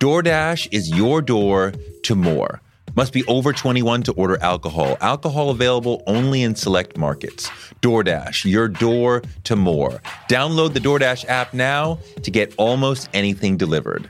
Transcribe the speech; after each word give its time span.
DoorDash 0.00 0.68
is 0.70 0.90
your 0.90 1.20
door 1.20 1.72
to 2.04 2.14
more. 2.14 2.60
Must 2.94 3.12
be 3.12 3.24
over 3.24 3.52
21 3.52 4.04
to 4.04 4.12
order 4.12 4.40
alcohol. 4.40 4.96
Alcohol 5.00 5.50
available 5.50 6.04
only 6.06 6.44
in 6.44 6.54
select 6.54 6.96
markets. 6.96 7.48
DoorDash, 7.82 8.48
your 8.48 8.68
door 8.68 9.22
to 9.42 9.56
more. 9.56 10.00
Download 10.28 10.72
the 10.72 10.78
DoorDash 10.78 11.24
app 11.28 11.52
now 11.52 11.98
to 12.22 12.30
get 12.30 12.54
almost 12.58 13.08
anything 13.12 13.56
delivered. 13.56 14.08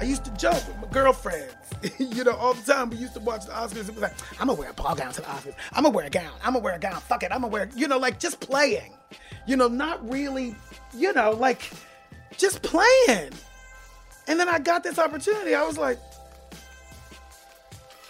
I 0.00 0.04
used 0.04 0.24
to 0.24 0.32
joke 0.32 0.66
with 0.66 0.76
my 0.80 0.88
girlfriends, 0.88 1.51
you 1.98 2.24
know, 2.24 2.32
all 2.32 2.54
the 2.54 2.72
time. 2.72 2.90
We 2.90 2.96
used 2.96 3.14
to 3.14 3.20
watch 3.20 3.46
the 3.46 3.52
Oscars. 3.52 3.88
It 3.88 3.94
was 3.94 4.02
like, 4.02 4.14
I'm 4.40 4.48
gonna 4.48 4.58
wear 4.58 4.70
a 4.70 4.74
ball 4.74 4.94
gown 4.94 5.12
to 5.12 5.20
the 5.20 5.26
Oscars. 5.26 5.54
I'm 5.72 5.82
gonna 5.82 5.94
wear 5.94 6.06
a 6.06 6.10
gown. 6.10 6.32
I'm 6.42 6.52
gonna 6.52 6.64
wear 6.64 6.74
a 6.74 6.78
gown. 6.78 7.00
Fuck 7.00 7.22
it. 7.22 7.32
I'm 7.32 7.40
gonna 7.42 7.52
wear, 7.52 7.68
you 7.74 7.88
know, 7.88 7.98
like 7.98 8.18
just 8.18 8.40
playing. 8.40 8.92
You 9.46 9.56
know, 9.56 9.68
not 9.68 10.08
really, 10.08 10.54
you 10.94 11.12
know, 11.12 11.32
like 11.32 11.70
just 12.36 12.62
playing. 12.62 13.32
And 14.28 14.38
then 14.38 14.48
I 14.48 14.58
got 14.58 14.84
this 14.84 14.98
opportunity. 14.98 15.54
I 15.54 15.64
was 15.64 15.78
like, 15.78 15.98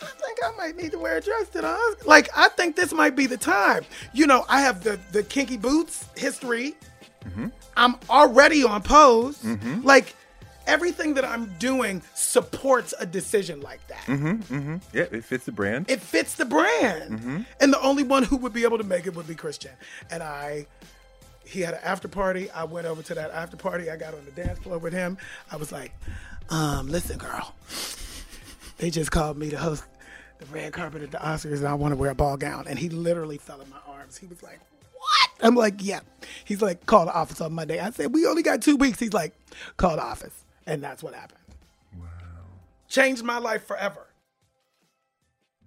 I 0.03 0.07
think 0.07 0.39
I 0.45 0.57
might 0.57 0.77
need 0.77 0.92
to 0.92 0.98
wear 0.98 1.17
a 1.17 1.20
dress 1.20 1.48
to 1.51 1.61
the 1.61 1.69
Oscars. 1.69 2.07
Like, 2.07 2.29
I 2.36 2.48
think 2.48 2.77
this 2.77 2.92
might 2.92 3.17
be 3.17 3.27
the 3.27 3.36
time. 3.36 3.84
You 4.12 4.27
know, 4.27 4.45
I 4.48 4.61
have 4.61 4.84
the 4.84 4.98
the 5.12 5.23
kinky 5.23 5.57
boots 5.57 6.07
history. 6.17 6.75
Mm-hmm. 7.25 7.48
I'm 7.77 7.97
already 8.11 8.64
on 8.64 8.83
pose. 8.83 9.39
Mm-hmm. 9.39 9.83
Like 9.86 10.14
everything 10.66 11.14
that 11.14 11.24
I'm 11.24 11.46
doing 11.58 12.02
supports 12.14 12.94
a 12.98 13.06
decision 13.06 13.60
like 13.60 13.86
that. 13.88 14.05
mm-hmm 14.05 14.77
Yeah, 14.92 15.06
it 15.10 15.24
fits 15.24 15.44
the 15.44 15.52
brand. 15.52 15.91
It 15.91 16.00
fits 16.00 16.34
the 16.34 16.44
brand. 16.44 17.46
And 17.60 17.72
the 17.72 17.80
only 17.80 18.02
one 18.02 18.22
who 18.22 18.36
would 18.36 18.52
be 18.52 18.64
able 18.64 18.78
to 18.78 18.84
make 18.84 19.06
it 19.06 19.14
would 19.14 19.27
be 19.27 19.34
Christian. 19.34 19.72
And 20.10 20.22
I 20.22 20.66
he 21.44 21.60
had 21.60 21.74
an 21.74 21.80
after 21.83 22.08
party. 22.08 22.50
I 22.50 22.64
went 22.64 22.86
over 22.86 23.02
to 23.02 23.14
that 23.14 23.30
after 23.30 23.56
party. 23.56 23.90
I 23.90 23.96
got 23.96 24.14
on 24.14 24.24
the 24.24 24.30
dance 24.30 24.58
floor 24.58 24.78
with 24.78 24.92
him. 24.92 25.18
I 25.50 25.56
was 25.56 25.70
like, 25.72 25.92
um, 26.50 26.88
listen, 26.88 27.18
girl. 27.18 27.55
They 28.78 28.90
just 28.90 29.10
called 29.10 29.36
me 29.36 29.50
to 29.50 29.58
host 29.58 29.84
the 30.38 30.46
red 30.46 30.72
carpet 30.72 31.02
at 31.02 31.10
the 31.10 31.18
Oscars 31.18 31.58
and 31.58 31.68
I 31.68 31.74
want 31.74 31.92
to 31.92 31.96
wear 31.96 32.10
a 32.10 32.14
ball 32.14 32.36
gown. 32.36 32.66
And 32.68 32.78
he 32.78 32.88
literally 32.88 33.38
fell 33.38 33.60
in 33.60 33.68
my 33.70 33.77
arms. 33.86 34.16
He 34.16 34.27
was 34.27 34.42
like, 34.42 34.60
What? 34.92 35.30
I'm 35.46 35.55
like, 35.55 35.74
Yeah. 35.78 36.00
He's 36.44 36.62
like, 36.62 36.86
Call 36.86 37.05
the 37.06 37.14
office 37.14 37.40
on 37.40 37.52
Monday. 37.52 37.78
I 37.78 37.90
said, 37.90 38.12
We 38.12 38.27
only 38.27 38.42
got 38.42 38.62
two 38.62 38.77
weeks. 38.77 38.98
He's 38.98 39.12
like, 39.12 39.34
Call 39.77 39.96
the 39.96 40.02
office. 40.02 40.44
And 40.66 40.82
that's 40.82 41.02
what 41.02 41.14
happened. 41.14 41.41
Wow. 41.98 42.06
Changed 42.88 43.22
my 43.22 43.38
life 43.38 43.66
forever. 43.66 44.06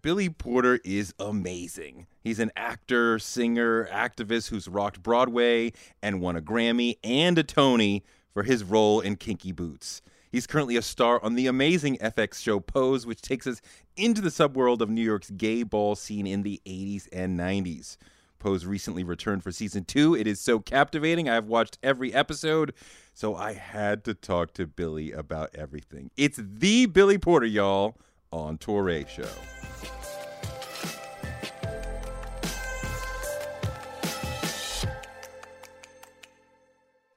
Billy 0.02 0.30
Porter 0.30 0.80
is 0.84 1.16
amazing. 1.18 2.06
He's 2.22 2.40
an 2.40 2.52
actor, 2.56 3.18
singer, 3.18 3.90
activist 3.92 4.50
who's 4.50 4.68
rocked 4.68 5.02
Broadway 5.02 5.74
and 6.02 6.22
won 6.22 6.36
a 6.36 6.42
Grammy 6.42 6.98
and 7.04 7.38
a 7.40 7.44
Tony 7.44 8.04
for 8.32 8.44
his 8.44 8.64
role 8.64 9.02
in 9.02 9.16
Kinky 9.16 9.52
Boots. 9.52 10.04
He's 10.32 10.46
currently 10.46 10.76
a 10.76 10.82
star 10.82 11.24
on 11.24 11.34
the 11.36 11.48
amazing 11.48 11.98
FX 11.98 12.42
show 12.42 12.60
Pose, 12.60 13.08
which 13.08 13.22
takes 13.22 13.48
us 13.48 13.62
into 13.96 14.22
the 14.22 14.30
subworld 14.30 14.82
of 14.82 14.90
New 14.90 15.02
York's 15.02 15.32
gay 15.32 15.64
ball 15.64 15.96
scene 15.96 16.28
in 16.28 16.44
the 16.44 16.62
80s 16.68 17.08
and 17.12 17.40
90s. 17.40 17.98
Pose 18.38 18.66
recently 18.66 19.04
returned 19.04 19.44
for 19.44 19.52
season 19.52 19.86
two. 19.86 20.14
It 20.14 20.28
is 20.28 20.40
so 20.40 20.60
captivating. 20.60 21.28
I've 21.28 21.48
watched 21.48 21.80
every 21.82 22.14
episode, 22.14 22.74
so 23.18 23.34
I 23.34 23.54
had 23.54 24.04
to 24.04 24.14
talk 24.14 24.54
to 24.56 24.68
Billy 24.68 25.14
about 25.14 25.50
everything. 25.56 26.12
It's 26.18 26.38
the 26.38 26.86
Billy 26.86 27.18
Porter, 27.18 27.46
y'all, 27.46 27.96
on 28.30 28.58
Touré 28.58 29.08
Show. 29.08 29.30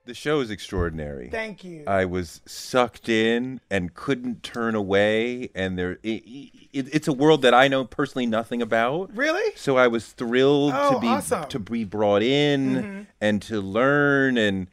The 0.05 0.15
show 0.15 0.41
is 0.41 0.51
extraordinary. 0.51 1.29
Thank 1.29 1.65
you. 1.65 1.85
I 1.87 2.07
was 2.07 2.41
sucked 2.47 3.11
in 3.11 3.61
and 3.71 3.93
couldn't 3.93 4.43
turn 4.43 4.75
away, 4.75 5.51
and 5.55 5.79
there, 5.79 5.99
it, 6.03 6.23
it, 6.73 6.89
it's 6.95 7.09
a 7.09 7.13
world 7.13 7.43
that 7.43 7.53
I 7.53 7.69
know 7.69 7.85
personally 7.85 8.25
nothing 8.25 8.63
about. 8.63 9.15
Really? 9.15 9.53
So 9.55 9.77
I 9.77 9.87
was 9.89 10.07
thrilled 10.07 10.73
to 10.73 10.81
Oh, 10.97 10.99
be 10.99 11.09
awesome. 11.09 11.41
Mm-hmm. 11.41 11.49
to 11.51 11.59
be 11.59 11.85
brought 11.85 12.23
in 12.23 13.07
and 13.21 13.43
to 13.43 13.61
learn. 13.61 14.39
And 14.39 14.69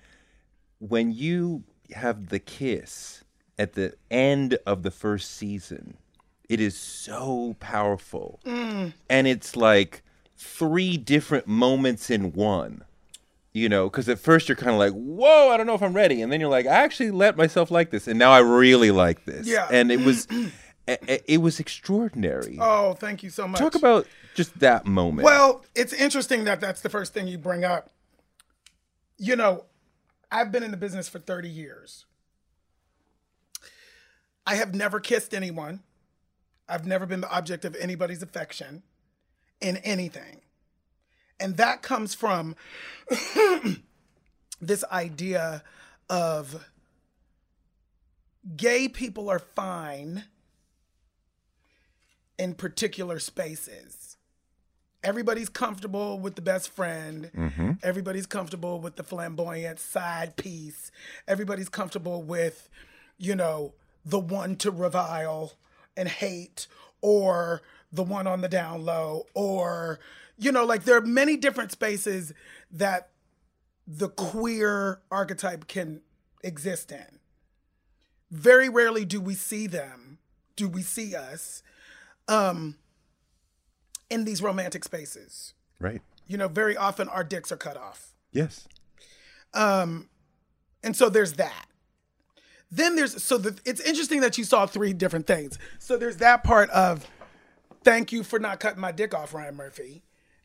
when 0.80 1.12
you 1.12 1.64
have 1.92 2.30
the 2.30 2.40
kiss 2.40 3.24
at 3.58 3.74
the 3.74 3.94
end 4.12 4.58
of 4.66 4.84
the 4.84 4.92
first 4.92 5.32
season, 5.32 5.98
it 6.50 6.60
is 6.60 6.78
so 6.78 7.56
powerful, 7.60 8.40
Mm. 8.46 8.94
and 9.10 9.28
it's 9.28 9.56
like 9.56 10.04
three 10.38 10.98
different 10.98 11.48
moments 11.48 12.10
in 12.10 12.34
one 12.34 12.84
you 13.54 13.70
know, 13.70 13.90
because 13.90 14.10
at 14.10 14.20
first 14.20 14.50
you're 14.50 14.56
kind 14.58 14.72
of 14.72 14.78
like, 14.78 14.92
whoa, 14.92 15.50
I 15.50 15.56
don't 15.56 15.66
know 15.66 15.76
if 15.76 15.82
I'm 15.82 15.94
ready. 15.94 16.22
And 16.22 16.30
then 16.30 16.42
you're 16.42 16.50
like, 16.50 16.66
I 16.66 16.72
actually 16.84 17.12
let 17.12 17.38
myself 17.38 17.72
like 17.72 17.90
this. 17.90 18.06
And 18.06 18.20
now 18.20 18.32
I 18.32 18.40
really 18.40 18.92
like 18.92 19.24
this. 19.24 19.48
Yeah. 19.48 19.66
And 19.72 19.94
it 19.94 20.02
was, 20.02 20.28
it 20.90 21.40
was 21.40 21.62
extraordinary. 21.62 22.58
Oh, 22.60 22.96
thank 22.96 23.24
you 23.24 23.30
so 23.30 23.48
much. 23.48 23.58
Talk 23.62 23.76
about 23.76 24.08
just 24.34 24.60
that 24.60 24.86
moment. 24.86 25.24
Well, 25.24 25.64
it's 25.74 25.94
interesting 25.94 26.44
that 26.44 26.60
that's 26.60 26.82
the 26.82 26.90
first 26.90 27.14
thing 27.14 27.30
you 27.30 27.38
bring 27.38 27.64
up. 27.64 27.92
You 29.18 29.38
know, 29.38 29.64
I've 30.36 30.52
been 30.52 30.64
in 30.64 30.72
the 30.72 30.78
business 30.78 31.08
for 31.08 31.18
30 31.18 31.48
years. 31.48 32.04
I 34.46 34.56
have 34.56 34.76
never 34.76 35.00
kissed 35.00 35.34
anyone. 35.34 35.80
I've 36.68 36.86
never 36.86 37.06
been 37.06 37.22
the 37.22 37.32
object 37.32 37.64
of 37.64 37.74
anybody's 37.78 38.22
affection 38.22 38.84
in 39.62 39.78
anything. 39.78 40.42
And 41.40 41.56
that 41.56 41.82
comes 41.82 42.14
from 42.14 42.58
this 44.62 44.84
idea 44.92 45.64
of 46.10 46.68
gay 48.58 48.90
people 48.90 49.30
are 49.30 49.40
fine 49.40 50.26
in 52.38 52.56
particular 52.56 53.20
spaces. 53.20 54.05
Everybody's 55.06 55.50
comfortable 55.50 56.20
with 56.20 56.36
the 56.36 56.42
best 56.42 56.70
friend. 56.70 57.30
Everybody's 57.84 58.26
comfortable 58.26 58.80
with 58.82 58.96
the 58.96 59.04
flamboyant 59.04 59.80
side 59.80 60.36
piece. 60.36 60.92
Everybody's 61.28 61.70
comfortable 61.70 62.24
with, 62.24 62.68
you 63.20 63.36
know, 63.36 63.74
the 64.04 64.20
one 64.20 64.56
to 64.58 64.72
revile 64.72 65.54
and 65.96 66.10
hate 66.10 66.66
or 67.02 67.62
the 67.92 68.04
one 68.04 68.26
on 68.26 68.42
the 68.42 68.50
down 68.50 68.84
low 68.84 69.28
or, 69.36 70.00
you 70.38 70.52
know, 70.52 70.66
like 70.66 70.84
there 70.86 70.98
are 70.98 71.02
many 71.02 71.38
different 71.38 71.72
spaces 71.72 72.34
that 72.72 73.10
the 73.88 74.10
queer 74.10 75.00
archetype 75.12 75.68
can 75.68 76.02
exist 76.44 76.92
in. 76.92 77.20
Very 78.32 78.70
rarely 78.70 79.06
do 79.06 79.22
we 79.22 79.36
see 79.36 79.68
them, 79.68 80.18
do 80.56 80.68
we 80.68 80.82
see 80.82 81.16
us 81.16 81.62
um, 82.28 82.76
in 84.10 84.26
these 84.26 84.42
romantic 84.42 84.84
spaces. 84.84 85.54
right. 85.80 86.02
You 86.28 86.38
know, 86.38 86.48
very 86.48 86.76
often 86.76 87.08
our 87.10 87.24
dicks 87.24 87.52
are 87.52 87.58
cut 87.58 87.78
off. 87.78 88.16
Yes. 88.32 88.68
Um, 89.54 90.10
and 90.84 90.96
so 90.96 91.08
there's 91.08 91.34
that. 91.34 91.68
Then 92.72 92.96
there's 92.96 93.24
so 93.24 93.38
the, 93.38 93.58
it's 93.64 93.80
interesting 93.82 94.22
that 94.22 94.38
you 94.38 94.44
saw 94.44 94.66
three 94.66 94.92
different 94.92 95.28
things. 95.28 95.60
So 95.78 95.98
there's 95.98 96.18
that 96.18 96.44
part 96.44 96.70
of 96.72 97.08
thank 97.84 98.12
you 98.12 98.24
for 98.24 98.40
not 98.40 98.60
cutting 98.60 98.82
my 98.82 98.92
dick 98.92 99.14
off, 99.14 99.34
Ryan 99.34 99.56
Murphy, 99.56 100.04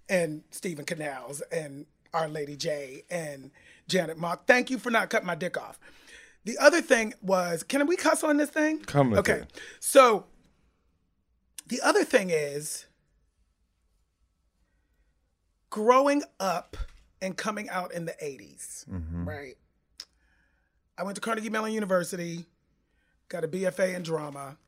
and 0.09 0.43
Steven 0.51 0.85
Canals, 0.85 1.43
and 1.51 1.87
Our 2.13 2.29
Lady 2.29 2.57
J, 2.57 3.05
and 3.11 3.51
Janet 3.89 4.19
Mock. 4.19 4.47
Thank 4.47 4.71
you 4.71 4.79
for 4.79 4.91
not 4.91 5.09
cutting 5.09 5.27
my 5.27 5.35
dick 5.35 5.57
off. 5.57 5.81
The 6.45 6.59
other 6.59 6.81
thing 6.81 7.15
was, 7.23 7.63
can 7.63 7.87
we 7.87 7.97
cuss 7.97 8.23
on 8.23 8.37
this 8.37 8.51
thing? 8.51 8.81
Come 8.81 9.11
with 9.11 9.21
okay. 9.21 9.33
it. 9.33 9.61
So 9.81 10.27
the 11.67 11.81
other 11.83 12.05
thing 12.05 12.31
is 12.31 12.87
growing 15.71 16.23
up 16.39 16.77
and 17.23 17.37
coming 17.37 17.69
out 17.71 17.93
in 17.93 18.05
the 18.05 18.15
80s, 18.23 18.89
mm-hmm. 18.89 19.29
right? 19.29 19.57
I 20.99 21.05
went 21.05 21.15
to 21.15 21.21
Carnegie 21.21 21.49
Mellon 21.49 21.73
University, 21.73 22.45
got 23.29 23.45
a 23.45 23.49
BFA 23.49 23.95
in 23.95 24.03
drama. 24.03 24.59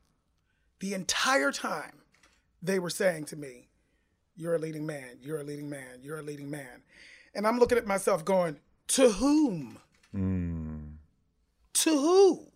The 0.81 0.95
entire 0.95 1.53
time 1.53 1.99
they 2.63 2.79
were 2.79 2.91
saying 2.91 3.27
to 3.27 3.37
me, 3.37 3.69
You're 4.37 4.55
a 4.55 4.59
leading 4.59 4.87
man, 4.87 5.19
you're 5.21 5.41
a 5.41 5.45
leading 5.45 5.69
man, 5.69 6.01
you're 6.03 6.19
a 6.19 6.23
leading 6.23 6.51
man. 6.51 6.83
And 7.35 7.47
I'm 7.47 7.59
looking 7.59 7.79
at 7.79 7.87
myself 7.87 8.25
going, 8.25 8.59
To 8.89 9.11
whom? 9.11 9.79
Mm. 10.15 10.95
To 11.75 11.91
who? 11.91 12.47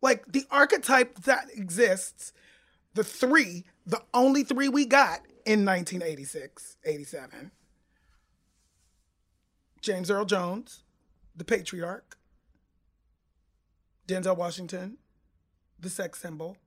Like 0.00 0.30
the 0.30 0.44
archetype 0.50 1.22
that 1.22 1.46
exists, 1.54 2.32
the 2.94 3.04
three, 3.04 3.64
the 3.86 4.02
only 4.12 4.42
three 4.44 4.68
we 4.68 4.84
got 4.84 5.20
in 5.48 5.64
1986, 5.64 6.76
87. 6.84 7.50
James 9.80 10.10
Earl 10.10 10.26
Jones, 10.26 10.82
the 11.34 11.44
patriarch, 11.44 12.18
Denzel 14.06 14.36
Washington, 14.36 14.98
the 15.80 15.88
sex 15.88 16.20
symbol, 16.20 16.58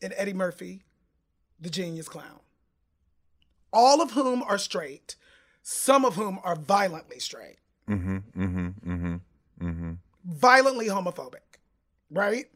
and 0.00 0.14
Eddie 0.16 0.32
Murphy, 0.32 0.84
the 1.60 1.68
genius 1.68 2.08
clown. 2.08 2.40
All 3.70 4.00
of 4.00 4.12
whom 4.12 4.42
are 4.42 4.56
straight, 4.56 5.16
some 5.62 6.06
of 6.06 6.14
whom 6.14 6.38
are 6.42 6.56
violently 6.56 7.18
straight, 7.18 7.58
Mm-hmm. 7.86 8.16
Mm-hmm. 8.16 8.90
Mm-hmm. 8.90 9.66
Mm-hmm. 9.68 9.92
violently 10.24 10.86
homophobic, 10.86 11.58
right? 12.10 12.46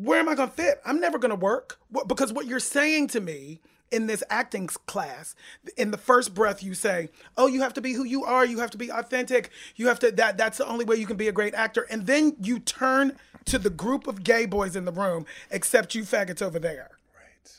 Where 0.00 0.20
am 0.20 0.28
I 0.28 0.36
going 0.36 0.48
to 0.48 0.54
fit? 0.54 0.80
I'm 0.86 1.00
never 1.00 1.18
going 1.18 1.30
to 1.30 1.34
work 1.36 1.78
What- 1.90 2.06
because 2.06 2.32
what 2.32 2.46
you're 2.46 2.60
saying 2.60 3.08
to 3.08 3.20
me 3.20 3.60
in 3.90 4.06
this 4.06 4.22
acting 4.30 4.68
class, 4.68 5.34
in 5.76 5.90
the 5.90 5.96
first 5.98 6.34
breath, 6.34 6.62
you 6.62 6.74
say, 6.74 7.08
"Oh, 7.36 7.46
you 7.46 7.62
have 7.62 7.72
to 7.74 7.80
be 7.80 7.94
who 7.94 8.04
you 8.04 8.22
are. 8.22 8.44
You 8.44 8.58
have 8.60 8.70
to 8.72 8.78
be 8.78 8.90
authentic. 8.90 9.50
You 9.76 9.88
have 9.88 9.98
to 10.00 10.12
that. 10.12 10.36
That's 10.36 10.58
the 10.58 10.66
only 10.66 10.84
way 10.84 10.96
you 10.96 11.06
can 11.06 11.16
be 11.16 11.26
a 11.26 11.32
great 11.32 11.54
actor." 11.54 11.86
And 11.88 12.06
then 12.06 12.36
you 12.38 12.58
turn 12.58 13.18
to 13.46 13.58
the 13.58 13.70
group 13.70 14.06
of 14.06 14.22
gay 14.22 14.44
boys 14.44 14.76
in 14.76 14.84
the 14.84 14.92
room, 14.92 15.24
except 15.50 15.94
you 15.94 16.02
faggots 16.02 16.42
over 16.42 16.58
there. 16.58 16.90
Right. 17.14 17.50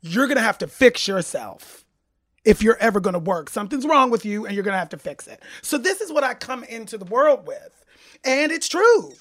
You're 0.00 0.28
gonna 0.28 0.40
have 0.40 0.58
to 0.58 0.68
fix 0.68 1.08
yourself 1.08 1.84
if 2.44 2.62
you're 2.62 2.78
ever 2.78 3.00
gonna 3.00 3.18
work. 3.18 3.50
Something's 3.50 3.84
wrong 3.84 4.10
with 4.10 4.24
you, 4.24 4.46
and 4.46 4.54
you're 4.54 4.64
gonna 4.64 4.78
have 4.78 4.90
to 4.90 4.98
fix 4.98 5.26
it. 5.26 5.42
So 5.62 5.76
this 5.78 6.00
is 6.00 6.12
what 6.12 6.22
I 6.22 6.34
come 6.34 6.62
into 6.62 6.96
the 6.96 7.06
world 7.06 7.44
with, 7.46 7.84
and 8.22 8.52
it's 8.52 8.68
true. 8.68 9.14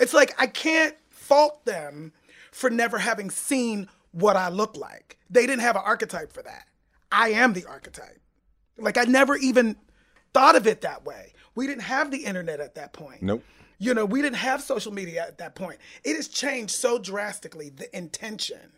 It's 0.00 0.14
like 0.14 0.34
I 0.40 0.46
can't 0.46 0.96
fault 1.26 1.64
them 1.64 2.12
for 2.52 2.70
never 2.70 2.98
having 2.98 3.30
seen 3.30 3.88
what 4.12 4.36
I 4.36 4.48
look 4.48 4.76
like. 4.76 5.18
They 5.28 5.46
didn't 5.46 5.62
have 5.62 5.76
an 5.76 5.82
archetype 5.84 6.32
for 6.32 6.42
that. 6.42 6.68
I 7.12 7.30
am 7.30 7.52
the 7.52 7.64
archetype. 7.66 8.20
Like 8.78 8.96
I 8.96 9.04
never 9.04 9.36
even 9.36 9.76
thought 10.32 10.56
of 10.56 10.66
it 10.66 10.82
that 10.82 11.04
way. 11.04 11.32
We 11.54 11.66
didn't 11.66 11.82
have 11.82 12.10
the 12.10 12.24
internet 12.24 12.60
at 12.60 12.74
that 12.74 12.92
point. 12.92 13.22
Nope. 13.22 13.42
You 13.78 13.92
know, 13.92 14.06
we 14.06 14.22
didn't 14.22 14.36
have 14.36 14.62
social 14.62 14.92
media 14.92 15.22
at 15.26 15.38
that 15.38 15.54
point. 15.54 15.78
It 16.04 16.16
has 16.16 16.28
changed 16.28 16.74
so 16.74 16.98
drastically, 16.98 17.68
the 17.70 17.94
intention. 17.96 18.72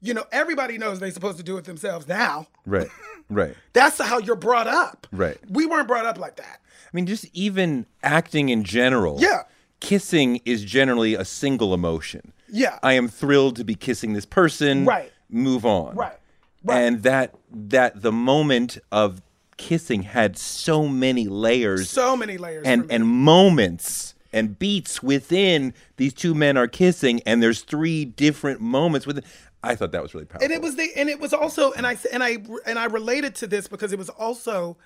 You 0.00 0.14
know, 0.14 0.24
everybody 0.32 0.78
knows 0.78 0.98
they're 1.00 1.10
supposed 1.10 1.38
to 1.38 1.42
do 1.44 1.56
it 1.56 1.64
themselves 1.64 2.06
now. 2.08 2.46
Right. 2.66 2.88
Right. 3.32 3.54
That's 3.74 4.02
how 4.02 4.18
you're 4.18 4.34
brought 4.34 4.66
up. 4.66 5.06
Right. 5.12 5.38
We 5.48 5.64
weren't 5.64 5.86
brought 5.86 6.04
up 6.04 6.18
like 6.18 6.34
that. 6.36 6.60
I 6.60 6.88
mean, 6.92 7.06
just 7.06 7.26
even 7.32 7.86
acting 8.02 8.48
in 8.48 8.64
general. 8.64 9.20
Yeah. 9.20 9.42
Kissing 9.80 10.40
is 10.44 10.64
generally 10.64 11.14
a 11.14 11.24
single 11.24 11.72
emotion. 11.74 12.32
Yeah. 12.48 12.78
I 12.82 12.94
am 12.94 13.08
thrilled 13.08 13.56
to 13.56 13.64
be 13.64 13.74
kissing 13.74 14.12
this 14.12 14.26
person. 14.26 14.84
Right. 14.84 15.12
Move 15.28 15.64
on. 15.64 15.94
Right. 15.94 16.18
Right. 16.62 16.82
And 16.82 17.02
that 17.04 17.34
that 17.50 18.02
the 18.02 18.12
moment 18.12 18.78
of 18.92 19.22
kissing 19.56 20.02
had 20.02 20.38
so 20.38 20.88
many 20.88 21.28
layers 21.28 21.90
so 21.90 22.16
many 22.16 22.38
layers. 22.38 22.66
and 22.66 22.90
and 22.90 23.06
moments 23.06 24.14
and 24.32 24.58
beats 24.58 25.02
within 25.02 25.74
these 25.98 26.14
two 26.14 26.34
men 26.34 26.56
are 26.56 26.66
kissing 26.66 27.20
and 27.26 27.42
there's 27.42 27.60
three 27.60 28.06
different 28.06 28.60
moments 28.60 29.06
within 29.06 29.22
I 29.62 29.74
thought 29.74 29.92
that 29.92 30.02
was 30.02 30.14
really 30.14 30.24
powerful. 30.24 30.44
and 30.44 30.52
it 30.52 30.62
was 30.62 30.76
the 30.76 30.90
and 30.96 31.10
it 31.10 31.20
was 31.20 31.34
also 31.34 31.72
and 31.72 31.86
I 31.86 31.98
and 32.10 32.22
I 32.22 32.38
and 32.66 32.78
I 32.78 32.86
related 32.86 33.34
to 33.36 33.46
this 33.46 33.68
because 33.68 33.92
it 33.92 33.98
was 33.98 34.08
also 34.08 34.78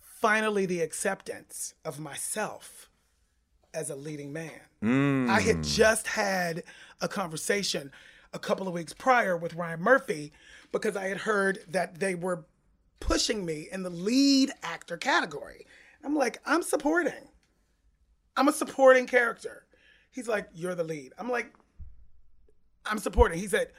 finally 0.00 0.66
the 0.66 0.80
acceptance 0.80 1.74
of 1.84 1.98
myself 1.98 2.88
as 3.76 3.90
a 3.90 3.96
leading 3.96 4.32
man. 4.32 4.60
Mm. 4.82 5.28
I 5.28 5.40
had 5.40 5.62
just 5.62 6.06
had 6.06 6.64
a 7.00 7.08
conversation 7.08 7.92
a 8.32 8.38
couple 8.38 8.66
of 8.66 8.74
weeks 8.74 8.92
prior 8.92 9.36
with 9.36 9.54
Ryan 9.54 9.80
Murphy 9.80 10.32
because 10.72 10.96
I 10.96 11.06
had 11.08 11.18
heard 11.18 11.60
that 11.68 12.00
they 12.00 12.14
were 12.14 12.46
pushing 12.98 13.44
me 13.44 13.68
in 13.70 13.82
the 13.82 13.90
lead 13.90 14.50
actor 14.62 14.96
category. 14.96 15.66
I'm 16.02 16.16
like, 16.16 16.40
I'm 16.46 16.62
supporting. 16.62 17.28
I'm 18.36 18.48
a 18.48 18.52
supporting 18.52 19.06
character. 19.06 19.66
He's 20.10 20.28
like, 20.28 20.48
you're 20.54 20.74
the 20.74 20.84
lead. 20.84 21.12
I'm 21.18 21.30
like, 21.30 21.52
I'm 22.84 22.98
supporting. 22.98 23.38
He 23.38 23.48
said, 23.48 23.72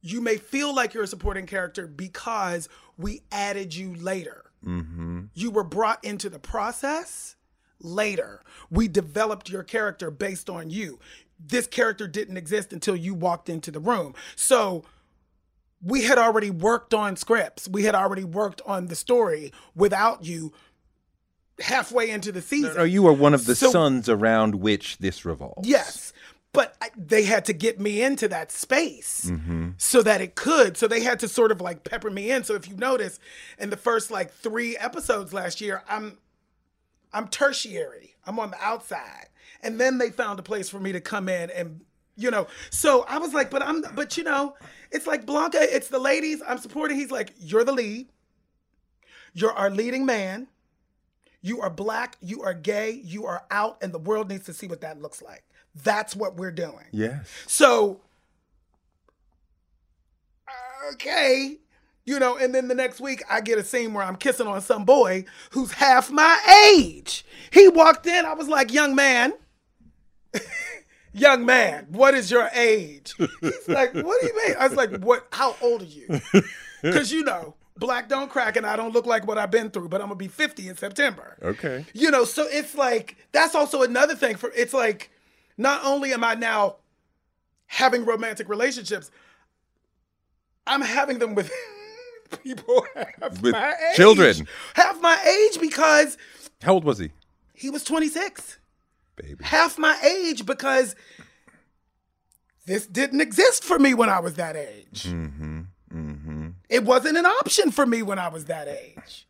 you 0.00 0.20
may 0.20 0.36
feel 0.36 0.74
like 0.74 0.94
you're 0.94 1.04
a 1.04 1.08
supporting 1.08 1.46
character 1.46 1.86
because 1.86 2.68
we 2.96 3.22
added 3.32 3.74
you 3.74 3.94
later. 3.94 4.44
Mm-hmm. 4.64 5.24
You 5.34 5.50
were 5.50 5.64
brought 5.64 6.02
into 6.04 6.28
the 6.28 6.38
process 6.38 7.36
later. 7.80 8.42
We 8.70 8.88
developed 8.88 9.48
your 9.50 9.62
character 9.62 10.10
based 10.10 10.48
on 10.50 10.70
you. 10.70 10.98
This 11.38 11.66
character 11.66 12.08
didn't 12.08 12.36
exist 12.36 12.72
until 12.72 12.96
you 12.96 13.14
walked 13.14 13.48
into 13.48 13.70
the 13.70 13.80
room. 13.80 14.14
So 14.34 14.84
we 15.82 16.02
had 16.02 16.18
already 16.18 16.50
worked 16.50 16.92
on 16.92 17.16
scripts. 17.16 17.68
We 17.68 17.84
had 17.84 17.94
already 17.94 18.24
worked 18.24 18.60
on 18.66 18.86
the 18.86 18.96
story 18.96 19.52
without 19.76 20.24
you 20.24 20.52
halfway 21.60 22.10
into 22.10 22.32
the 22.32 22.42
season. 22.42 22.78
or 22.78 22.86
you 22.86 23.06
are 23.06 23.12
one 23.12 23.34
of 23.34 23.44
the 23.46 23.54
So- 23.54 23.70
suns 23.70 24.08
around 24.08 24.56
which 24.56 24.98
this 24.98 25.24
revolves. 25.24 25.68
Yes. 25.68 26.12
But 26.52 26.74
I, 26.80 26.88
they 26.96 27.24
had 27.24 27.44
to 27.46 27.52
get 27.52 27.78
me 27.78 28.02
into 28.02 28.26
that 28.28 28.50
space 28.50 29.26
Mm-hmm. 29.30 29.70
so 29.76 30.02
that 30.02 30.20
it 30.20 30.34
could. 30.34 30.76
So 30.76 30.88
they 30.88 31.00
had 31.02 31.20
to 31.20 31.28
sort 31.28 31.52
of 31.52 31.60
like 31.60 31.84
pepper 31.84 32.10
me 32.10 32.30
in. 32.30 32.42
So 32.42 32.54
if 32.54 32.66
you 32.68 32.74
notice, 32.76 33.18
in 33.58 33.70
the 33.70 33.76
first 33.76 34.10
like 34.10 34.32
three 34.32 34.76
episodes 34.76 35.32
last 35.34 35.60
year, 35.60 35.82
I'm 35.88 36.16
I'm 37.12 37.28
tertiary. 37.28 38.14
I'm 38.26 38.38
on 38.38 38.50
the 38.50 38.62
outside. 38.62 39.28
And 39.62 39.80
then 39.80 39.98
they 39.98 40.10
found 40.10 40.38
a 40.38 40.42
place 40.42 40.68
for 40.68 40.78
me 40.78 40.92
to 40.92 41.00
come 41.00 41.28
in 41.28 41.50
and 41.50 41.80
you 42.16 42.30
know. 42.30 42.48
So 42.70 43.04
I 43.08 43.18
was 43.18 43.32
like, 43.32 43.50
but 43.50 43.62
I'm 43.62 43.82
but 43.94 44.16
you 44.16 44.24
know, 44.24 44.54
it's 44.90 45.06
like 45.06 45.24
Blanca, 45.24 45.58
it's 45.60 45.88
the 45.88 45.98
ladies 45.98 46.42
I'm 46.46 46.58
supporting. 46.58 46.98
He's 46.98 47.10
like, 47.10 47.32
you're 47.38 47.64
the 47.64 47.72
lead. 47.72 48.08
You're 49.32 49.52
our 49.52 49.70
leading 49.70 50.04
man. 50.04 50.48
You 51.40 51.60
are 51.60 51.70
black, 51.70 52.16
you 52.20 52.42
are 52.42 52.52
gay, 52.52 52.90
you 52.90 53.24
are 53.26 53.44
out, 53.50 53.78
and 53.80 53.92
the 53.94 53.98
world 53.98 54.28
needs 54.28 54.46
to 54.46 54.52
see 54.52 54.66
what 54.66 54.80
that 54.80 55.00
looks 55.00 55.22
like. 55.22 55.44
That's 55.74 56.16
what 56.16 56.36
we're 56.36 56.50
doing. 56.50 56.86
Yes. 56.90 57.28
So, 57.46 58.00
okay, 60.94 61.58
you 62.08 62.18
know, 62.18 62.38
and 62.38 62.54
then 62.54 62.68
the 62.68 62.74
next 62.74 63.02
week 63.02 63.22
I 63.28 63.42
get 63.42 63.58
a 63.58 63.62
scene 63.62 63.92
where 63.92 64.02
I'm 64.02 64.16
kissing 64.16 64.46
on 64.46 64.62
some 64.62 64.86
boy 64.86 65.26
who's 65.50 65.72
half 65.72 66.10
my 66.10 66.72
age. 66.74 67.22
He 67.52 67.68
walked 67.68 68.06
in, 68.06 68.24
I 68.24 68.32
was 68.32 68.48
like, 68.48 68.72
young 68.72 68.94
man, 68.94 69.34
young 71.12 71.44
man, 71.44 71.86
what 71.90 72.14
is 72.14 72.30
your 72.30 72.48
age? 72.54 73.14
He's 73.18 73.68
like, 73.68 73.92
what 73.92 74.20
do 74.22 74.26
you 74.26 74.42
mean? 74.46 74.56
I 74.58 74.68
was 74.68 74.76
like, 74.76 74.96
what, 75.00 75.28
how 75.32 75.54
old 75.60 75.82
are 75.82 75.84
you? 75.84 76.20
Because, 76.80 77.10
you 77.10 77.24
know, 77.24 77.56
black 77.76 78.08
don't 78.08 78.30
crack 78.30 78.54
and 78.54 78.64
I 78.64 78.76
don't 78.76 78.94
look 78.94 79.04
like 79.04 79.26
what 79.26 79.36
I've 79.36 79.50
been 79.50 79.68
through, 79.68 79.88
but 79.88 80.00
I'm 80.00 80.06
going 80.06 80.16
to 80.16 80.24
be 80.24 80.28
50 80.28 80.68
in 80.68 80.76
September. 80.76 81.36
Okay. 81.42 81.84
You 81.92 82.12
know, 82.12 82.24
so 82.24 82.46
it's 82.48 82.76
like 82.76 83.16
that's 83.32 83.56
also 83.56 83.82
another 83.82 84.14
thing 84.14 84.36
for 84.36 84.52
it's 84.54 84.72
like 84.72 85.10
not 85.56 85.84
only 85.84 86.12
am 86.12 86.22
I 86.22 86.36
now 86.36 86.76
having 87.66 88.04
romantic 88.04 88.48
relationships, 88.48 89.10
I'm 90.68 90.82
having 90.82 91.18
them 91.18 91.34
with 91.34 91.50
people 92.42 92.84
half 92.94 93.40
With 93.42 93.52
my 93.52 93.74
age. 93.90 93.96
children. 93.96 94.46
Half 94.74 95.00
my 95.00 95.18
age 95.50 95.60
because 95.60 96.16
How 96.62 96.74
old 96.74 96.84
was 96.84 96.98
he? 96.98 97.10
he 97.54 97.70
was 97.70 97.84
26. 97.84 98.58
Baby. 99.16 99.42
Half 99.44 99.78
my 99.78 99.98
age 100.02 100.46
because 100.46 100.94
this 102.66 102.86
didn't 102.86 103.20
exist 103.20 103.64
for 103.64 103.78
me 103.78 103.94
when 103.94 104.08
I 104.08 104.20
was 104.20 104.34
that 104.34 104.54
age. 104.56 105.04
Mm-hmm. 105.04 105.60
Mm-hmm. 105.92 106.48
It 106.68 106.84
wasn't 106.84 107.16
an 107.16 107.26
option 107.26 107.70
for 107.70 107.86
me 107.86 108.02
when 108.02 108.18
I 108.18 108.28
was 108.28 108.44
that 108.46 108.68
age. 108.68 109.26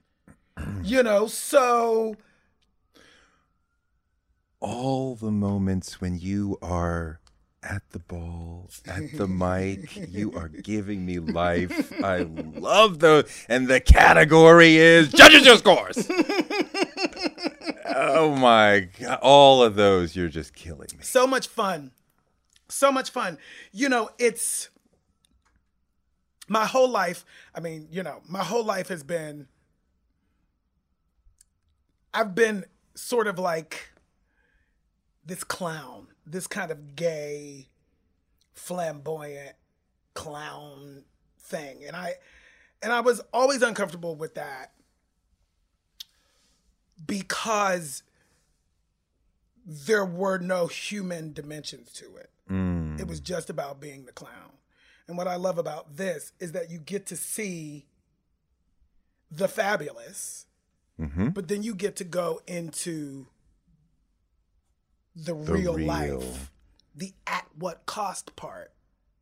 You 0.83 1.03
know, 1.05 1.29
so 1.29 2.17
All 4.61 5.15
the 5.15 5.31
moments 5.31 6.01
when 6.01 6.19
you 6.19 6.59
are 6.61 7.21
at 7.63 7.83
the 7.91 7.99
ball, 7.99 8.71
at 8.87 9.13
the 9.17 9.27
mic, 9.29 9.97
you 10.11 10.33
are 10.35 10.49
giving 10.49 11.05
me 11.05 11.19
life. 11.19 11.93
I 12.03 12.19
love 12.21 13.01
those. 13.01 13.25
And 13.49 13.69
the 13.69 13.81
category 13.81 14.77
is 14.77 15.13
judges 15.13 15.45
your 15.45 15.57
scores. 15.57 16.09
oh 17.97 18.35
my 18.37 18.89
god. 19.01 19.19
All 19.23 19.63
of 19.63 19.75
those, 19.75 20.15
you're 20.15 20.29
just 20.29 20.55
killing 20.55 20.89
me. 20.97 21.03
so 21.03 21.27
much 21.27 21.49
fun 21.49 21.93
so 22.71 22.93
much 22.93 23.09
fun 23.09 23.39
you 23.73 23.89
know 23.89 24.11
it's 24.19 24.69
my 26.49 26.67
whole 26.67 26.91
life 26.91 27.25
i 27.55 27.61
mean 27.61 27.89
you 27.91 28.03
know 28.03 28.21
my 28.29 28.45
whole 28.45 28.63
life 28.63 28.89
has 28.89 29.03
been 29.03 29.49
I've 32.13 32.35
been 32.35 32.65
sort 32.95 33.27
of 33.27 33.39
like 33.39 33.91
this 35.25 35.45
clown, 35.45 36.09
this 36.31 36.47
kind 36.47 36.71
of 36.71 36.95
gay, 36.97 37.69
flamboyant 38.53 39.57
clown 40.15 41.05
thing. 41.39 41.85
And 41.87 41.95
I 41.97 42.15
and 42.83 42.93
I 42.93 43.01
was 43.01 43.21
always 43.33 43.63
uncomfortable 43.63 44.15
with 44.17 44.35
that 44.35 44.73
because 47.07 48.03
there 49.65 50.05
were 50.05 50.39
no 50.39 50.67
human 50.67 51.33
dimensions 51.33 51.93
to 51.95 52.17
it. 52.17 52.31
It 52.99 53.07
was 53.07 53.21
just 53.21 53.51
about 53.51 53.79
being 53.81 54.07
the 54.07 54.13
clown. 54.13 54.53
And 55.07 55.17
what 55.19 55.29
I 55.29 55.37
love 55.37 55.59
about 55.59 55.97
this 55.99 56.33
is 56.41 56.53
that 56.53 56.71
you 56.71 56.79
get 56.79 57.05
to 57.07 57.17
see 57.17 57.87
the 59.31 59.49
fabulous, 59.49 60.45
Mm-hmm. 61.01 61.29
but 61.29 61.47
then 61.47 61.63
you 61.63 61.77
get 61.77 61.95
to 61.97 62.05
go 62.05 62.41
into 62.49 63.29
the, 65.25 65.35
The 65.35 65.53
real, 65.53 65.75
real. 65.75 65.87
life, 65.87 66.51
the 66.95 67.13
at 67.27 67.47
what 67.59 67.87
cost 67.87 68.35
part. 68.37 68.73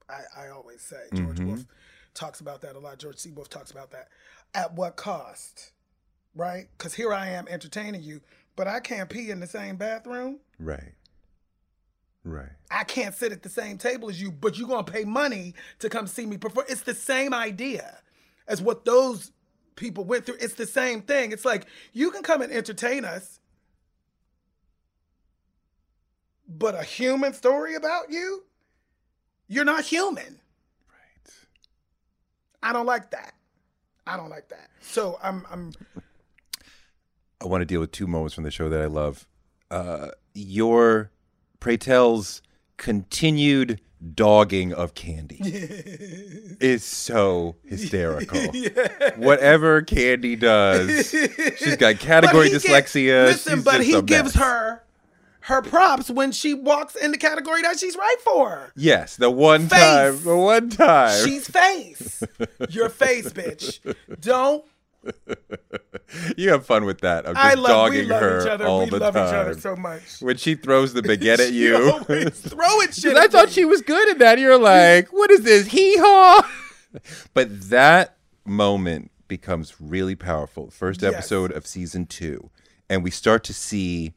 I, 0.09 0.45
I 0.45 0.49
always 0.49 0.81
say 0.83 0.97
George 1.15 1.37
Mm-hmm. 1.39 1.49
Wolfe 1.49 1.67
talks 2.15 2.41
about 2.41 2.61
that 2.63 2.77
a 2.77 2.79
lot. 2.79 2.99
George 2.99 3.19
C. 3.19 3.31
Wolfe 3.33 3.49
talks 3.49 3.71
about 3.71 3.91
that. 3.91 4.09
At 4.55 4.75
what 4.75 4.97
cost, 4.97 5.73
right? 6.35 6.69
Because 6.79 6.95
here 6.95 7.13
I 7.13 7.29
am 7.31 7.47
entertaining 7.49 8.03
you, 8.03 8.21
but 8.55 8.67
I 8.69 8.81
can't 8.81 9.09
pee 9.11 9.31
in 9.31 9.41
the 9.41 9.47
same 9.47 9.77
bathroom. 9.77 10.39
Right. 10.59 10.93
Right. 12.25 12.51
I 12.71 12.83
can't 12.85 13.15
sit 13.15 13.31
at 13.33 13.43
the 13.43 13.49
same 13.49 13.79
table 13.79 14.09
as 14.11 14.21
you, 14.21 14.33
but 14.33 14.59
you're 14.59 14.69
gonna 14.69 14.83
pay 14.85 15.05
money 15.05 15.55
to 15.79 15.89
come 15.89 16.07
see 16.07 16.27
me 16.27 16.37
perform. 16.39 16.67
It's 16.69 16.81
the 16.83 16.95
same 16.95 17.33
idea 17.33 17.99
as 18.49 18.61
what 18.61 18.85
those 18.85 19.31
people 19.77 20.05
went 20.05 20.27
through. 20.27 20.39
It's 20.41 20.55
the 20.55 20.67
same 20.67 21.03
thing. 21.03 21.31
It's 21.33 21.45
like 21.45 21.67
you 21.93 22.11
can 22.11 22.23
come 22.25 22.43
and 22.43 22.53
entertain 22.53 23.05
us, 23.05 23.36
but 26.49 26.75
a 26.75 26.83
human 26.83 27.33
story 27.33 27.75
about 27.75 28.11
you, 28.11 28.45
you're 29.49 29.65
not 29.65 29.85
human. 29.85 30.41
Right. 30.89 31.33
I 32.63 32.73
don't 32.73 32.87
like 32.87 33.11
that. 33.11 33.35
I 34.07 34.17
don't 34.17 34.31
like 34.31 34.49
that. 34.49 34.71
So 34.81 35.19
I'm 35.23 35.45
I'm 35.51 35.73
I 37.41 37.47
want 37.47 37.61
to 37.63 37.67
deal 37.67 37.81
with 37.81 37.93
two 37.93 38.07
moments 38.07 38.35
from 38.35 38.45
the 38.45 38.51
show 38.51 38.69
that 38.69 38.81
I 38.81 38.87
love. 38.87 39.27
Uh, 39.71 40.09
your 40.35 41.11
Pray 41.61 41.77
Tell's 41.77 42.41
continued 42.77 43.81
dogging 44.15 44.73
of 44.73 44.95
Candy 44.95 45.41
is 46.61 46.85
so 46.85 47.57
hysterical. 47.65 48.41
Whatever 49.17 49.83
Candy 49.83 50.37
does, 50.37 51.11
she's 51.11 51.77
got 51.77 51.99
category 51.99 52.51
dyslexia. 52.51 53.27
listen, 53.27 53.63
but 53.63 53.83
he 53.83 53.95
a 53.95 54.03
gives 54.03 54.35
mess. 54.37 54.45
her 54.45 54.83
her 55.47 55.63
props 55.63 56.11
when 56.11 56.33
she 56.33 56.55
walks 56.55 56.95
in 56.97 57.11
the 57.13 57.19
category 57.19 57.63
that 57.63 57.79
she's 57.79 57.97
right 57.97 58.17
for. 58.23 58.73
Yes, 58.77 59.17
the 59.17 59.31
one 59.31 59.69
Face. 59.69 59.79
time, 59.79 60.23
the 60.25 60.37
one 60.37 60.69
time. 60.71 61.25
She's 61.25 61.49
face. 61.49 62.23
Your 62.71 62.89
face, 62.89 63.29
bitch. 63.33 63.79
Don't. 64.21 64.65
you 66.37 66.51
have 66.51 66.67
fun 66.67 66.85
with 66.85 67.01
that. 67.01 67.29
I'm 67.29 67.35
just 67.35 67.47
I 67.47 67.55
love. 67.55 67.69
dogging 67.69 68.01
We 68.07 68.11
love 68.11 68.23
her 68.23 68.41
each 68.43 68.49
other. 68.49 68.67
all 68.67 68.81
We 68.85 68.91
the 68.91 68.99
love 68.99 69.15
time. 69.15 69.29
each 69.29 69.35
other 69.35 69.61
so 69.61 69.77
much. 69.77 70.21
when 70.21 70.37
she 70.37 70.55
throws 70.57 70.93
the 70.93 71.03
baguette 71.03 71.39
at 71.39 71.53
you. 71.53 72.01
throwing 72.31 72.91
shit. 72.93 73.17
I 73.17 73.29
thought 73.29 73.47
me. 73.47 73.53
she 73.53 73.65
was 73.65 73.83
good 73.83 74.09
at 74.11 74.19
that. 74.19 74.39
You're 74.39 74.59
like, 74.59 75.13
what 75.13 75.31
is 75.31 75.43
this? 75.43 75.69
Hee 75.69 75.97
haw. 75.99 76.49
but 77.35 77.71
that 77.71 78.17
moment 78.45 79.11
becomes 79.29 79.81
really 79.81 80.15
powerful. 80.17 80.71
First 80.71 81.03
Yes. 81.03 81.15
episode 81.15 81.53
of 81.53 81.67
season 81.67 82.07
two. 82.07 82.51
And 82.89 83.03
we 83.03 83.11
start 83.11 83.43
to 83.45 83.55
see 83.55 84.15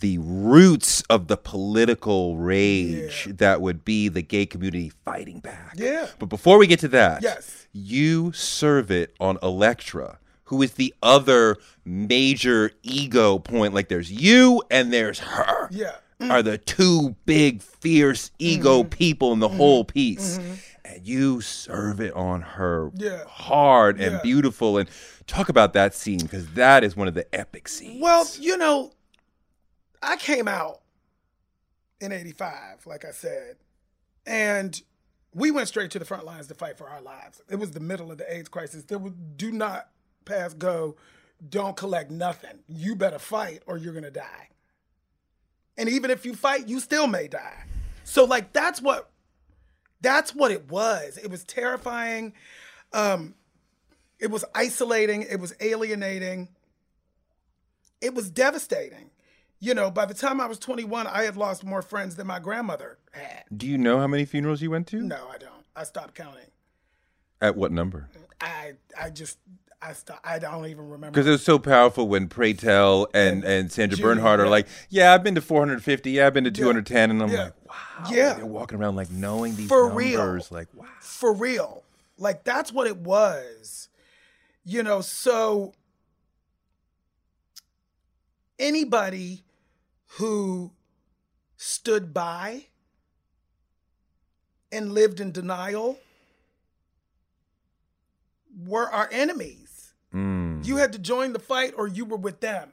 the 0.00 0.18
roots 0.18 1.02
of 1.10 1.28
the 1.28 1.36
political 1.36 2.36
rage 2.36 3.26
that 3.30 3.60
would 3.60 3.84
be 3.84 4.08
the 4.08 4.22
gay 4.22 4.46
community 4.46 4.90
fighting 5.04 5.40
back. 5.40 5.74
Yeah. 5.76 6.08
But 6.18 6.26
before 6.26 6.58
we 6.58 6.66
get 6.66 6.80
to 6.80 6.88
that, 6.88 7.22
Yes. 7.22 7.66
you 7.72 8.32
serve 8.32 8.90
it 8.90 9.14
on 9.20 9.38
Elektra, 9.42 10.18
who 10.44 10.62
is 10.62 10.72
the 10.72 10.92
other 11.02 11.56
major 11.84 12.72
ego 12.82 13.38
point. 13.38 13.74
Like 13.74 13.88
there's 13.88 14.10
you 14.10 14.62
and 14.70 14.92
there's 14.92 15.20
her 15.20 15.68
Yeah. 15.70 15.96
Mm. 16.20 16.30
are 16.30 16.42
the 16.42 16.58
two 16.58 17.16
big, 17.26 17.60
fierce 17.62 18.30
ego 18.38 18.80
Mm-hmm. 18.80 18.88
people 18.88 19.32
in 19.32 19.40
the 19.40 19.48
whole 19.48 19.84
mm-hmm. 19.84 19.92
piece. 19.92 20.38
Mm-hmm. 20.38 20.52
And 20.86 21.06
you 21.06 21.40
serve 21.40 22.00
it 22.00 22.12
on 22.14 22.40
her 22.42 22.90
Yeah. 22.96 23.24
hard 23.26 24.00
and 24.00 24.12
Yeah. 24.14 24.20
beautiful. 24.22 24.76
And 24.78 24.88
talk 25.26 25.48
about 25.48 25.72
that 25.74 25.94
scene 25.94 26.18
because 26.18 26.46
that 26.54 26.84
is 26.84 26.96
one 26.96 27.08
of 27.08 27.14
the 27.14 27.26
epic 27.34 27.68
scenes. 27.68 28.02
Well, 28.02 28.26
you 28.38 28.56
know, 28.56 28.92
I 30.04 30.16
came 30.16 30.48
out 30.48 30.80
in 32.00 32.12
85, 32.12 32.86
like 32.86 33.04
I 33.04 33.10
said, 33.10 33.56
and 34.26 34.80
we 35.34 35.50
went 35.50 35.68
straight 35.68 35.90
to 35.92 35.98
the 35.98 36.04
front 36.04 36.24
lines 36.24 36.46
to 36.48 36.54
fight 36.54 36.78
for 36.78 36.88
our 36.88 37.00
lives. 37.00 37.42
It 37.50 37.56
was 37.56 37.72
the 37.72 37.80
middle 37.80 38.12
of 38.12 38.18
the 38.18 38.32
AIDS 38.32 38.48
crisis. 38.48 38.84
There 38.84 38.98
was 38.98 39.12
do 39.36 39.50
not 39.50 39.88
pass 40.24 40.54
go, 40.54 40.96
don't 41.48 41.76
collect 41.76 42.10
nothing. 42.10 42.60
You 42.68 42.94
better 42.94 43.18
fight 43.18 43.62
or 43.66 43.76
you're 43.76 43.92
going 43.92 44.04
to 44.04 44.10
die. 44.10 44.48
And 45.76 45.88
even 45.88 46.10
if 46.10 46.24
you 46.24 46.34
fight, 46.34 46.68
you 46.68 46.78
still 46.78 47.06
may 47.06 47.26
die. 47.26 47.64
So 48.04 48.24
like 48.24 48.52
that's 48.52 48.80
what 48.80 49.10
that's 50.00 50.34
what 50.34 50.52
it 50.52 50.70
was. 50.70 51.18
It 51.18 51.30
was 51.30 51.42
terrifying. 51.44 52.32
Um 52.92 53.34
it 54.20 54.30
was 54.30 54.44
isolating, 54.54 55.22
it 55.22 55.40
was 55.40 55.54
alienating 55.60 56.48
it 58.04 58.14
was 58.14 58.30
devastating. 58.30 59.10
You 59.64 59.72
know, 59.72 59.90
by 59.90 60.04
the 60.04 60.12
time 60.12 60.42
I 60.42 60.46
was 60.46 60.58
21, 60.58 61.06
I 61.06 61.22
had 61.22 61.38
lost 61.38 61.64
more 61.64 61.80
friends 61.80 62.16
than 62.16 62.26
my 62.26 62.38
grandmother 62.38 62.98
had. 63.12 63.44
Do 63.56 63.66
you 63.66 63.78
know 63.78 63.98
how 63.98 64.06
many 64.06 64.26
funerals 64.26 64.60
you 64.60 64.70
went 64.70 64.86
to? 64.88 65.00
No, 65.00 65.26
I 65.32 65.38
don't. 65.38 65.64
I 65.74 65.84
stopped 65.84 66.14
counting. 66.14 66.50
At 67.40 67.56
what 67.56 67.72
number? 67.72 68.10
I 68.42 68.74
I 69.00 69.08
just 69.08 69.38
I 69.80 69.94
stopped. 69.94 70.20
I 70.22 70.38
don't 70.38 70.66
even 70.66 70.90
remember. 70.90 71.12
Because 71.12 71.26
it 71.26 71.30
was 71.30 71.42
so 71.42 71.58
powerful 71.58 72.06
when 72.06 72.28
Pray 72.28 72.52
Tell 72.52 73.08
and, 73.14 73.42
and 73.42 73.72
Sandra 73.72 73.96
Judy, 73.96 74.02
Bernhard 74.06 74.38
are 74.40 74.44
yeah. 74.44 74.50
like, 74.50 74.66
yeah, 74.90 75.14
I've 75.14 75.22
been 75.24 75.34
to 75.34 75.40
450, 75.40 76.10
yeah, 76.10 76.26
I've 76.26 76.34
been 76.34 76.44
to 76.44 76.50
210. 76.50 77.10
And 77.10 77.22
I'm 77.22 77.30
Yeah. 77.30 77.44
like, 77.44 77.54
wow. 77.66 78.10
Yeah. 78.10 78.34
They're 78.34 78.44
walking 78.44 78.78
around 78.78 78.96
like 78.96 79.10
knowing 79.10 79.56
these 79.56 79.68
For 79.68 79.86
numbers. 79.88 79.96
real. 79.96 80.46
Like, 80.50 80.68
wow. 80.74 80.84
For 81.00 81.32
real. 81.32 81.84
Like 82.18 82.44
that's 82.44 82.70
what 82.70 82.86
it 82.86 82.98
was. 82.98 83.88
You 84.62 84.82
know, 84.82 85.00
so 85.00 85.72
anybody 88.58 89.43
who 90.16 90.70
stood 91.56 92.14
by 92.14 92.66
and 94.70 94.92
lived 94.92 95.20
in 95.20 95.32
denial 95.32 95.98
were 98.64 98.90
our 98.90 99.08
enemies. 99.10 99.92
Mm. 100.12 100.64
You 100.64 100.76
had 100.76 100.92
to 100.92 100.98
join 100.98 101.32
the 101.32 101.38
fight 101.38 101.74
or 101.76 101.88
you 101.88 102.04
were 102.04 102.16
with 102.16 102.40
them. 102.40 102.72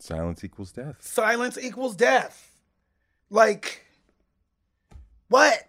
Silence 0.00 0.42
equals 0.42 0.72
death. 0.72 0.96
Silence 1.00 1.58
equals 1.58 1.94
death. 1.94 2.52
Like, 3.30 3.84
what? 5.28 5.68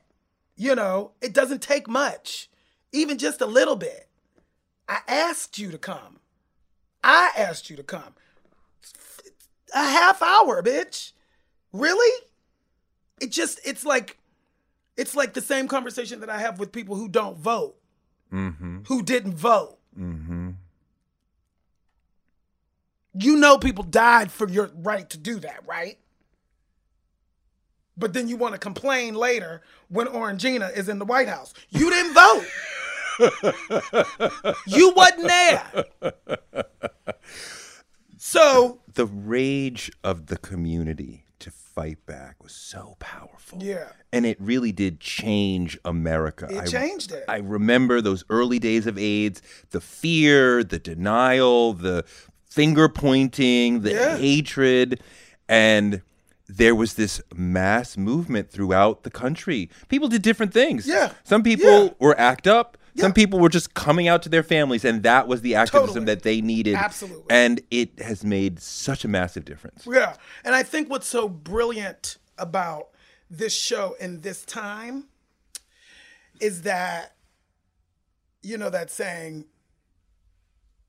You 0.55 0.75
know, 0.75 1.11
it 1.21 1.33
doesn't 1.33 1.61
take 1.61 1.87
much, 1.87 2.49
even 2.91 3.17
just 3.17 3.41
a 3.41 3.45
little 3.45 3.75
bit. 3.75 4.07
I 4.87 4.99
asked 5.07 5.57
you 5.57 5.71
to 5.71 5.77
come. 5.77 6.19
I 7.03 7.31
asked 7.37 7.69
you 7.69 7.75
to 7.75 7.83
come. 7.83 8.15
A 9.73 9.83
half 9.83 10.21
hour, 10.21 10.61
bitch. 10.63 11.11
Really? 11.73 12.23
It 13.21 13.31
just, 13.31 13.59
it's 13.65 13.85
like, 13.85 14.17
it's 14.97 15.15
like 15.15 15.33
the 15.33 15.41
same 15.41 15.67
conversation 15.67 16.19
that 16.21 16.29
I 16.29 16.39
have 16.39 16.59
with 16.59 16.71
people 16.71 16.95
who 16.95 17.07
don't 17.07 17.37
vote, 17.37 17.75
Mm-hmm. 18.33 18.79
who 18.87 19.01
didn't 19.01 19.33
vote. 19.35 19.77
Mm-hmm. 19.99 20.51
You 23.15 23.35
know 23.37 23.57
people 23.57 23.83
died 23.83 24.31
for 24.31 24.47
your 24.47 24.69
right 24.75 25.09
to 25.09 25.17
do 25.17 25.39
that, 25.39 25.63
right? 25.67 25.97
But 27.97 28.13
then 28.13 28.27
you 28.29 28.37
want 28.37 28.53
to 28.53 28.59
complain 28.59 29.15
later 29.15 29.61
when 29.89 30.07
Orangina 30.07 30.71
is 30.77 30.87
in 30.87 30.99
the 30.99 31.05
White 31.05 31.27
House. 31.27 31.53
You 31.69 31.89
didn't 31.89 32.13
vote. 32.13 32.45
you 34.67 34.93
wasn't 34.95 35.27
there. 35.27 35.85
So, 38.21 38.79
The 38.93 39.05
rage 39.05 39.89
of 40.03 40.25
the 40.27 40.35
community 40.37 41.23
to 41.39 41.49
fight 41.51 42.05
back 42.05 42.43
was 42.43 42.51
so 42.51 42.97
powerful. 42.99 43.63
yeah. 43.63 43.91
And 44.11 44.25
it 44.25 44.35
really 44.41 44.73
did 44.73 44.99
change 44.99 45.79
America. 45.85 46.47
It 46.51 46.57
I- 46.63 46.65
changed 46.65 47.13
it. 47.13 47.23
I 47.29 47.37
remember 47.37 48.01
those 48.01 48.25
early 48.29 48.59
days 48.59 48.87
of 48.87 48.97
AIDS, 48.97 49.41
the 49.71 49.79
fear, 49.79 50.65
the 50.65 50.79
denial, 50.79 51.71
the 51.73 52.03
finger 52.49 52.89
pointing, 52.89 53.81
the 53.83 53.91
Yeah. 53.91 54.17
hatred, 54.17 55.01
and 55.47 56.01
there 56.49 56.75
was 56.75 56.95
this 56.95 57.21
mass 57.33 57.95
movement 57.95 58.51
throughout 58.51 59.03
the 59.03 59.11
country. 59.11 59.69
People 59.87 60.09
did 60.09 60.23
different 60.23 60.51
things. 60.53 60.85
Yeah. 60.87 61.13
Some 61.23 61.41
people 61.43 61.85
Yeah. 61.85 61.89
were 61.99 62.19
ACT 62.19 62.47
UP, 62.47 62.75
Some 62.95 63.13
people 63.13 63.39
were 63.39 63.49
just 63.49 63.73
coming 63.73 64.07
out 64.07 64.21
to 64.23 64.29
their 64.29 64.43
families, 64.43 64.83
and 64.83 65.03
that 65.03 65.27
was 65.27 65.41
the 65.41 65.55
activism 65.55 65.87
Totally. 65.87 66.05
that 66.05 66.23
they 66.23 66.41
needed. 66.41 66.75
Absolutely. 66.75 67.25
And 67.29 67.61
it 67.71 67.99
has 67.99 68.23
made 68.23 68.59
such 68.59 69.05
a 69.05 69.07
massive 69.07 69.45
difference. 69.45 69.87
Yeah. 69.89 70.15
And 70.43 70.55
I 70.55 70.63
think 70.63 70.89
what's 70.89 71.07
so 71.07 71.29
brilliant 71.29 72.17
about 72.37 72.89
this 73.29 73.55
show 73.55 73.95
in 73.99 74.21
this 74.21 74.43
time 74.43 75.05
is 76.39 76.63
that, 76.63 77.15
you 78.41 78.57
know, 78.57 78.69
that 78.69 78.89
saying, 78.89 79.45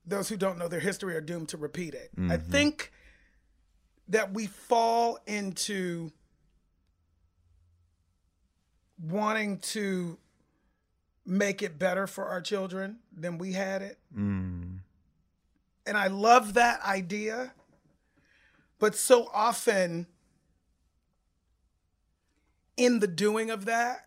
those 0.06 0.28
who 0.28 0.36
don't 0.36 0.58
know 0.58 0.68
their 0.68 0.80
history 0.80 1.14
are 1.14 1.20
doomed 1.20 1.48
to 1.50 1.56
repeat 1.56 1.94
it. 1.94 2.10
I 2.16 2.20
mm-hmm. 2.20 2.50
think 2.50 2.92
that 4.08 4.32
we 4.32 4.46
fall 4.46 5.18
into 5.26 6.10
wanting 9.00 9.58
to 9.58 10.18
make 11.30 11.62
it 11.62 11.78
better 11.78 12.08
for 12.08 12.26
our 12.26 12.40
children 12.40 12.96
than 13.16 13.38
we 13.38 13.52
had 13.52 13.82
it. 13.82 13.98
Mm. 14.14 14.78
And 15.86 15.96
I 15.96 16.08
love 16.08 16.54
that 16.54 16.82
idea. 16.82 17.52
But 18.80 18.96
so 18.96 19.30
often, 19.32 20.08
in 22.76 22.98
the 22.98 23.06
doing 23.06 23.50
of 23.50 23.66
that, 23.66 24.06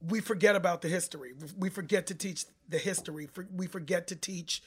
we 0.00 0.20
forget 0.20 0.56
about 0.56 0.80
the 0.80 0.88
history. 0.88 1.34
We 1.58 1.68
forget 1.68 2.06
to 2.06 2.14
teach 2.14 2.46
the 2.68 2.78
history. 2.78 3.28
We 3.54 3.66
forget 3.66 4.06
to 4.08 4.16
teach 4.16 4.62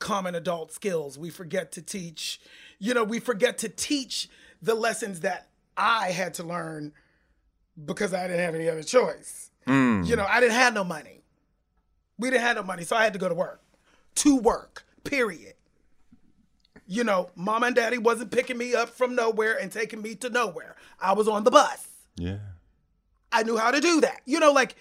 common 0.00 0.34
adult 0.34 0.72
skills. 0.72 1.18
We 1.18 1.30
forget 1.30 1.72
to 1.72 1.82
teach, 1.82 2.40
you 2.78 2.92
know, 2.92 3.04
we 3.04 3.20
forget 3.20 3.56
to 3.58 3.68
teach 3.70 4.28
the 4.60 4.74
lessons 4.74 5.20
that 5.20 5.48
I 5.76 6.10
had 6.10 6.34
to 6.34 6.42
learn 6.42 6.92
because 7.86 8.12
I 8.12 8.26
didn't 8.26 8.40
have 8.40 8.54
any 8.54 8.68
other 8.68 8.82
choice. 8.82 9.50
Mm. 9.68 10.06
You 10.06 10.16
know, 10.16 10.26
I 10.28 10.40
didn't 10.40 10.54
have 10.54 10.74
no 10.74 10.84
money. 10.84 11.22
We 12.18 12.30
didn't 12.30 12.42
have 12.42 12.56
no 12.56 12.62
money, 12.62 12.84
so 12.84 12.96
I 12.96 13.04
had 13.04 13.12
to 13.12 13.18
go 13.18 13.28
to 13.28 13.34
work. 13.34 13.60
To 14.16 14.36
work, 14.36 14.84
period. 15.04 15.54
You 16.86 17.04
know, 17.04 17.30
mom 17.36 17.62
and 17.62 17.76
daddy 17.76 17.98
wasn't 17.98 18.30
picking 18.30 18.56
me 18.56 18.74
up 18.74 18.88
from 18.88 19.14
nowhere 19.14 19.56
and 19.60 19.70
taking 19.70 20.00
me 20.02 20.14
to 20.16 20.30
nowhere. 20.30 20.74
I 21.00 21.12
was 21.12 21.28
on 21.28 21.44
the 21.44 21.50
bus. 21.50 21.86
Yeah. 22.16 22.38
I 23.30 23.42
knew 23.42 23.56
how 23.58 23.70
to 23.70 23.80
do 23.80 24.00
that. 24.00 24.22
You 24.24 24.40
know, 24.40 24.52
like 24.52 24.74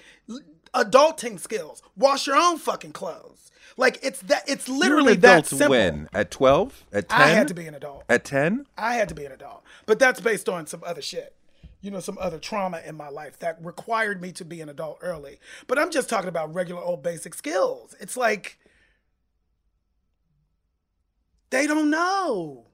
adulting 0.74 1.39
skills. 1.39 1.82
Wash 1.96 2.27
your 2.27 2.38
own 2.38 2.58
fucking 2.58 2.94
clothes. 2.94 3.51
Like 3.75 4.00
it's 4.01 4.22
that. 4.22 4.44
It's 4.48 4.67
You 4.67 4.79
literally 4.79 5.15
that 5.17 5.32
adult 5.39 5.46
simple. 5.48 5.70
when? 5.70 6.10
At 6.13 6.32
12? 6.32 6.86
At 6.94 7.10
10? 7.10 7.22
I 7.22 7.27
had 7.27 7.48
to 7.50 7.53
be 7.53 7.67
an 7.67 7.75
adult. 7.75 8.03
At 8.10 8.24
10? 8.24 8.65
I 8.77 8.94
had 8.96 9.10
to 9.10 9.15
be 9.15 9.25
an 9.25 9.32
adult. 9.34 9.63
But 9.86 10.00
that's 10.00 10.20
based 10.22 10.50
on 10.50 10.65
some 10.65 10.82
other 10.86 11.01
shit. 11.01 11.36
You 11.82 11.92
know, 11.92 12.00
some 12.00 12.18
other 12.20 12.40
trauma 12.40 12.82
in 12.86 12.96
my 12.96 13.10
life 13.10 13.38
that 13.40 13.64
required 13.64 14.22
me 14.22 14.32
to 14.34 14.46
be 14.46 14.62
an 14.62 14.70
adult 14.70 14.98
early. 15.02 15.40
But 15.68 15.78
I'm 15.78 15.92
just 15.92 16.10
talking 16.10 16.30
about 16.30 16.54
regular 16.54 16.82
old 16.82 17.04
basic 17.04 17.34
skills. 17.34 17.96
It's 18.00 18.18
like 18.18 18.58
they 21.50 21.68
don't 21.68 21.90
know. 21.90 22.66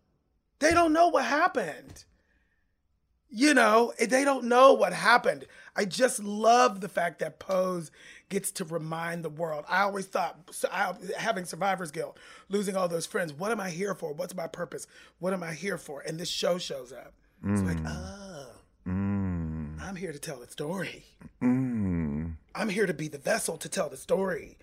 They 0.59 0.73
don't 0.73 0.93
know 0.93 1.09
what 1.09 1.25
happened. 1.25 2.05
You 3.29 3.53
know, 3.55 3.93
they 3.99 4.23
don't 4.23 4.45
know 4.45 4.73
what 4.73 4.93
happened. 4.93 5.47
I 5.75 5.85
just 5.85 6.23
love 6.23 6.81
the 6.81 6.87
fact 6.87 7.19
that 7.19 7.39
Pose 7.39 7.89
gets 8.29 8.51
to 8.53 8.65
remind 8.65 9.25
the 9.25 9.29
world. 9.29 9.65
I 9.67 9.81
always 9.81 10.05
thought, 10.05 10.37
so 10.51 10.69
I, 10.71 10.93
having 11.17 11.45
survivor's 11.45 11.89
guilt, 11.89 12.19
losing 12.49 12.75
all 12.75 12.87
those 12.87 13.07
friends, 13.07 13.33
what 13.33 13.51
am 13.51 13.59
I 13.59 13.71
here 13.71 13.95
for? 13.95 14.13
What's 14.13 14.35
my 14.35 14.45
purpose? 14.45 14.85
What 15.17 15.33
am 15.33 15.41
I 15.41 15.53
here 15.53 15.79
for? 15.79 16.01
And 16.01 16.19
this 16.19 16.29
show 16.29 16.59
shows 16.59 16.93
up. 16.93 17.13
It's 17.45 17.61
like, 17.63 17.77
mm. 17.77 17.87
oh, 17.87 18.52
Mm. 18.87 19.81
I'm 19.81 19.95
here 19.95 20.11
to 20.11 20.19
tell 20.19 20.39
the 20.39 20.47
story. 20.47 21.05
Mm. 21.41 22.35
I'm 22.55 22.69
here 22.69 22.85
to 22.85 22.93
be 22.93 23.07
the 23.07 23.17
vessel 23.17 23.57
to 23.57 23.69
tell 23.69 23.89
the 23.89 23.97
story, 23.97 24.57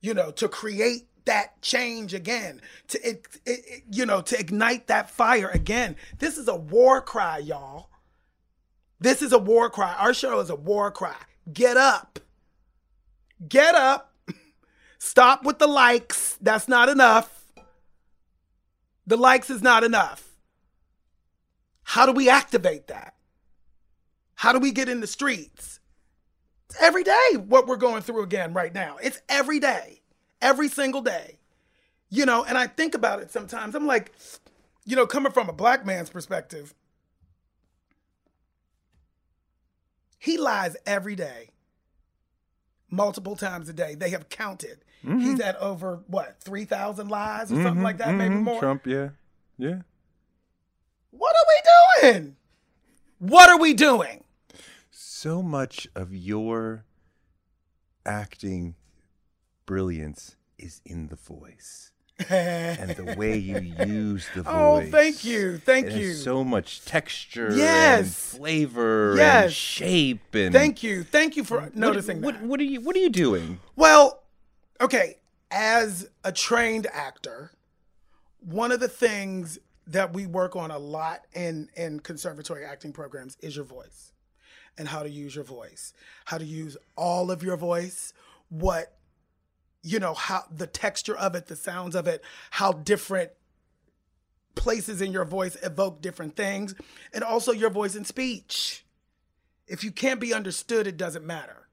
you 0.00 0.14
know, 0.14 0.30
to 0.32 0.48
create 0.48 1.08
that 1.26 1.60
change 1.60 2.14
again, 2.14 2.60
to 2.88 3.00
it, 3.08 3.26
it, 3.44 3.60
it- 3.66 3.82
you 3.90 4.06
know, 4.06 4.20
to 4.22 4.38
ignite 4.38 4.86
that 4.86 5.10
fire 5.10 5.48
again. 5.48 5.96
This 6.18 6.38
is 6.38 6.48
a 6.48 6.56
war 6.56 7.00
cry, 7.00 7.38
y'all. 7.38 7.90
This 9.00 9.20
is 9.22 9.32
a 9.32 9.38
war 9.38 9.68
cry. 9.68 9.94
Our 9.98 10.14
show 10.14 10.40
is 10.40 10.48
a 10.50 10.56
war 10.56 10.90
cry. 10.90 11.16
Get 11.52 11.76
up. 11.76 12.18
Get 13.46 13.74
up. 13.74 14.14
Stop 14.98 15.44
with 15.44 15.58
the 15.58 15.66
likes. 15.66 16.38
That's 16.40 16.66
not 16.68 16.88
enough. 16.88 17.44
The 19.06 19.16
likes 19.18 19.50
is 19.50 19.62
not 19.62 19.84
enough. 19.84 20.24
How 21.82 22.06
do 22.06 22.12
we 22.12 22.28
activate 22.30 22.86
that? 22.88 23.14
How 24.36 24.52
do 24.52 24.60
we 24.60 24.70
get 24.70 24.88
in 24.88 25.00
the 25.00 25.06
streets? 25.06 25.80
It's 26.68 26.80
every 26.80 27.02
day 27.02 27.36
what 27.46 27.66
we're 27.66 27.76
going 27.76 28.02
through 28.02 28.22
again 28.22 28.52
right 28.52 28.72
now. 28.72 28.98
It's 29.02 29.20
every 29.28 29.58
day, 29.58 30.02
every 30.40 30.68
single 30.68 31.00
day. 31.00 31.38
You 32.10 32.26
know, 32.26 32.44
and 32.44 32.56
I 32.56 32.66
think 32.66 32.94
about 32.94 33.20
it 33.20 33.32
sometimes. 33.32 33.74
I'm 33.74 33.86
like, 33.86 34.12
you 34.84 34.94
know, 34.94 35.06
coming 35.06 35.32
from 35.32 35.48
a 35.48 35.52
black 35.52 35.84
man's 35.84 36.10
perspective, 36.10 36.74
he 40.18 40.36
lies 40.36 40.76
every 40.86 41.16
day, 41.16 41.50
multiple 42.90 43.36
times 43.36 43.68
a 43.68 43.72
day. 43.72 43.94
They 43.94 44.10
have 44.10 44.28
counted. 44.28 44.84
Mm-hmm. 45.04 45.18
He's 45.18 45.40
at 45.40 45.56
over 45.56 46.02
what, 46.08 46.36
3,000 46.40 47.08
lies 47.08 47.50
or 47.50 47.56
something 47.56 47.74
mm-hmm. 47.74 47.82
like 47.82 47.98
that, 47.98 48.14
maybe 48.14 48.34
mm-hmm. 48.34 48.44
more. 48.44 48.60
Trump, 48.60 48.86
yeah. 48.86 49.10
Yeah. 49.56 49.80
What 51.10 51.34
are 51.34 52.02
we 52.02 52.10
doing? 52.12 52.36
What 53.18 53.48
are 53.48 53.58
we 53.58 53.72
doing? 53.72 54.24
So 55.26 55.42
much 55.42 55.88
of 55.96 56.14
your 56.14 56.84
acting 58.04 58.76
brilliance 59.66 60.36
is 60.56 60.80
in 60.84 61.08
the 61.08 61.16
voice 61.16 61.90
and 62.30 62.90
the 62.92 63.16
way 63.16 63.36
you 63.36 63.58
use 63.58 64.28
the 64.36 64.42
voice. 64.44 64.52
Oh, 64.56 64.86
thank 64.88 65.24
you. 65.24 65.58
Thank 65.58 65.86
It 65.88 65.94
you. 65.94 66.12
so 66.14 66.44
much 66.44 66.84
texture 66.84 67.48
and 67.48 67.56
Yes. 67.56 68.36
flavor 68.36 69.10
and 69.10 69.18
Yes. 69.18 69.52
shape 69.52 70.32
and 70.32 70.52
Thank 70.54 70.84
you. 70.84 71.02
Thank 71.02 71.36
you 71.36 71.42
for 71.42 71.58
What- 71.58 71.74
noticing 71.74 72.22
what, 72.22 72.34
that. 72.34 72.44
What 72.44 72.60
are 72.60 72.62
you 72.62 72.80
what 72.80 72.94
are 72.94 73.00
you 73.00 73.10
doing? 73.10 73.58
Well, 73.74 74.22
okay, 74.80 75.16
as 75.50 76.08
a 76.22 76.30
trained 76.30 76.86
actor, 76.92 77.50
one 78.38 78.70
of 78.70 78.78
the 78.78 78.86
things 78.88 79.58
that 79.88 80.12
we 80.12 80.24
work 80.26 80.54
on 80.54 80.70
a 80.70 80.78
lot 80.78 81.26
in 81.34 81.68
in 81.76 81.98
conservatory 81.98 82.64
acting 82.64 82.92
programs 82.92 83.36
is 83.40 83.56
your 83.56 83.64
voice 83.64 84.12
and 84.78 84.88
how 84.88 85.02
to 85.02 85.10
use 85.10 85.34
your 85.34 85.44
voice, 85.44 85.92
how 86.26 86.38
to 86.38 86.44
use 86.44 86.76
all 86.96 87.30
of 87.30 87.42
your 87.42 87.56
voice, 87.56 88.12
what 88.48 88.92
you 89.82 90.00
know, 90.00 90.14
how 90.14 90.42
the 90.50 90.66
texture 90.66 91.16
of 91.16 91.36
it, 91.36 91.46
the 91.46 91.54
sounds 91.54 91.94
of 91.94 92.08
it, 92.08 92.24
how 92.50 92.72
different 92.72 93.30
places 94.56 95.00
in 95.00 95.12
your 95.12 95.24
voice 95.24 95.56
evoke 95.62 96.02
different 96.02 96.34
things, 96.34 96.74
and 97.14 97.22
also 97.22 97.52
your 97.52 97.70
voice 97.70 97.94
and 97.94 98.04
speech. 98.04 98.84
If 99.68 99.84
you 99.84 99.92
can't 99.92 100.18
be 100.18 100.34
understood, 100.34 100.88
it 100.88 100.96
doesn't 100.96 101.24
matter. 101.24 101.68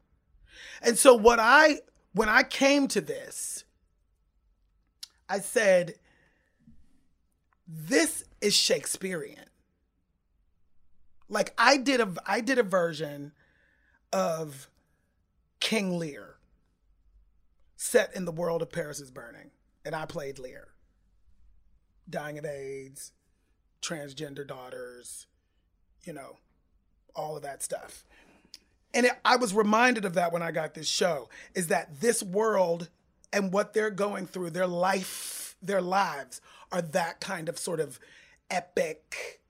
And 0.82 0.98
so 0.98 1.16
what 1.16 1.40
I 1.40 1.80
when 2.14 2.30
I 2.30 2.44
came 2.44 2.88
to 2.90 3.02
this, 3.02 3.64
I 5.28 5.40
said, 5.40 5.96
this 7.68 8.24
is 8.42 8.54
Shakespearean. 8.54 9.46
Like 11.30 11.54
I 11.58 11.78
did 11.78 12.02
a 12.02 12.14
I 12.26 12.42
did 12.42 12.58
a 12.58 12.64
version 12.64 13.32
of 14.12 14.70
King 15.60 15.98
Lear 15.98 16.36
set 17.76 18.16
in 18.16 18.26
the 18.26 18.32
world 18.32 18.62
of 18.62 18.72
Paris 18.72 19.00
is 19.00 19.12
Burning. 19.12 19.52
And 19.86 19.96
I 19.96 20.06
played 20.06 20.40
Lear. 20.40 20.70
Dying 22.10 22.38
of 22.38 22.46
AIDS, 22.46 23.14
transgender 23.82 24.46
daughters, 24.46 25.28
you 26.04 26.14
know, 26.14 26.38
all 27.16 27.36
of 27.38 27.44
that 27.44 27.64
stuff 27.64 28.06
and 28.94 29.08
it, 29.08 29.14
I 29.26 29.36
was 29.38 29.54
reminded 29.54 30.06
of 30.06 30.14
that 30.14 30.32
when 30.32 30.42
I 30.42 30.52
got 30.52 30.74
this 30.74 30.88
show 30.88 31.30
is 31.56 31.68
that 31.68 32.00
this 32.00 32.22
world 32.22 32.90
and 33.32 33.52
what 33.52 33.74
they're 33.74 33.90
going 33.90 34.28
through, 34.28 34.52
their 34.52 34.68
life, 34.68 35.56
their 35.62 35.82
lives 35.82 36.42
are 36.72 36.82
that 36.82 37.20
kind 37.20 37.50
of 37.50 37.58
sort 37.58 37.80
of 37.80 38.00
epic. 38.52 39.42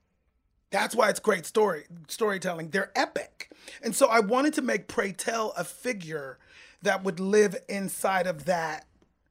That's 0.74 0.96
why 0.96 1.08
it's 1.08 1.20
great 1.20 1.46
story 1.46 1.84
storytelling. 2.08 2.70
They're 2.70 2.90
epic. 2.96 3.48
And 3.80 3.94
so 3.94 4.08
I 4.08 4.18
wanted 4.18 4.54
to 4.54 4.62
make 4.62 4.88
Pray 4.88 5.12
Tell 5.12 5.52
a 5.56 5.62
figure 5.62 6.36
that 6.82 7.04
would 7.04 7.20
live 7.20 7.54
inside 7.68 8.26
of 8.26 8.46
that 8.46 8.84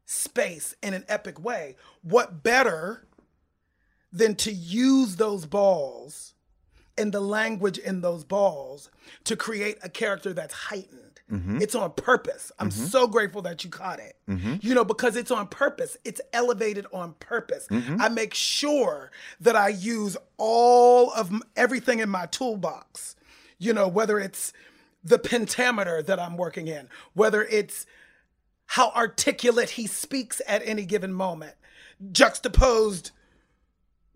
space 0.05 0.73
in 0.81 0.93
an 0.93 1.03
epic 1.09 1.43
way. 1.43 1.75
What 2.01 2.43
better 2.43 3.05
than 4.09 4.35
to 4.35 4.53
use 4.53 5.17
those 5.17 5.45
balls 5.45 6.33
and 6.97 7.11
the 7.11 7.19
language 7.19 7.77
in 7.77 7.99
those 7.99 8.23
balls 8.23 8.89
to 9.25 9.35
create 9.35 9.77
a 9.83 9.89
character 9.89 10.31
that's 10.31 10.53
heightened. 10.53 11.12
It's 11.61 11.73
on 11.73 11.91
purpose. 11.93 12.51
I'm 12.59 12.69
so 12.71 13.07
grateful 13.07 13.41
that 13.43 13.63
you 13.63 13.69
caught 13.69 13.99
it. 13.99 14.17
You 14.61 14.75
know, 14.75 14.85
because 14.85 15.15
it's 15.15 15.31
on 15.31 15.47
purpose. 15.47 15.97
It's 16.05 16.21
elevated 16.31 16.85
on 16.93 17.13
purpose. 17.19 17.67
I 17.99 18.09
make 18.09 18.33
sure 18.33 19.11
that 19.39 19.55
I 19.55 19.69
use 19.69 20.17
all 20.37 21.11
of 21.13 21.31
everything 21.55 21.99
in 21.99 22.09
my 22.09 22.25
toolbox. 22.27 23.15
You 23.57 23.73
know, 23.73 23.87
whether 23.87 24.19
it's 24.19 24.53
the 25.03 25.19
pentameter 25.19 26.01
that 26.03 26.19
I'm 26.19 26.37
working 26.37 26.67
in, 26.67 26.89
whether 27.13 27.43
it's 27.43 27.85
how 28.67 28.91
articulate 28.91 29.71
he 29.71 29.87
speaks 29.87 30.41
at 30.47 30.61
any 30.65 30.85
given 30.85 31.13
moment, 31.13 31.55
juxtaposed 32.11 33.11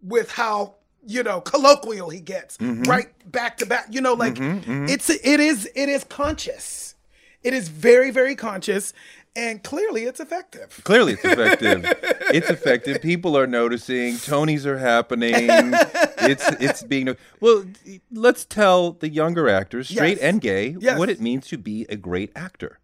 with 0.02 0.32
how 0.32 0.76
you 1.06 1.24
know 1.24 1.42
colloquial 1.42 2.10
he 2.10 2.20
gets 2.20 2.58
mm-hmm. 2.58 2.84
right 2.84 3.08
back 3.32 3.58
to 3.58 3.66
back 3.66 3.88
you 3.90 4.02
know 4.02 4.14
like 4.14 4.36
mm-hmm, 4.36 4.60
mm-hmm. 4.60 4.86
it's 4.90 5.10
it 5.10 5.40
is 5.40 5.70
it 5.74 5.90
is 5.90 6.04
conscious 6.04 6.96
it 7.44 7.54
is 7.54 7.70
very 7.70 8.12
very 8.12 8.36
conscious 8.36 8.94
and 9.38 9.64
clearly 9.64 10.06
it's 10.06 10.20
effective. 10.20 10.82
Clearly 10.84 11.14
it's 11.14 11.24
effective. 11.24 11.86
It's 12.30 12.50
effective. 12.50 13.02
People 13.02 13.38
are 13.38 13.48
noticing. 13.48 14.16
Tonys 14.16 14.66
are 14.66 14.80
happening. 14.80 15.48
It's 16.20 16.46
it's 16.60 16.84
being 16.84 17.16
well 17.40 17.64
let's 18.12 18.44
tell 18.44 18.94
the 18.94 19.08
younger 19.08 19.48
actors 19.48 19.88
straight 19.88 20.18
yes. 20.18 20.24
and 20.24 20.42
gay 20.42 20.76
yes. 20.78 20.98
what 20.98 21.10
it 21.10 21.22
means 21.22 21.48
to 21.48 21.58
be 21.58 21.86
a 21.88 21.96
great 21.96 22.32
actor. 22.36 22.80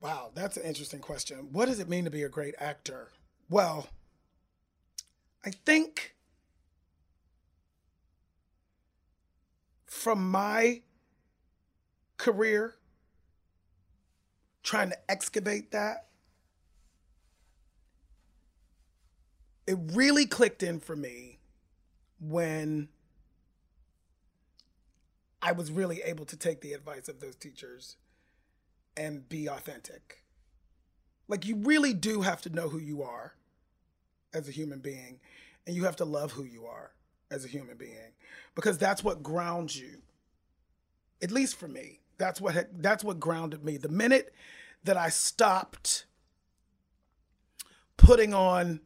Wow 0.00 0.30
that's 0.34 0.56
an 0.56 0.64
interesting 0.64 1.00
question. 1.00 1.50
What 1.52 1.66
does 1.66 1.78
it 1.78 1.88
mean 1.88 2.04
to 2.06 2.10
be 2.10 2.24
a 2.24 2.28
great 2.28 2.54
actor? 2.58 3.10
Well 3.48 3.86
I 5.44 5.50
think 5.50 6.16
from 9.86 10.28
my 10.28 10.80
career, 12.24 12.74
trying 14.62 14.88
to 14.88 14.96
excavate 15.10 15.72
that, 15.72 16.06
it 19.66 19.76
really 19.92 20.24
clicked 20.24 20.62
in 20.62 20.80
for 20.80 20.96
me 20.96 21.38
when 22.18 22.88
I 25.42 25.52
was 25.52 25.70
really 25.70 26.00
able 26.00 26.24
to 26.24 26.36
take 26.36 26.62
the 26.62 26.72
advice 26.72 27.08
of 27.08 27.20
those 27.20 27.36
teachers 27.36 27.96
and 28.96 29.28
be 29.28 29.46
authentic. 29.46 30.22
Like, 31.28 31.44
you 31.44 31.56
really 31.56 31.92
do 31.92 32.22
have 32.22 32.40
to 32.42 32.48
know 32.48 32.70
who 32.70 32.78
you 32.78 33.02
are 33.02 33.34
as 34.32 34.48
a 34.48 34.50
human 34.50 34.78
being 34.78 35.20
and 35.66 35.76
you 35.76 35.84
have 35.84 35.96
to 35.96 36.06
love 36.06 36.32
who 36.32 36.44
you 36.44 36.64
are 36.64 36.92
as 37.30 37.44
a 37.44 37.48
human 37.48 37.76
being 37.76 38.12
because 38.54 38.78
that's 38.78 39.04
what 39.04 39.22
grounds 39.22 39.78
you 39.78 39.98
at 41.22 41.30
least 41.30 41.56
for 41.56 41.68
me 41.68 42.00
that's 42.18 42.40
what 42.40 42.68
that's 42.82 43.04
what 43.04 43.20
grounded 43.20 43.64
me 43.64 43.76
the 43.76 43.88
minute 43.88 44.34
that 44.84 44.96
i 44.96 45.08
stopped 45.08 46.06
putting 47.96 48.34
on 48.34 48.80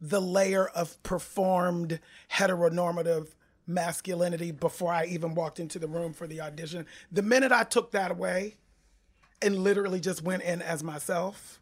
the 0.00 0.20
layer 0.20 0.68
of 0.68 1.02
performed 1.02 2.00
heteronormative 2.32 3.28
masculinity 3.66 4.50
before 4.52 4.92
i 4.92 5.04
even 5.06 5.34
walked 5.34 5.58
into 5.58 5.78
the 5.78 5.88
room 5.88 6.12
for 6.12 6.26
the 6.26 6.40
audition 6.40 6.86
the 7.10 7.22
minute 7.22 7.52
i 7.52 7.64
took 7.64 7.90
that 7.90 8.10
away 8.10 8.56
and 9.42 9.58
literally 9.58 10.00
just 10.00 10.22
went 10.22 10.42
in 10.42 10.62
as 10.62 10.82
myself 10.82 11.60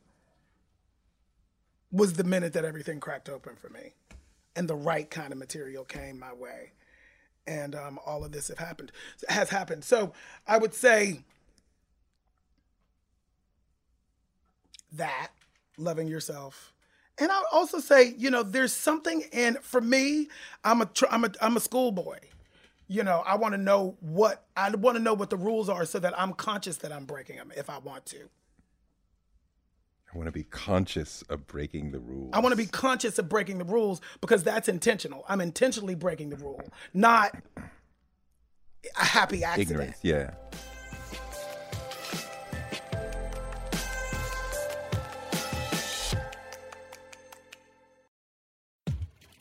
was 1.90 2.14
the 2.14 2.24
minute 2.24 2.52
that 2.52 2.64
everything 2.64 2.98
cracked 3.00 3.28
open 3.28 3.54
for 3.56 3.68
me 3.68 3.92
and 4.56 4.68
the 4.68 4.74
right 4.74 5.08
kind 5.10 5.32
of 5.32 5.38
material 5.38 5.84
came 5.84 6.18
my 6.18 6.32
way. 6.32 6.72
And 7.46 7.74
um, 7.74 7.98
all 8.07 8.24
of 8.24 8.33
this 8.33 8.48
have 8.48 8.59
happened, 8.59 8.90
has 9.28 9.50
happened. 9.50 9.85
So 9.85 10.12
I 10.46 10.59
would 10.59 10.74
say 10.74 11.20
that 14.92 15.28
loving 15.76 16.09
yourself. 16.09 16.72
And 17.18 17.30
I 17.30 17.38
would 17.38 17.46
also 17.52 17.78
say, 17.78 18.14
you 18.16 18.30
know, 18.30 18.42
there's 18.42 18.72
something 18.72 19.22
in 19.33 19.54
for 19.62 19.80
me. 19.80 20.28
I'm 20.64 20.83
a 20.83 20.90
I'm 21.11 21.24
a 21.24 21.30
I'm 21.40 21.57
a 21.57 21.61
schoolboy. 21.61 22.18
You 22.88 23.02
know, 23.02 23.22
I 23.24 23.37
want 23.37 23.54
to 23.54 23.59
know 23.59 23.96
what 24.00 24.44
I 24.57 24.70
want 24.70 24.96
to 24.96 25.02
know 25.02 25.14
what 25.14 25.30
the 25.30 25.37
rules 25.37 25.68
are 25.68 25.85
so 25.85 25.98
that 26.00 26.18
I'm 26.18 26.33
conscious 26.33 26.76
that 26.78 26.92
I'm 26.92 27.04
breaking 27.04 27.37
them 27.37 27.52
if 27.57 27.70
I 27.70 27.78
want 27.78 28.07
to. 28.07 28.28
I 30.14 30.16
want 30.16 30.29
to 30.29 30.33
be 30.33 30.44
conscious 30.44 31.22
of 31.29 31.44
breaking 31.48 31.90
the 31.90 31.98
rules. 31.98 32.31
I 32.33 32.38
want 32.38 32.53
to 32.53 32.57
be 32.57 32.66
conscious 32.66 33.18
of 33.18 33.29
breaking 33.29 33.59
the 33.59 33.64
rules 33.64 34.00
because 34.20 34.44
that's 34.44 34.68
intentional. 34.68 35.24
I'm 35.29 35.40
intentionally 35.40 35.96
breaking 35.96 36.31
the 36.31 36.37
rule, 36.37 36.62
not 36.92 37.35
a 37.57 39.05
happy 39.05 39.42
accident. 39.42 39.70
Ignorance, 39.70 39.98
yeah. 40.03 40.31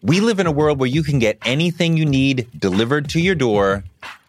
We 0.01 0.19
live 0.21 0.39
in 0.39 0.47
a 0.47 0.51
world 0.51 0.79
where 0.79 0.89
you 0.89 1.03
can 1.03 1.19
get 1.19 1.37
anything 1.45 1.95
you 1.97 2.05
need 2.05 2.47
delivered 2.59 3.09
to 3.09 3.21
your 3.21 3.35
door 3.35 3.83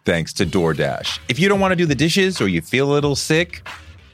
thanks 0.05 0.31
to 0.33 0.45
DoorDash. 0.45 1.19
If 1.27 1.39
you 1.39 1.49
don't 1.49 1.59
want 1.59 1.71
to 1.71 1.75
do 1.75 1.87
the 1.87 1.95
dishes 1.95 2.39
or 2.39 2.47
you 2.47 2.61
feel 2.61 2.91
a 2.91 2.93
little 2.93 3.15
sick, 3.15 3.67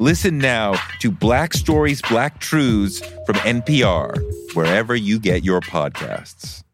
Listen 0.00 0.38
now 0.38 0.76
to 1.00 1.10
Black 1.10 1.52
Stories, 1.52 2.00
Black 2.00 2.40
Truths 2.40 3.00
from 3.26 3.34
NPR, 3.34 4.16
wherever 4.54 4.96
you 4.96 5.18
get 5.18 5.44
your 5.44 5.60
podcasts. 5.60 6.64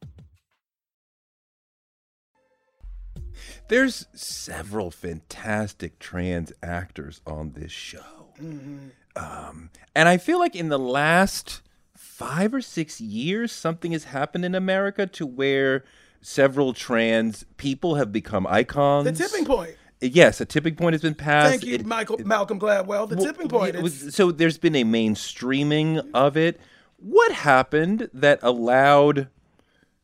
There's 3.66 4.06
several 4.14 4.92
fantastic 4.92 5.98
trans 5.98 6.52
actors 6.62 7.20
on 7.26 7.54
this 7.54 7.72
show. 7.72 8.28
Mm-hmm. 8.40 8.90
Um, 9.16 9.70
and 9.96 10.08
I 10.08 10.18
feel 10.18 10.38
like 10.38 10.54
in 10.54 10.68
the 10.68 10.78
last 10.78 11.62
five 11.96 12.54
or 12.54 12.60
six 12.60 13.00
years, 13.00 13.50
something 13.50 13.90
has 13.90 14.04
happened 14.04 14.44
in 14.44 14.54
America 14.54 15.04
to 15.04 15.26
where 15.26 15.82
several 16.20 16.72
trans 16.72 17.44
people 17.56 17.96
have 17.96 18.12
become 18.12 18.46
icons. 18.46 19.18
The 19.18 19.28
tipping 19.28 19.44
point. 19.44 19.74
Yes, 20.00 20.40
a 20.40 20.44
tipping 20.44 20.76
point 20.76 20.92
has 20.92 21.02
been 21.02 21.14
passed. 21.14 21.50
Thank 21.50 21.64
you, 21.64 21.74
it, 21.74 21.87
Michael 21.87 22.16
it, 22.16 22.26
Malcolm 22.26 22.61
Gladwell. 22.61 23.09
The 23.09 23.16
well, 23.16 23.24
tipping 23.24 23.48
point. 23.48 23.80
Was, 23.80 24.14
so 24.14 24.30
there's 24.30 24.59
been 24.59 24.76
a 24.76 24.85
mainstreaming 24.85 26.06
of 26.12 26.37
it. 26.37 26.61
What 26.98 27.32
happened 27.32 28.11
that 28.12 28.38
allowed 28.42 29.28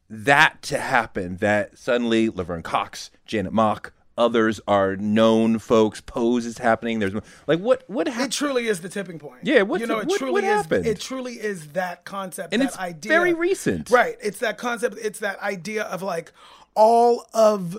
that 0.08 0.62
to 0.62 0.78
happen? 0.78 1.36
That 1.38 1.78
suddenly 1.78 2.30
Laverne 2.30 2.62
Cox, 2.62 3.10
Janet 3.26 3.52
Mock, 3.52 3.92
others 4.16 4.60
are 4.66 4.96
known 4.96 5.58
folks. 5.58 6.00
Pose 6.00 6.46
is 6.46 6.58
happening. 6.58 6.98
There's 6.98 7.14
like 7.46 7.60
what 7.60 7.84
what 7.86 8.06
happened? 8.06 8.32
It 8.32 8.36
truly 8.36 8.68
is 8.68 8.80
the 8.80 8.88
tipping 8.88 9.18
point. 9.18 9.40
Yeah, 9.42 9.62
what 9.62 9.80
you 9.80 9.86
know, 9.86 9.98
it 9.98 10.08
what, 10.08 10.18
truly 10.18 10.42
what 10.42 10.72
is. 10.72 10.86
It 10.86 11.00
truly 11.00 11.34
is 11.34 11.68
that 11.68 12.04
concept, 12.04 12.54
and 12.54 12.62
that 12.62 12.68
it's 12.68 12.78
idea. 12.78 13.10
Very 13.10 13.34
recent, 13.34 13.90
right? 13.90 14.16
It's 14.22 14.38
that 14.38 14.56
concept. 14.56 14.96
It's 15.02 15.18
that 15.20 15.38
idea 15.40 15.84
of 15.84 16.02
like 16.02 16.32
all 16.74 17.26
of 17.34 17.76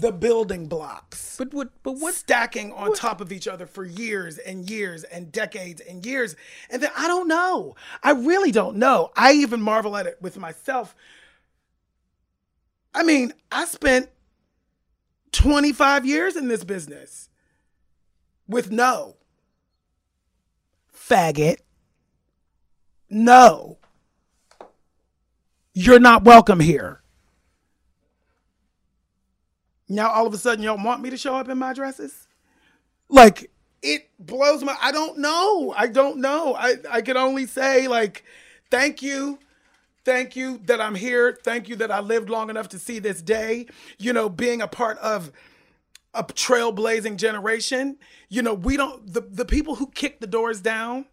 the 0.00 0.12
building 0.12 0.66
blocks. 0.66 1.36
But 1.38 1.52
what? 1.52 1.70
But 1.82 1.92
what? 1.92 2.14
Stacking 2.14 2.72
on 2.72 2.90
what? 2.90 2.98
top 2.98 3.20
of 3.20 3.32
each 3.32 3.48
other 3.48 3.66
for 3.66 3.84
years 3.84 4.38
and 4.38 4.68
years 4.68 5.04
and 5.04 5.32
decades 5.32 5.80
and 5.80 6.04
years, 6.04 6.36
and 6.70 6.82
then 6.82 6.90
I 6.96 7.06
don't 7.06 7.28
know. 7.28 7.74
I 8.02 8.12
really 8.12 8.50
don't 8.50 8.76
know. 8.76 9.10
I 9.16 9.32
even 9.32 9.60
marvel 9.60 9.96
at 9.96 10.06
it 10.06 10.18
with 10.20 10.38
myself. 10.38 10.94
I 12.94 13.02
mean, 13.02 13.32
I 13.52 13.66
spent 13.66 14.08
25 15.32 16.06
years 16.06 16.36
in 16.36 16.48
this 16.48 16.64
business 16.64 17.28
with 18.48 18.70
no 18.70 19.16
faggot. 21.08 21.58
No. 23.08 23.78
You're 25.72 26.00
not 26.00 26.24
welcome 26.24 26.60
here. 26.60 27.02
Now 29.88 30.10
all 30.10 30.26
of 30.26 30.34
a 30.34 30.38
sudden 30.38 30.64
y'all 30.64 30.82
want 30.82 31.02
me 31.02 31.10
to 31.10 31.16
show 31.16 31.34
up 31.36 31.48
in 31.48 31.58
my 31.58 31.72
dresses? 31.72 32.28
Like 33.08 33.50
it 33.82 34.08
blows 34.18 34.64
my 34.64 34.76
I 34.80 34.92
don't 34.92 35.18
know. 35.18 35.74
I 35.76 35.86
don't 35.86 36.18
know. 36.18 36.54
I 36.54 36.76
I 36.90 37.02
can 37.02 37.16
only 37.16 37.46
say 37.46 37.88
like 37.88 38.24
thank 38.70 39.02
you 39.02 39.38
Thank 40.06 40.36
you 40.36 40.58
that 40.66 40.80
I'm 40.80 40.94
here. 40.94 41.36
Thank 41.42 41.68
you 41.68 41.74
that 41.76 41.90
I 41.90 41.98
lived 41.98 42.30
long 42.30 42.48
enough 42.48 42.68
to 42.68 42.78
see 42.78 43.00
this 43.00 43.20
day. 43.20 43.66
You 43.98 44.12
know, 44.12 44.28
being 44.28 44.62
a 44.62 44.68
part 44.68 44.98
of 44.98 45.32
a 46.14 46.22
trailblazing 46.22 47.16
generation. 47.16 47.96
You 48.28 48.42
know, 48.42 48.54
we 48.54 48.76
don't 48.76 49.12
the, 49.12 49.22
the 49.22 49.44
people 49.44 49.74
who 49.74 49.88
kick 49.88 50.20
the 50.20 50.28
doors 50.28 50.60
down 50.60 51.06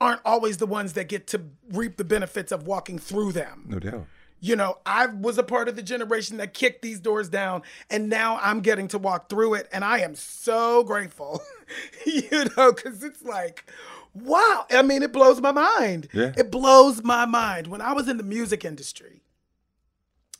aren't 0.00 0.22
always 0.24 0.56
the 0.56 0.66
ones 0.66 0.94
that 0.94 1.10
get 1.10 1.26
to 1.26 1.42
reap 1.70 1.98
the 1.98 2.04
benefits 2.04 2.52
of 2.52 2.66
walking 2.66 2.98
through 2.98 3.32
them. 3.32 3.66
No 3.68 3.78
doubt. 3.78 4.06
You 4.46 4.54
know, 4.54 4.78
I 4.86 5.06
was 5.06 5.38
a 5.38 5.42
part 5.42 5.68
of 5.68 5.74
the 5.74 5.82
generation 5.82 6.36
that 6.36 6.54
kicked 6.54 6.80
these 6.80 7.00
doors 7.00 7.28
down, 7.28 7.62
and 7.90 8.08
now 8.08 8.38
I'm 8.40 8.60
getting 8.60 8.86
to 8.88 8.98
walk 8.98 9.28
through 9.28 9.54
it, 9.54 9.68
and 9.72 9.84
I 9.84 9.98
am 9.98 10.14
so 10.14 10.84
grateful. 10.84 11.42
you 12.06 12.44
know, 12.56 12.72
because 12.72 13.02
it's 13.02 13.24
like, 13.24 13.68
wow. 14.14 14.64
I 14.70 14.82
mean, 14.82 15.02
it 15.02 15.12
blows 15.12 15.40
my 15.40 15.50
mind. 15.50 16.06
Yeah. 16.12 16.32
It 16.36 16.52
blows 16.52 17.02
my 17.02 17.24
mind. 17.24 17.66
When 17.66 17.80
I 17.80 17.92
was 17.92 18.08
in 18.08 18.18
the 18.18 18.22
music 18.22 18.64
industry 18.64 19.22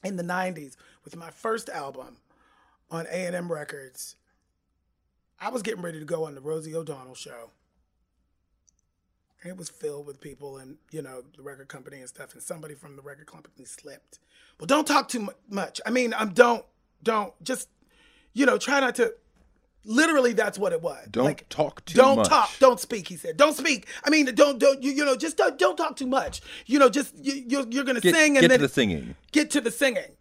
in 0.05 0.15
the 0.15 0.23
90s 0.23 0.77
with 1.05 1.17
my 1.17 1.31
first 1.31 1.69
album 1.69 2.19
on 2.93 3.07
A&M 3.11 3.51
Records, 3.51 4.15
I 5.41 5.49
was 5.49 5.63
getting 5.63 5.83
ready 5.83 5.99
to 5.99 6.05
go 6.05 6.27
on 6.27 6.37
the 6.37 6.41
Rosie 6.41 6.77
O'Donnell 6.77 7.17
show. 7.17 7.51
It 9.49 9.57
was 9.57 9.69
filled 9.69 10.07
with 10.07 10.21
people 10.21 10.59
and, 10.59 10.77
you 10.91 11.03
know, 11.03 11.23
the 11.37 11.43
record 11.43 11.69
company 11.69 11.99
and 11.99 12.09
stuff. 12.09 12.35
And 12.35 12.43
somebody 12.43 12.75
from 12.75 12.97
the 12.97 13.03
record 13.03 13.27
company 13.27 13.65
slipped. 13.65 14.19
Well, 14.59 14.67
don't 14.67 14.87
talk 14.87 15.09
too 15.09 15.29
much. 15.49 15.81
I 15.87 15.91
mean, 15.91 16.15
I'm 16.15 16.31
don't, 16.31 16.65
don't, 17.03 17.33
just, 17.45 17.69
you 18.33 18.47
know, 18.47 18.59
try 18.59 18.81
not 18.81 18.95
to 18.97 19.15
Literally, 19.89 20.33
that's 20.33 20.59
what 20.59 20.73
it 20.73 20.83
was. 20.83 21.07
Don't 21.11 21.25
like, 21.25 21.49
talk 21.49 21.85
too 21.85 21.97
don't 21.97 22.17
much. 22.17 22.29
Don't 22.29 22.39
talk. 22.39 22.51
Don't 22.59 22.81
speak. 22.81 23.07
He 23.07 23.17
said. 23.17 23.37
Don't 23.37 23.57
speak. 23.57 23.87
I 24.05 24.11
mean, 24.11 24.27
don't 24.35 24.59
don't 24.59 24.83
you, 24.83 24.91
you 24.91 25.05
know 25.05 25.15
just 25.15 25.37
don't, 25.37 25.57
don't 25.59 25.77
talk 25.77 25.95
too 25.97 26.09
much. 26.09 26.43
You 26.67 26.81
know, 26.81 26.89
just 26.89 27.17
you, 27.17 27.45
you're, 27.47 27.67
you're 27.69 27.85
gonna 27.85 28.01
get, 28.01 28.15
sing 28.15 28.37
and 28.37 28.43
get 28.43 28.49
then 28.49 28.59
to 28.59 28.67
the 28.67 28.73
singing. 28.73 29.15
Get 29.31 29.51
to 29.53 29.61
the 29.61 29.71
singing, 29.71 30.17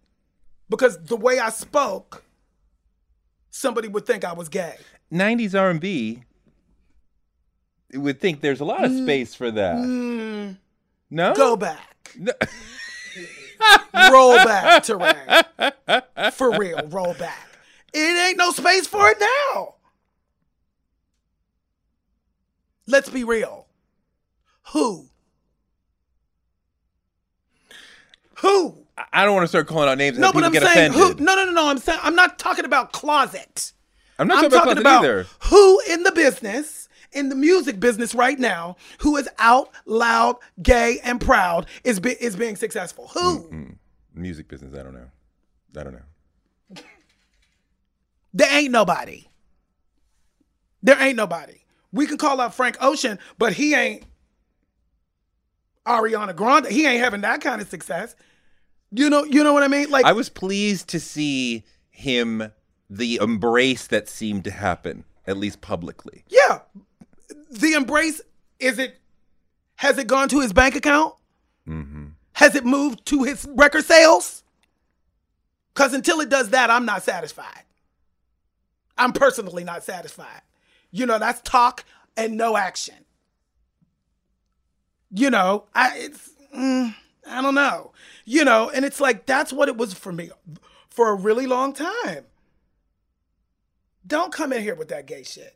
because 0.69 0.99
the 0.99 1.15
way 1.15 1.39
I 1.39 1.49
spoke, 1.49 2.23
somebody 3.49 3.87
would 3.87 4.05
think 4.05 4.23
I 4.23 4.33
was 4.33 4.49
gay. 4.49 4.75
'90s 5.11 5.59
R&B. 5.59 6.23
Would 7.95 8.19
think 8.19 8.41
there's 8.41 8.59
a 8.59 8.65
lot 8.65 8.83
of 8.83 8.95
space 8.95 9.33
for 9.35 9.51
that. 9.51 9.77
Mm, 9.77 10.57
no, 11.09 11.33
go 11.33 11.55
back. 11.55 12.11
No. 12.17 12.33
roll 14.11 14.35
back, 14.37 14.83
Touré. 14.83 16.33
For 16.33 16.57
real, 16.57 16.81
roll 16.89 17.13
back. 17.13 17.49
It 17.93 18.27
ain't 18.27 18.37
no 18.37 18.51
space 18.51 18.87
for 18.87 19.09
it 19.09 19.17
now. 19.19 19.75
Let's 22.87 23.09
be 23.09 23.23
real. 23.23 23.67
Who? 24.73 25.07
Who? 28.39 28.75
I 29.11 29.25
don't 29.25 29.33
want 29.33 29.43
to 29.43 29.47
start 29.47 29.67
calling 29.67 29.89
out 29.89 29.97
names. 29.97 30.17
No, 30.17 30.31
but 30.31 30.43
I'm 30.43 30.53
saying 30.53 30.91
offended. 30.91 31.19
who? 31.19 31.23
No, 31.23 31.35
no, 31.35 31.45
no, 31.45 31.51
no. 31.51 31.67
I'm 31.67 31.77
saying 31.77 31.99
I'm 32.01 32.15
not 32.15 32.39
talking 32.39 32.65
about 32.65 32.91
closet. 32.91 33.73
I'm 34.17 34.27
not 34.27 34.35
talking, 34.35 34.45
I'm 34.45 34.53
about, 34.53 34.65
talking 34.65 34.81
about 34.81 35.03
either. 35.03 35.27
Who 35.49 35.81
in 35.89 36.03
the 36.03 36.11
business, 36.11 36.87
in 37.11 37.29
the 37.29 37.35
music 37.35 37.79
business 37.79 38.15
right 38.15 38.39
now, 38.39 38.77
who 38.99 39.17
is 39.17 39.29
out 39.39 39.69
loud, 39.85 40.37
gay, 40.61 40.99
and 41.03 41.19
proud, 41.21 41.67
is 41.83 41.99
be, 41.99 42.11
is 42.11 42.35
being 42.35 42.55
successful? 42.55 43.07
Who? 43.13 43.43
Mm-hmm. 43.43 43.73
Music 44.13 44.47
business. 44.47 44.73
I 44.77 44.83
don't 44.83 44.93
know. 44.93 45.09
I 45.77 45.83
don't 45.83 45.93
know. 45.93 46.81
There 48.33 48.51
ain't 48.51 48.71
nobody. 48.71 49.25
There 50.83 51.01
ain't 51.01 51.15
nobody. 51.15 51.59
We 51.91 52.05
can 52.05 52.17
call 52.17 52.41
out 52.41 52.53
Frank 52.53 52.77
Ocean, 52.81 53.17
but 53.37 53.53
he 53.53 53.73
ain't 53.73 54.03
Ariana 55.85 56.35
Grande. 56.35 56.67
He 56.67 56.85
ain't 56.85 57.01
having 57.01 57.21
that 57.21 57.41
kind 57.41 57.61
of 57.61 57.69
success. 57.69 58.15
You 58.91 59.09
know, 59.09 59.23
you 59.23 59.43
know 59.43 59.53
what 59.53 59.63
I 59.63 59.67
mean? 59.67 59.89
Like 59.89 60.05
I 60.05 60.11
was 60.11 60.29
pleased 60.29 60.89
to 60.89 60.99
see 60.99 61.63
him 61.89 62.51
the 62.89 63.19
embrace 63.21 63.87
that 63.87 64.09
seemed 64.09 64.43
to 64.43 64.51
happen, 64.51 65.05
at 65.25 65.37
least 65.37 65.61
publicly. 65.61 66.23
Yeah. 66.27 66.59
The 67.51 67.73
embrace 67.73 68.21
is 68.59 68.79
it 68.79 68.99
has 69.77 69.97
it 69.97 70.07
gone 70.07 70.29
to 70.29 70.39
his 70.39 70.53
bank 70.53 70.75
account? 70.75 71.15
Mm-hmm. 71.67 72.07
Has 72.33 72.55
it 72.55 72.65
moved 72.65 73.05
to 73.07 73.23
his 73.23 73.47
record 73.49 73.85
sales? 73.85 74.43
Because 75.73 75.93
until 75.93 76.21
it 76.21 76.29
does 76.29 76.49
that, 76.49 76.69
I'm 76.69 76.85
not 76.85 77.03
satisfied. 77.03 77.63
I'm 78.97 79.11
personally 79.11 79.63
not 79.63 79.83
satisfied. 79.83 80.41
You 80.91 81.05
know, 81.05 81.19
that's 81.19 81.41
talk 81.41 81.83
and 82.15 82.37
no 82.37 82.55
action. 82.55 82.95
You 85.11 85.29
know, 85.29 85.65
I 85.73 85.97
it's 85.97 86.31
mm, 86.55 86.95
I 87.27 87.41
don't 87.41 87.55
know. 87.55 87.91
You 88.25 88.45
know, 88.45 88.69
and 88.69 88.85
it's 88.85 88.99
like 88.99 89.25
that's 89.25 89.51
what 89.51 89.67
it 89.67 89.77
was 89.77 89.93
for 89.93 90.11
me 90.11 90.29
for 90.89 91.09
a 91.09 91.15
really 91.15 91.45
long 91.47 91.73
time. 91.73 92.25
Don't 94.07 94.31
come 94.31 94.53
in 94.53 94.61
here 94.61 94.75
with 94.75 94.87
that 94.89 95.07
gay 95.07 95.23
shit. 95.23 95.55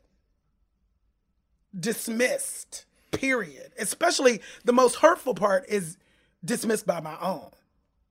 Dismissed. 1.78 2.84
Period. 3.10 3.72
Especially 3.78 4.40
the 4.64 4.72
most 4.72 4.96
hurtful 4.96 5.34
part 5.34 5.64
is 5.68 5.96
dismissed 6.44 6.86
by 6.86 7.00
my 7.00 7.16
own. 7.20 7.50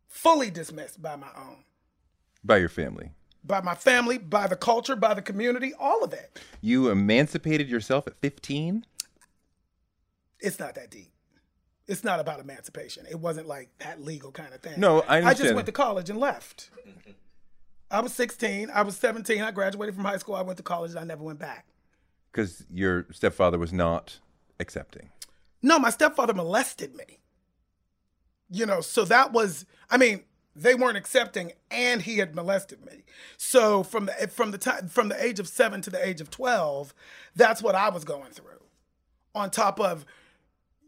Fully 0.08 0.50
dismissed 0.50 1.02
by 1.02 1.16
my 1.16 1.30
own. 1.36 1.64
By 2.44 2.58
your 2.58 2.70
family 2.70 3.12
by 3.44 3.62
my 3.62 3.76
family, 3.76 4.18
by 4.18 4.48
the 4.48 4.56
culture, 4.56 4.96
by 4.96 5.14
the 5.14 5.22
community, 5.22 5.74
all 5.80 6.04
of 6.04 6.14
it. 6.14 6.40
You 6.62 6.90
emancipated 6.90 7.70
yourself 7.70 8.08
at 8.08 8.16
15? 8.22 8.86
It's 10.40 10.60
not 10.60 10.76
that 10.76 10.92
deep. 10.92 11.12
It's 11.88 12.04
not 12.04 12.20
about 12.20 12.40
emancipation. 12.40 13.06
It 13.10 13.20
wasn't 13.20 13.48
like 13.48 13.70
that 13.80 14.04
legal 14.04 14.32
kind 14.32 14.54
of 14.54 14.62
thing. 14.62 14.80
No, 14.80 15.02
I 15.02 15.18
understand. 15.18 15.28
I 15.28 15.34
just 15.34 15.56
went 15.56 15.66
to 15.66 15.72
college 15.72 16.10
and 16.10 16.20
left. 16.20 16.70
I 17.90 18.02
was 18.02 18.14
16. 18.14 18.70
I 18.72 18.84
was 18.84 18.96
17. 18.98 19.42
I 19.42 19.52
graduated 19.52 19.96
from 19.96 20.06
high 20.06 20.18
school. 20.18 20.36
I 20.36 20.44
went 20.44 20.58
to 20.58 20.64
college 20.64 20.92
and 20.92 21.00
I 21.00 21.04
never 21.04 21.24
went 21.24 21.40
back. 21.40 21.66
Because 22.32 22.66
your 22.72 23.08
stepfather 23.12 23.58
was 23.58 23.74
not 23.74 24.20
accepting? 24.60 25.10
No, 25.62 25.80
my 25.80 25.90
stepfather 25.90 26.34
molested 26.34 26.96
me. 26.96 27.20
You 28.50 28.66
know, 28.66 28.82
so 28.82 29.06
that 29.06 29.32
was, 29.32 29.66
I 29.90 29.98
mean, 29.98 30.24
they 30.56 30.76
weren't 30.76 30.98
accepting 30.98 31.54
and 31.70 32.02
he 32.02 32.18
had 32.18 32.36
molested 32.36 32.84
me 32.84 33.04
so 33.38 33.84
from 33.84 34.08
the 34.08 34.28
from 34.28 34.52
the 34.52 34.58
time 34.58 34.90
from 34.90 35.08
the 35.08 35.24
age 35.24 35.40
of 35.40 35.48
7 35.48 35.80
to 35.84 35.90
the 35.90 36.06
age 36.06 36.20
of 36.20 36.30
12 36.32 36.94
that's 37.36 37.62
what 37.62 37.76
i 37.76 37.88
was 37.88 38.04
going 38.04 38.32
through 38.32 38.60
on 39.36 39.52
top 39.52 39.80
of 39.80 40.06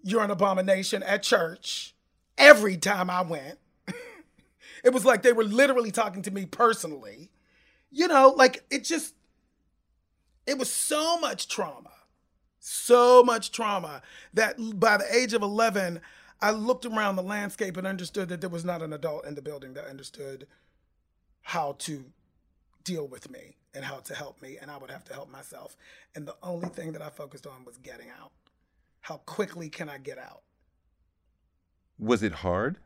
you're 0.04 0.24
an 0.24 0.32
abomination 0.32 1.04
at 1.04 1.22
church 1.24 1.94
every 2.40 2.76
time 2.76 3.10
i 3.10 3.22
went 3.22 3.60
it 4.84 4.92
was 4.92 5.06
like 5.06 5.22
they 5.22 5.32
were 5.32 5.44
literally 5.44 5.92
talking 5.92 6.24
to 6.24 6.32
me 6.32 6.46
personally 6.46 7.30
you 7.92 8.08
know, 8.08 8.34
like 8.36 8.64
it 8.72 8.86
just, 8.86 9.16
it 10.46 10.58
was 10.58 10.72
so 10.72 11.20
much 11.20 11.48
trauma, 11.48 11.92
so 12.60 13.24
much 13.24 13.52
trauma 13.52 14.02
that 14.34 14.56
by 14.80 14.98
the 14.98 15.16
age 15.16 15.34
of 15.34 15.42
11, 15.42 16.02
I 16.42 16.52
looked 16.52 16.86
around 16.86 17.16
the 17.16 17.24
landscape 17.24 17.78
and 17.78 17.86
understood 17.86 18.30
that 18.30 18.42
there 18.42 18.50
was 18.50 18.66
not 18.66 18.82
an 18.82 18.94
adult 18.94 19.26
in 19.26 19.36
the 19.36 19.42
building 19.42 19.74
that 19.76 19.86
understood 19.86 20.48
how 21.42 21.74
to 21.80 22.06
deal 22.84 23.08
with 23.08 23.30
me 23.30 23.58
and 23.74 23.86
how 23.86 23.98
to 23.98 24.16
help 24.16 24.42
me, 24.42 24.58
and 24.62 24.70
I 24.70 24.78
would 24.78 24.92
have 24.92 25.04
to 25.06 25.14
help 25.14 25.32
myself. 25.32 25.78
And 26.16 26.28
the 26.28 26.36
only 26.44 26.70
thing 26.70 26.92
that 26.94 27.02
I 27.02 27.10
focused 27.10 27.48
on 27.48 27.64
was 27.66 27.78
getting 27.78 28.10
out. 28.10 28.32
How 29.02 29.18
quickly 29.18 29.70
can 29.70 29.90
I 29.90 29.98
get 29.98 30.18
out? 30.18 30.42
Was 31.98 32.24
it 32.24 32.34
hard? 32.34 32.78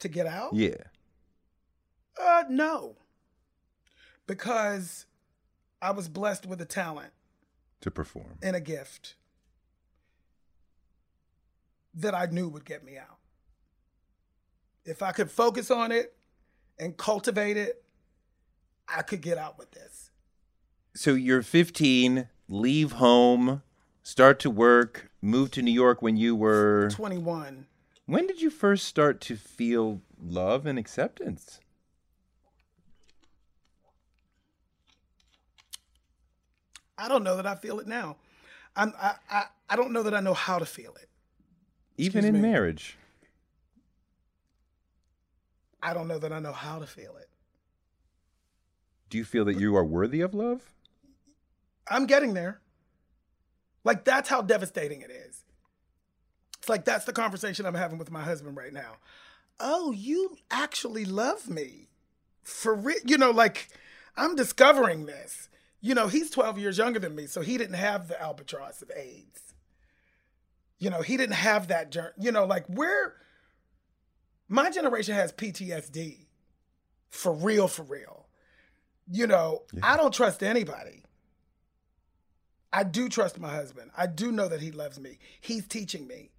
To 0.00 0.08
get 0.08 0.26
out? 0.26 0.52
Yeah. 0.52 0.74
Uh, 2.20 2.44
no. 2.48 2.96
Because 4.26 5.06
I 5.82 5.92
was 5.92 6.08
blessed 6.08 6.46
with 6.46 6.60
a 6.60 6.66
talent 6.66 7.12
to 7.80 7.90
perform 7.90 8.38
and 8.42 8.54
a 8.54 8.60
gift 8.60 9.14
that 11.94 12.14
I 12.14 12.26
knew 12.26 12.48
would 12.48 12.64
get 12.64 12.84
me 12.84 12.96
out. 12.98 13.18
If 14.84 15.02
I 15.02 15.12
could 15.12 15.30
focus 15.30 15.70
on 15.70 15.92
it 15.92 16.16
and 16.78 16.96
cultivate 16.96 17.56
it, 17.56 17.82
I 18.88 19.02
could 19.02 19.20
get 19.20 19.38
out 19.38 19.58
with 19.58 19.70
this. 19.72 20.10
So 20.94 21.14
you're 21.14 21.42
15, 21.42 22.28
leave 22.48 22.92
home, 22.92 23.62
start 24.02 24.38
to 24.40 24.50
work, 24.50 25.10
move 25.22 25.50
to 25.52 25.62
New 25.62 25.72
York 25.72 26.02
when 26.02 26.16
you 26.16 26.34
were 26.34 26.88
21. 26.90 27.66
When 28.06 28.26
did 28.26 28.42
you 28.42 28.50
first 28.50 28.86
start 28.86 29.20
to 29.22 29.36
feel 29.36 30.02
love 30.20 30.66
and 30.66 30.78
acceptance? 30.78 31.60
I 37.00 37.08
don't 37.08 37.24
know 37.24 37.36
that 37.36 37.46
I 37.46 37.54
feel 37.54 37.80
it 37.80 37.86
now. 37.86 38.16
I'm, 38.76 38.92
I, 39.00 39.14
I, 39.30 39.44
I 39.70 39.76
don't 39.76 39.92
know 39.92 40.02
that 40.02 40.14
I 40.14 40.20
know 40.20 40.34
how 40.34 40.58
to 40.58 40.66
feel 40.66 40.94
it. 41.00 41.08
Even 41.96 42.24
in 42.24 42.34
me. 42.34 42.40
marriage. 42.40 42.96
I 45.82 45.94
don't 45.94 46.08
know 46.08 46.18
that 46.18 46.32
I 46.32 46.38
know 46.38 46.52
how 46.52 46.78
to 46.78 46.86
feel 46.86 47.16
it. 47.16 47.28
Do 49.08 49.18
you 49.18 49.24
feel 49.24 49.44
that 49.46 49.58
you 49.58 49.76
are 49.76 49.84
worthy 49.84 50.20
of 50.20 50.34
love? 50.34 50.62
I'm 51.88 52.06
getting 52.06 52.34
there. 52.34 52.60
Like 53.82 54.04
that's 54.04 54.28
how 54.28 54.42
devastating 54.42 55.00
it 55.00 55.10
is. 55.10 55.44
It's 56.58 56.68
like 56.68 56.84
that's 56.84 57.06
the 57.06 57.12
conversation 57.12 57.64
I'm 57.64 57.74
having 57.74 57.98
with 57.98 58.10
my 58.10 58.22
husband 58.22 58.56
right 58.56 58.72
now. 58.72 58.98
Oh, 59.58 59.90
you 59.90 60.36
actually 60.50 61.06
love 61.06 61.48
me. 61.48 61.88
For 62.42 62.74
real, 62.74 62.98
you 63.04 63.16
know, 63.18 63.30
like 63.30 63.68
I'm 64.16 64.36
discovering 64.36 65.06
this. 65.06 65.48
You 65.80 65.94
know, 65.94 66.08
he's 66.08 66.30
12 66.30 66.58
years 66.58 66.78
younger 66.78 66.98
than 66.98 67.14
me, 67.14 67.26
so 67.26 67.40
he 67.40 67.56
didn't 67.56 67.76
have 67.76 68.08
the 68.08 68.20
albatross 68.20 68.82
of 68.82 68.90
AIDS. 68.94 69.54
You 70.78 70.90
know, 70.90 71.02
he 71.02 71.16
didn't 71.16 71.36
have 71.36 71.68
that 71.68 71.90
journey. 71.90 72.12
You 72.18 72.32
know, 72.32 72.44
like 72.44 72.68
we're 72.68 73.14
my 74.48 74.68
generation 74.70 75.14
has 75.14 75.32
PTSD. 75.32 76.26
For 77.08 77.32
real, 77.32 77.68
for 77.68 77.82
real. 77.82 78.26
You 79.10 79.26
know, 79.26 79.62
yeah. 79.72 79.80
I 79.82 79.96
don't 79.96 80.14
trust 80.14 80.42
anybody. 80.42 81.04
I 82.72 82.84
do 82.84 83.08
trust 83.08 83.38
my 83.38 83.50
husband. 83.50 83.90
I 83.96 84.06
do 84.06 84.30
know 84.30 84.48
that 84.48 84.60
he 84.60 84.70
loves 84.70 85.00
me. 85.00 85.18
He's 85.40 85.66
teaching 85.66 86.06
me. 86.06 86.30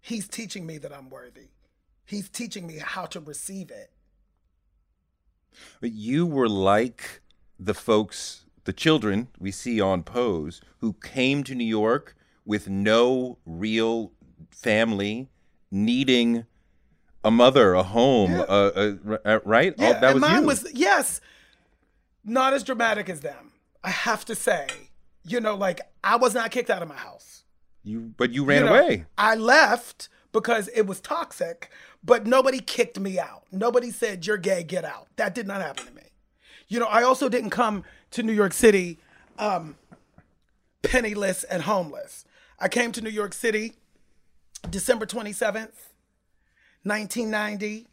He's 0.00 0.28
teaching 0.28 0.66
me 0.66 0.78
that 0.78 0.92
I'm 0.92 1.10
worthy. 1.10 1.48
He's 2.04 2.28
teaching 2.28 2.66
me 2.66 2.78
how 2.78 3.06
to 3.06 3.20
receive 3.20 3.70
it. 3.70 3.90
But 5.80 5.92
you 5.92 6.26
were 6.26 6.48
like 6.48 7.22
the 7.60 7.74
folks, 7.74 8.46
the 8.64 8.72
children 8.72 9.28
we 9.38 9.50
see 9.50 9.80
on 9.80 10.02
Pose, 10.02 10.62
who 10.78 10.94
came 10.94 11.44
to 11.44 11.54
New 11.54 11.64
York 11.64 12.16
with 12.46 12.68
no 12.68 13.38
real 13.44 14.12
family, 14.50 15.28
needing 15.70 16.46
a 17.22 17.30
mother, 17.30 17.74
a 17.74 17.82
home, 17.82 18.32
yeah. 18.32 18.40
uh, 18.40 18.94
uh, 19.24 19.40
right? 19.44 19.74
Yeah, 19.76 19.94
oh, 19.96 20.00
that 20.00 20.14
was 20.14 20.20
mine 20.22 20.40
you. 20.40 20.46
was 20.46 20.66
yes, 20.72 21.20
not 22.24 22.54
as 22.54 22.64
dramatic 22.64 23.10
as 23.10 23.20
them. 23.20 23.52
I 23.84 23.90
have 23.90 24.24
to 24.26 24.34
say, 24.34 24.66
you 25.24 25.40
know, 25.40 25.54
like 25.54 25.80
I 26.02 26.16
was 26.16 26.34
not 26.34 26.50
kicked 26.50 26.70
out 26.70 26.82
of 26.82 26.88
my 26.88 26.96
house. 26.96 27.44
You, 27.82 28.12
but 28.16 28.32
you 28.32 28.44
ran 28.44 28.60
you 28.60 28.66
know, 28.66 28.74
away. 28.74 29.06
I 29.16 29.34
left 29.34 30.08
because 30.32 30.68
it 30.68 30.86
was 30.86 31.00
toxic, 31.00 31.70
but 32.02 32.26
nobody 32.26 32.60
kicked 32.60 32.98
me 32.98 33.18
out. 33.18 33.44
Nobody 33.52 33.90
said 33.90 34.26
you're 34.26 34.36
gay, 34.38 34.62
get 34.62 34.84
out. 34.84 35.08
That 35.16 35.34
did 35.34 35.46
not 35.46 35.60
happen 35.60 35.86
to 35.86 35.92
me. 35.92 36.02
You 36.70 36.78
know, 36.78 36.86
I 36.86 37.02
also 37.02 37.28
didn't 37.28 37.50
come 37.50 37.84
to 38.12 38.22
New 38.22 38.32
York 38.32 38.52
City 38.52 38.98
um, 39.38 39.74
penniless 40.82 41.42
and 41.44 41.64
homeless. 41.64 42.24
I 42.60 42.68
came 42.68 42.92
to 42.92 43.00
New 43.00 43.10
York 43.10 43.34
City 43.34 43.74
December 44.70 45.04
27th, 45.04 45.88
1990, 46.84 47.86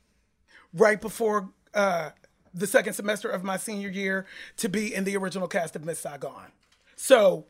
right 0.74 1.02
before 1.02 1.50
uh, 1.74 2.12
the 2.54 2.68
second 2.68 2.94
semester 2.94 3.30
of 3.30 3.44
my 3.44 3.58
senior 3.58 3.90
year 3.90 4.28
to 4.58 4.70
be 4.70 4.94
in 4.94 5.06
the 5.06 5.18
original 5.18 5.48
cast 5.48 5.76
of 5.76 5.84
Miss 5.84 6.00
Saigon. 6.00 6.52
So 6.96 7.46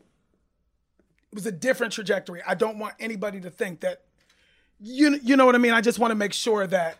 it 1.30 1.34
was 1.34 1.44
a 1.44 1.52
different 1.52 1.92
trajectory. 1.92 2.40
I 2.46 2.54
don't 2.54 2.78
want 2.78 2.94
anybody 2.98 3.40
to 3.40 3.50
think 3.50 3.80
that 3.80 4.02
you 4.80 5.18
you 5.22 5.36
know 5.36 5.44
what 5.44 5.56
I 5.56 5.58
mean. 5.58 5.72
I 5.72 5.80
just 5.80 5.98
want 5.98 6.12
to 6.12 6.14
make 6.14 6.32
sure 6.32 6.66
that 6.68 6.98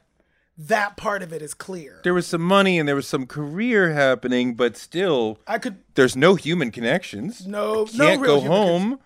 that 0.58 0.96
part 0.96 1.22
of 1.22 1.32
it 1.32 1.40
is 1.40 1.54
clear. 1.54 2.00
There 2.02 2.14
was 2.14 2.26
some 2.26 2.42
money 2.42 2.78
and 2.78 2.88
there 2.88 2.96
was 2.96 3.06
some 3.06 3.26
career 3.26 3.92
happening, 3.92 4.54
but 4.54 4.76
still, 4.76 5.38
I 5.46 5.58
could. 5.58 5.78
There's 5.94 6.16
no 6.16 6.34
human 6.34 6.70
connections. 6.70 7.46
No, 7.46 7.86
I 7.86 7.96
can't 7.96 8.20
no 8.20 8.26
go 8.26 8.40
home. 8.40 8.98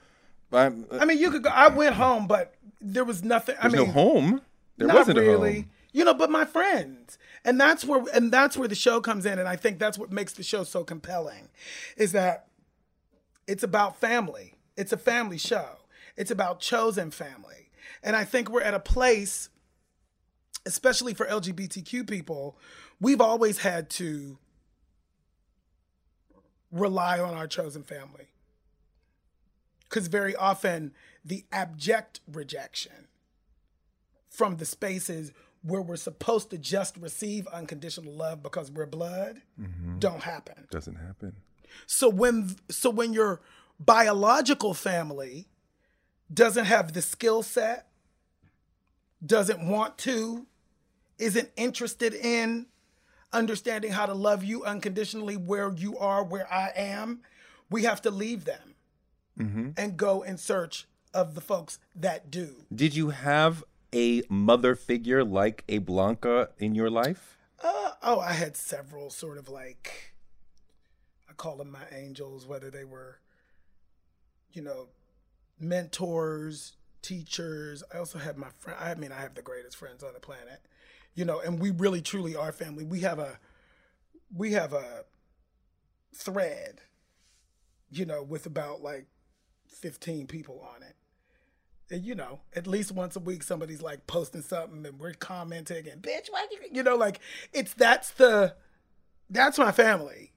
Uh, 0.51 0.71
I 0.93 1.05
mean, 1.05 1.19
you 1.19 1.31
could 1.31 1.43
go. 1.43 1.51
I 1.51 1.69
went 1.69 1.95
home, 1.95 2.27
but 2.27 2.55
there 2.81 3.05
was 3.05 3.23
nothing. 3.23 3.57
There's 3.61 3.75
I 3.75 3.77
mean, 3.77 3.87
no 3.87 3.93
home. 3.93 4.43
There 4.77 4.88
wasn't 4.88 5.19
really. 5.19 5.51
a 5.51 5.55
home. 5.55 5.71
You 5.93 6.05
know, 6.07 6.15
but 6.15 6.31
my 6.31 6.47
friends, 6.47 7.19
and 7.45 7.61
that's 7.61 7.85
where, 7.85 8.03
and 8.15 8.33
that's 8.33 8.57
where 8.57 8.69
the 8.69 8.75
show 8.75 9.03
comes 9.03 9.27
in, 9.27 9.38
and 9.38 9.47
I 9.47 9.57
think 9.57 9.79
that's 9.79 9.99
what 9.99 10.11
makes 10.11 10.33
the 10.33 10.43
show 10.43 10.65
so 10.65 10.85
compelling, 10.85 11.51
is 11.99 12.12
that 12.12 12.47
it's 13.47 13.62
about 13.62 14.01
family. 14.01 14.55
It's 14.75 14.93
a 14.93 14.97
family 14.97 15.37
show. 15.37 15.67
It's 16.17 16.31
about 16.31 16.61
chosen 16.61 17.11
family, 17.11 17.71
and 18.03 18.17
I 18.17 18.25
think 18.25 18.49
we're 18.49 18.62
at 18.62 18.73
a 18.73 18.81
place, 18.81 19.51
especially 20.66 21.14
for 21.14 21.27
LGBTQ 21.27 22.09
people, 22.09 22.57
we've 23.01 23.20
always 23.20 23.59
had 23.59 23.90
to 23.90 24.38
rely 26.70 27.20
on 27.20 27.35
our 27.35 27.46
chosen 27.46 27.83
family 27.83 28.29
because 29.88 30.09
very 30.09 30.35
often 30.35 30.92
the 31.25 31.44
abject 31.53 32.20
rejection 32.27 33.09
from 34.31 34.57
the 34.57 34.64
spaces 34.64 35.33
where 35.62 35.83
we're 35.83 35.96
supposed 35.96 36.51
to 36.51 36.59
just 36.59 36.96
receive 36.96 37.46
unconditional 37.48 38.12
love 38.12 38.42
because 38.42 38.70
we're 38.70 38.87
blood 38.87 39.42
mm-hmm. 39.61 39.98
don't 39.98 40.22
happen. 40.22 40.66
Doesn't 40.70 40.96
happen. 40.96 41.37
So 41.87 42.09
when 42.09 42.57
so 42.70 42.90
when 42.90 43.12
your 43.12 43.40
biological 43.79 44.75
family 44.75 45.48
doesn't 46.33 46.64
have 46.64 46.92
the 46.92 47.03
skill 47.03 47.42
set, 47.42 47.88
doesn't 49.25 49.66
want 49.66 49.98
to, 49.98 50.46
isn't 51.22 51.50
interested 51.56 52.14
in 52.14 52.66
understanding 53.32 53.92
how 53.92 54.06
to 54.06 54.14
love 54.14 54.44
you 54.44 54.64
unconditionally 54.64 55.37
where 55.37 55.72
you 55.72 55.96
are, 55.98 56.24
where 56.24 56.52
I 56.52 56.72
am, 56.76 57.20
we 57.70 57.85
have 57.85 58.02
to 58.02 58.11
leave 58.11 58.44
them 58.44 58.74
mm-hmm. 59.38 59.70
and 59.76 59.96
go 59.96 60.22
in 60.22 60.37
search 60.37 60.87
of 61.14 61.35
the 61.35 61.40
folks 61.40 61.78
that 61.94 62.30
do. 62.30 62.64
Did 62.74 62.94
you 62.94 63.11
have 63.11 63.64
a 63.94 64.22
mother 64.28 64.74
figure 64.74 65.24
like 65.24 65.64
a 65.68 65.78
Blanca 65.78 66.50
in 66.58 66.74
your 66.74 66.90
life? 66.90 67.38
Uh, 67.62 67.92
oh, 68.02 68.18
I 68.18 68.32
had 68.32 68.56
several 68.56 69.08
sort 69.08 69.38
of 69.38 69.48
like, 69.48 70.14
I 71.30 71.32
call 71.35 71.56
them 71.56 71.70
my 71.70 71.85
angels, 71.96 72.46
whether 72.46 72.70
they 72.70 72.85
were, 72.85 73.20
you 74.52 74.62
know, 74.62 74.88
mentors, 75.60 76.73
teachers. 77.00 77.85
I 77.94 77.98
also 77.98 78.18
had 78.18 78.37
my 78.37 78.48
friend. 78.58 78.79
I 78.81 78.94
mean, 78.96 79.12
I 79.12 79.20
have 79.20 79.35
the 79.35 79.42
greatest 79.42 79.77
friends 79.77 80.02
on 80.02 80.14
the 80.14 80.20
planet, 80.20 80.60
you 81.15 81.25
know, 81.25 81.40
and 81.40 81.58
we 81.60 81.71
really 81.71 82.00
truly 82.02 82.37
are 82.37 82.52
family. 82.52 82.85
We 82.85 83.00
have 83.00 83.19
a, 83.19 83.38
we 84.35 84.52
have 84.52 84.73
a 84.73 85.04
thread, 86.15 86.81
you 87.90 88.04
know, 88.06 88.23
with 88.23 88.46
about 88.46 88.83
like 88.83 89.06
15 89.69 90.27
people 90.27 90.60
on 90.75 90.83
it 90.83 90.96
And, 91.90 92.04
you 92.04 92.15
know, 92.15 92.40
at 92.54 92.67
least 92.67 92.92
once 92.92 93.17
a 93.17 93.21
week 93.21 93.42
somebody's 93.42 93.83
like 93.83 94.06
posting 94.06 94.42
something 94.42 94.87
and 94.87 94.98
we're 94.98 95.13
commenting 95.15 95.88
and 95.88 96.02
bitch, 96.02 96.29
why 96.31 96.46
you 96.50 96.58
you 96.73 96.83
know, 96.83 96.96
like 96.96 97.21
it's 97.52 97.75
that's 97.75 98.10
the 98.13 98.54
that's 99.31 99.58
my 99.58 99.73
family. 99.73 100.33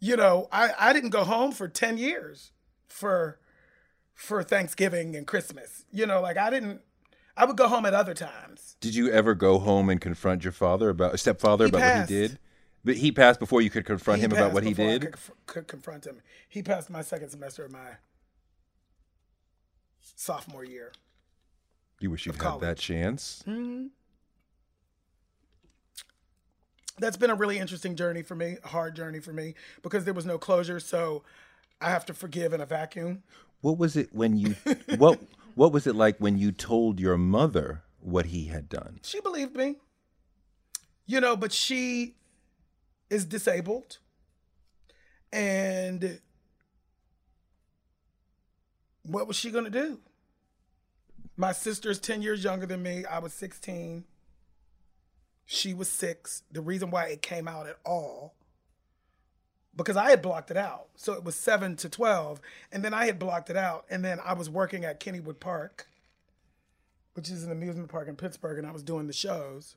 You 0.00 0.16
know, 0.16 0.48
I 0.52 0.70
I 0.78 0.92
didn't 0.92 1.10
go 1.10 1.24
home 1.24 1.52
for 1.52 1.68
10 1.68 1.98
years 1.98 2.52
for 2.88 3.38
for 4.14 4.42
Thanksgiving 4.42 5.16
and 5.16 5.26
Christmas. 5.26 5.84
You 5.92 6.06
know, 6.06 6.20
like 6.20 6.38
I 6.38 6.50
didn't 6.50 6.80
I 7.36 7.44
would 7.44 7.56
go 7.56 7.68
home 7.68 7.84
at 7.84 7.94
other 7.94 8.14
times. 8.14 8.76
Did 8.80 8.94
you 8.94 9.10
ever 9.10 9.34
go 9.34 9.58
home 9.58 9.90
and 9.90 10.00
confront 10.00 10.44
your 10.44 10.52
father 10.52 10.88
about 10.88 11.18
stepfather 11.20 11.66
he 11.66 11.68
about 11.68 11.80
passed. 11.80 12.10
what 12.10 12.16
he 12.16 12.28
did? 12.28 12.38
But 12.84 12.96
he 12.96 13.12
passed 13.12 13.40
before 13.40 13.60
you 13.60 13.68
could 13.68 13.84
confront 13.84 14.20
he 14.20 14.24
him 14.24 14.32
about 14.32 14.52
what 14.52 14.62
he 14.62 14.72
did. 14.72 15.02
Could, 15.02 15.18
could, 15.46 15.68
confront 15.68 16.06
him. 16.06 16.22
He 16.48 16.62
passed 16.62 16.88
my 16.88 17.02
second 17.02 17.30
semester 17.30 17.64
of 17.64 17.72
my 17.72 17.96
sophomore 20.14 20.64
year. 20.64 20.92
You 22.00 22.10
wish 22.10 22.26
you'd 22.26 22.40
had 22.40 22.60
that 22.60 22.78
chance. 22.78 23.42
Mm-hmm. 23.46 23.86
That's 26.98 27.16
been 27.16 27.30
a 27.30 27.34
really 27.34 27.58
interesting 27.58 27.96
journey 27.96 28.22
for 28.22 28.34
me, 28.34 28.56
a 28.64 28.68
hard 28.68 28.96
journey 28.96 29.18
for 29.20 29.32
me, 29.32 29.54
because 29.82 30.04
there 30.04 30.14
was 30.14 30.24
no 30.24 30.38
closure. 30.38 30.80
So 30.80 31.24
I 31.80 31.90
have 31.90 32.06
to 32.06 32.14
forgive 32.14 32.52
in 32.52 32.60
a 32.60 32.66
vacuum. 32.66 33.22
What 33.60 33.78
was 33.78 33.96
it 33.96 34.14
when 34.14 34.36
you 34.36 34.54
what 34.96 35.20
what 35.56 35.72
was 35.72 35.86
it 35.86 35.96
like 35.96 36.18
when 36.18 36.36
you 36.36 36.52
told 36.52 37.00
your 37.00 37.16
mother 37.16 37.82
what 37.98 38.26
he 38.26 38.44
had 38.44 38.68
done? 38.68 39.00
She 39.02 39.20
believed 39.20 39.56
me. 39.56 39.76
You 41.06 41.20
know, 41.20 41.34
but 41.34 41.50
she 41.50 42.14
is 43.08 43.24
disabled 43.24 43.98
and 45.32 46.20
what 49.02 49.26
was 49.26 49.36
she 49.36 49.50
going 49.50 49.64
to 49.64 49.70
do? 49.70 49.98
My 51.38 51.52
sister 51.52 51.90
is 51.90 51.98
10 52.00 52.20
years 52.20 52.44
younger 52.44 52.66
than 52.66 52.82
me. 52.82 53.06
I 53.06 53.18
was 53.18 53.32
16. 53.32 54.04
She 55.46 55.72
was 55.72 55.88
six. 55.88 56.42
The 56.52 56.60
reason 56.60 56.90
why 56.90 57.06
it 57.06 57.22
came 57.22 57.48
out 57.48 57.66
at 57.66 57.78
all, 57.84 58.34
because 59.76 59.96
I 59.96 60.10
had 60.10 60.22
blocked 60.22 60.50
it 60.50 60.56
out. 60.56 60.88
So 60.96 61.12
it 61.12 61.24
was 61.24 61.34
seven 61.34 61.76
to 61.76 61.88
12. 61.88 62.40
And 62.72 62.84
then 62.84 62.94
I 62.94 63.06
had 63.06 63.18
blocked 63.18 63.50
it 63.50 63.56
out. 63.56 63.84
And 63.90 64.04
then 64.04 64.18
I 64.24 64.32
was 64.32 64.48
working 64.48 64.84
at 64.84 65.00
Kennywood 65.00 65.38
Park, 65.40 65.86
which 67.14 67.30
is 67.30 67.44
an 67.44 67.52
amusement 67.52 67.88
park 67.88 68.08
in 68.08 68.16
Pittsburgh, 68.16 68.58
and 68.58 68.66
I 68.66 68.72
was 68.72 68.82
doing 68.82 69.06
the 69.06 69.12
shows 69.12 69.76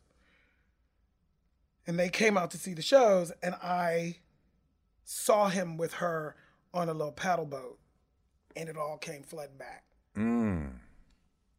and 1.89 1.97
they 1.97 2.09
came 2.09 2.37
out 2.37 2.51
to 2.51 2.57
see 2.59 2.75
the 2.75 2.83
shows 2.83 3.31
and 3.41 3.55
I 3.63 4.17
saw 5.03 5.49
him 5.49 5.75
with 5.75 5.93
her 5.93 6.35
on 6.71 6.87
a 6.87 6.93
little 6.93 7.11
paddle 7.11 7.47
boat 7.47 7.79
and 8.55 8.69
it 8.69 8.77
all 8.77 8.99
came 8.99 9.23
flooding 9.23 9.57
back. 9.57 9.85
Mm. 10.15 10.73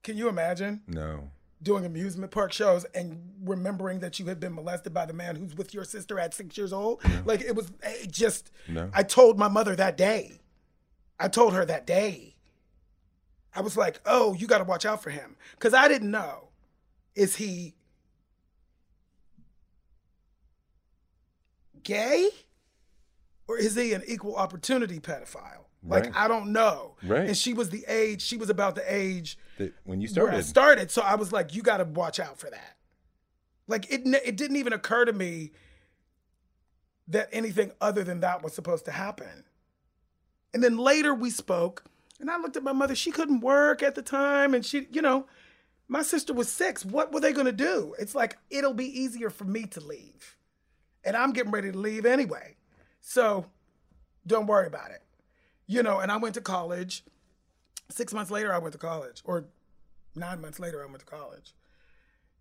Can 0.04 0.16
you 0.16 0.28
imagine? 0.28 0.82
No. 0.86 1.32
Doing 1.62 1.84
amusement 1.84 2.30
park 2.30 2.52
shows 2.52 2.86
and 2.94 3.20
remembering 3.44 4.00
that 4.00 4.18
you 4.18 4.26
had 4.26 4.40
been 4.40 4.54
molested 4.54 4.94
by 4.94 5.04
the 5.04 5.12
man 5.12 5.36
who's 5.36 5.54
with 5.54 5.74
your 5.74 5.84
sister 5.84 6.18
at 6.18 6.32
six 6.32 6.56
years 6.56 6.72
old. 6.72 7.04
No. 7.04 7.22
Like 7.26 7.42
it 7.42 7.54
was 7.54 7.70
eh, 7.82 7.92
it 8.04 8.10
just, 8.10 8.50
no. 8.66 8.90
I 8.94 9.02
told 9.02 9.38
my 9.38 9.48
mother 9.48 9.76
that 9.76 9.96
day. 9.96 10.40
I 11.18 11.28
told 11.28 11.52
her 11.52 11.66
that 11.66 11.86
day. 11.86 12.36
I 13.54 13.60
was 13.60 13.76
like, 13.76 14.00
oh, 14.06 14.34
you 14.34 14.46
got 14.46 14.58
to 14.58 14.64
watch 14.64 14.86
out 14.86 15.02
for 15.02 15.10
him. 15.10 15.36
Because 15.52 15.74
I 15.74 15.88
didn't 15.88 16.10
know. 16.10 16.48
Is 17.14 17.36
he 17.36 17.74
gay 21.82 22.28
or 23.48 23.58
is 23.58 23.74
he 23.74 23.92
an 23.92 24.02
equal 24.06 24.36
opportunity 24.36 25.00
pedophile? 25.00 25.64
Like 25.82 26.04
right. 26.04 26.12
I 26.14 26.28
don't 26.28 26.52
know. 26.52 26.94
Right. 27.02 27.26
And 27.26 27.36
she 27.36 27.52
was 27.52 27.70
the 27.70 27.84
age. 27.88 28.22
She 28.22 28.36
was 28.36 28.50
about 28.50 28.74
the 28.74 28.84
age 28.86 29.38
that 29.60 29.74
when 29.84 30.00
you 30.00 30.08
started. 30.08 30.36
I 30.36 30.40
started. 30.40 30.90
So 30.90 31.02
I 31.02 31.14
was 31.14 31.32
like, 31.32 31.54
you 31.54 31.62
got 31.62 31.78
to 31.78 31.84
watch 31.84 32.20
out 32.20 32.38
for 32.38 32.50
that. 32.50 32.76
Like 33.66 33.90
it. 33.90 34.02
It 34.24 34.36
didn't 34.36 34.56
even 34.56 34.72
occur 34.72 35.04
to 35.04 35.12
me 35.12 35.52
that 37.08 37.28
anything 37.32 37.72
other 37.80 38.04
than 38.04 38.20
that 38.20 38.42
was 38.42 38.52
supposed 38.52 38.84
to 38.86 38.92
happen. 38.92 39.44
And 40.52 40.62
then 40.62 40.76
later 40.76 41.14
we 41.14 41.30
spoke, 41.30 41.84
and 42.18 42.30
I 42.30 42.38
looked 42.38 42.56
at 42.56 42.62
my 42.62 42.72
mother. 42.72 42.94
She 42.94 43.10
couldn't 43.12 43.40
work 43.40 43.82
at 43.82 43.94
the 43.94 44.02
time, 44.02 44.54
and 44.54 44.66
she, 44.66 44.88
you 44.90 45.02
know, 45.02 45.26
my 45.88 46.02
sister 46.02 46.32
was 46.32 46.50
six. 46.50 46.84
What 46.84 47.12
were 47.12 47.20
they 47.20 47.32
going 47.32 47.46
to 47.46 47.52
do? 47.52 47.94
It's 47.98 48.14
like 48.14 48.38
it'll 48.50 48.74
be 48.74 49.00
easier 49.00 49.30
for 49.30 49.44
me 49.44 49.64
to 49.66 49.80
leave 49.80 50.36
and 51.04 51.16
I'm 51.16 51.32
getting 51.32 51.52
ready 51.52 51.72
to 51.72 51.78
leave 51.78 52.06
anyway. 52.06 52.56
So 53.00 53.46
don't 54.26 54.46
worry 54.46 54.66
about 54.66 54.90
it. 54.90 55.02
You 55.66 55.82
know, 55.82 56.00
and 56.00 56.10
I 56.10 56.16
went 56.16 56.34
to 56.34 56.40
college. 56.40 57.04
Six 57.90 58.12
months 58.12 58.30
later, 58.30 58.52
I 58.52 58.58
went 58.58 58.72
to 58.72 58.78
college, 58.78 59.22
or 59.24 59.46
nine 60.14 60.40
months 60.40 60.58
later, 60.58 60.82
I 60.82 60.86
went 60.86 61.00
to 61.00 61.06
college. 61.06 61.54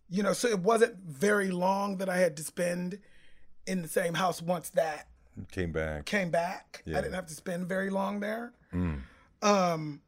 You 0.09 0.23
know, 0.23 0.33
so 0.33 0.47
it 0.47 0.59
wasn't 0.59 0.95
very 0.97 1.51
long 1.51 1.97
that 1.97 2.09
I 2.09 2.17
had 2.17 2.35
to 2.37 2.43
spend 2.43 2.99
in 3.67 3.81
the 3.81 3.87
same 3.87 4.15
house 4.15 4.41
once 4.41 4.69
that 4.71 5.07
came 5.51 5.71
back. 5.71 6.05
Came 6.05 6.31
back. 6.31 6.83
Yeah. 6.85 6.97
I 6.97 7.01
didn't 7.01 7.13
have 7.15 7.27
to 7.27 7.33
spend 7.33 7.67
very 7.67 7.89
long 7.89 8.19
there. 8.19 8.53
Mm. 8.73 9.01
Um, 9.41 10.01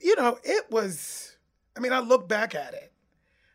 you 0.00 0.16
know, 0.16 0.38
it 0.42 0.70
was. 0.70 1.36
I 1.76 1.80
mean, 1.80 1.92
I 1.92 2.00
look 2.00 2.28
back 2.28 2.54
at 2.54 2.74
it. 2.74 2.92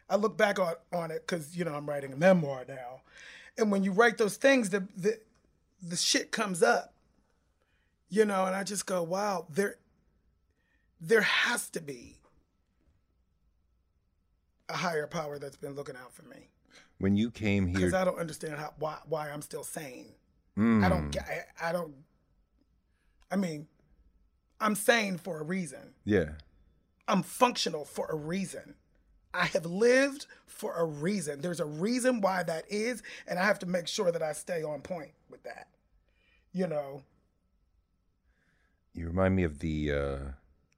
I 0.09 0.15
look 0.15 0.37
back 0.37 0.59
on, 0.59 0.73
on 0.91 1.11
it 1.11 1.25
because 1.25 1.55
you 1.55 1.65
know 1.65 1.73
I'm 1.73 1.87
writing 1.87 2.13
a 2.13 2.15
memoir 2.15 2.65
now, 2.67 3.01
and 3.57 3.71
when 3.71 3.83
you 3.83 3.91
write 3.91 4.17
those 4.17 4.37
things, 4.37 4.69
the 4.69 4.87
the 4.95 5.19
the 5.81 5.95
shit 5.97 6.31
comes 6.31 6.63
up, 6.63 6.93
you 8.09 8.25
know, 8.25 8.45
and 8.45 8.55
I 8.55 8.63
just 8.63 8.85
go, 8.85 9.03
wow, 9.03 9.45
there 9.49 9.77
there 11.03 11.21
has 11.21 11.69
to 11.69 11.81
be 11.81 12.17
a 14.69 14.73
higher 14.73 15.05
power 15.05 15.37
that's 15.37 15.57
been 15.57 15.75
looking 15.75 15.95
out 15.95 16.13
for 16.13 16.23
me. 16.23 16.49
When 16.99 17.17
you 17.17 17.29
came 17.29 17.67
here, 17.67 17.75
because 17.75 17.93
I 17.93 18.05
don't 18.05 18.17
understand 18.17 18.55
how 18.55 18.73
why 18.79 18.97
why 19.07 19.29
I'm 19.29 19.41
still 19.41 19.63
sane. 19.63 20.13
Mm. 20.57 20.83
I 20.83 20.89
don't 20.89 21.17
I, 21.19 21.69
I 21.69 21.71
don't. 21.71 21.93
I 23.29 23.35
mean, 23.35 23.67
I'm 24.61 24.75
sane 24.75 25.17
for 25.17 25.39
a 25.39 25.43
reason. 25.43 25.93
Yeah. 26.05 26.29
I'm 27.07 27.21
functional 27.23 27.83
for 27.83 28.07
a 28.07 28.15
reason. 28.15 28.75
I 29.33 29.47
have 29.47 29.65
lived 29.65 30.27
for 30.45 30.73
a 30.75 30.85
reason. 30.85 31.41
There's 31.41 31.59
a 31.59 31.65
reason 31.65 32.21
why 32.21 32.43
that 32.43 32.65
is, 32.69 33.03
and 33.27 33.37
I 33.39 33.43
have 33.43 33.59
to 33.59 33.65
make 33.65 33.87
sure 33.87 34.11
that 34.11 34.21
I 34.21 34.31
stay 34.33 34.63
on 34.63 34.81
point 34.81 35.11
with 35.29 35.43
that. 35.43 35.67
You 36.53 36.67
know. 36.67 37.01
You 38.93 39.07
remind 39.07 39.35
me 39.35 39.43
of 39.43 39.59
the 39.59 39.91
uh, 39.91 40.17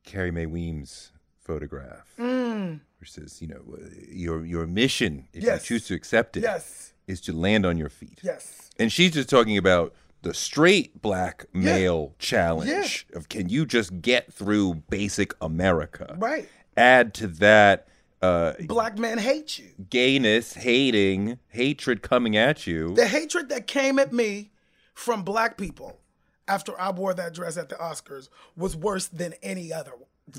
Carrie 0.05 0.31
Mae 0.31 0.45
Weems 0.45 1.11
photograph, 1.41 2.13
mm. 2.17 2.79
which 2.99 3.11
says, 3.11 3.41
you 3.41 3.47
know, 3.47 3.61
your 4.09 4.45
your 4.45 4.65
mission, 4.65 5.27
if 5.33 5.43
yes. 5.43 5.69
you 5.69 5.75
choose 5.77 5.87
to 5.87 5.93
accept 5.93 6.37
it, 6.37 6.43
yes. 6.43 6.93
is 7.07 7.21
to 7.21 7.33
land 7.33 7.65
on 7.65 7.77
your 7.77 7.89
feet. 7.89 8.19
Yes. 8.23 8.69
And 8.79 8.91
she's 8.91 9.11
just 9.11 9.29
talking 9.29 9.57
about 9.57 9.93
the 10.21 10.33
straight 10.33 11.01
black 11.01 11.45
male 11.53 12.11
yeah. 12.11 12.15
challenge 12.19 13.05
yeah. 13.11 13.17
of 13.17 13.29
can 13.29 13.49
you 13.49 13.65
just 13.65 14.01
get 14.01 14.33
through 14.33 14.75
basic 14.89 15.33
America? 15.41 16.15
Right. 16.17 16.49
Add 16.75 17.13
to 17.15 17.27
that 17.27 17.87
uh, 18.21 18.53
black 18.61 18.97
men 18.97 19.17
hate 19.17 19.59
you. 19.59 19.69
Gayness, 19.89 20.53
hating, 20.53 21.37
hatred 21.49 22.01
coming 22.01 22.35
at 22.35 22.65
you. 22.65 22.95
The 22.95 23.07
hatred 23.07 23.49
that 23.49 23.67
came 23.67 23.99
at 23.99 24.11
me 24.11 24.51
from 24.93 25.23
black 25.23 25.57
people 25.57 25.99
after 26.47 26.79
I 26.79 26.91
wore 26.91 27.13
that 27.13 27.33
dress 27.33 27.57
at 27.57 27.69
the 27.69 27.75
Oscars 27.75 28.29
was 28.55 28.75
worse 28.75 29.07
than 29.07 29.33
any 29.41 29.73
other 29.73 29.91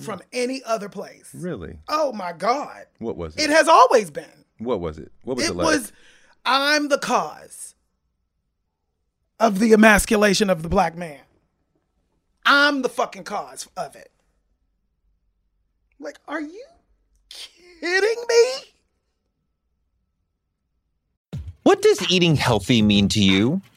from 0.02 0.20
any 0.32 0.62
other 0.64 0.88
place. 0.88 1.30
Really? 1.34 1.78
Oh 1.88 2.12
my 2.12 2.32
God. 2.32 2.86
What 2.98 3.16
was 3.16 3.36
it? 3.36 3.44
It 3.44 3.50
has 3.50 3.68
always 3.68 4.10
been. 4.10 4.44
What 4.58 4.80
was 4.80 4.98
it? 4.98 5.12
What 5.22 5.36
was 5.36 5.46
it, 5.46 5.50
it 5.50 5.54
like? 5.54 5.66
was 5.66 5.92
I'm 6.44 6.88
the 6.88 6.98
cause 6.98 7.74
of 9.38 9.58
the 9.58 9.72
emasculation 9.72 10.50
of 10.50 10.62
the 10.62 10.68
black 10.68 10.96
man. 10.96 11.20
I'm 12.44 12.82
the 12.82 12.88
fucking 12.88 13.24
cause 13.24 13.68
of 13.76 13.96
it. 13.96 14.10
Like, 15.98 16.18
are 16.28 16.40
you 16.40 16.64
kidding 17.28 18.24
me? 18.28 18.44
What 21.64 21.82
does 21.82 22.08
eating 22.10 22.36
healthy 22.36 22.80
mean 22.82 23.08
to 23.08 23.20
you? 23.20 23.60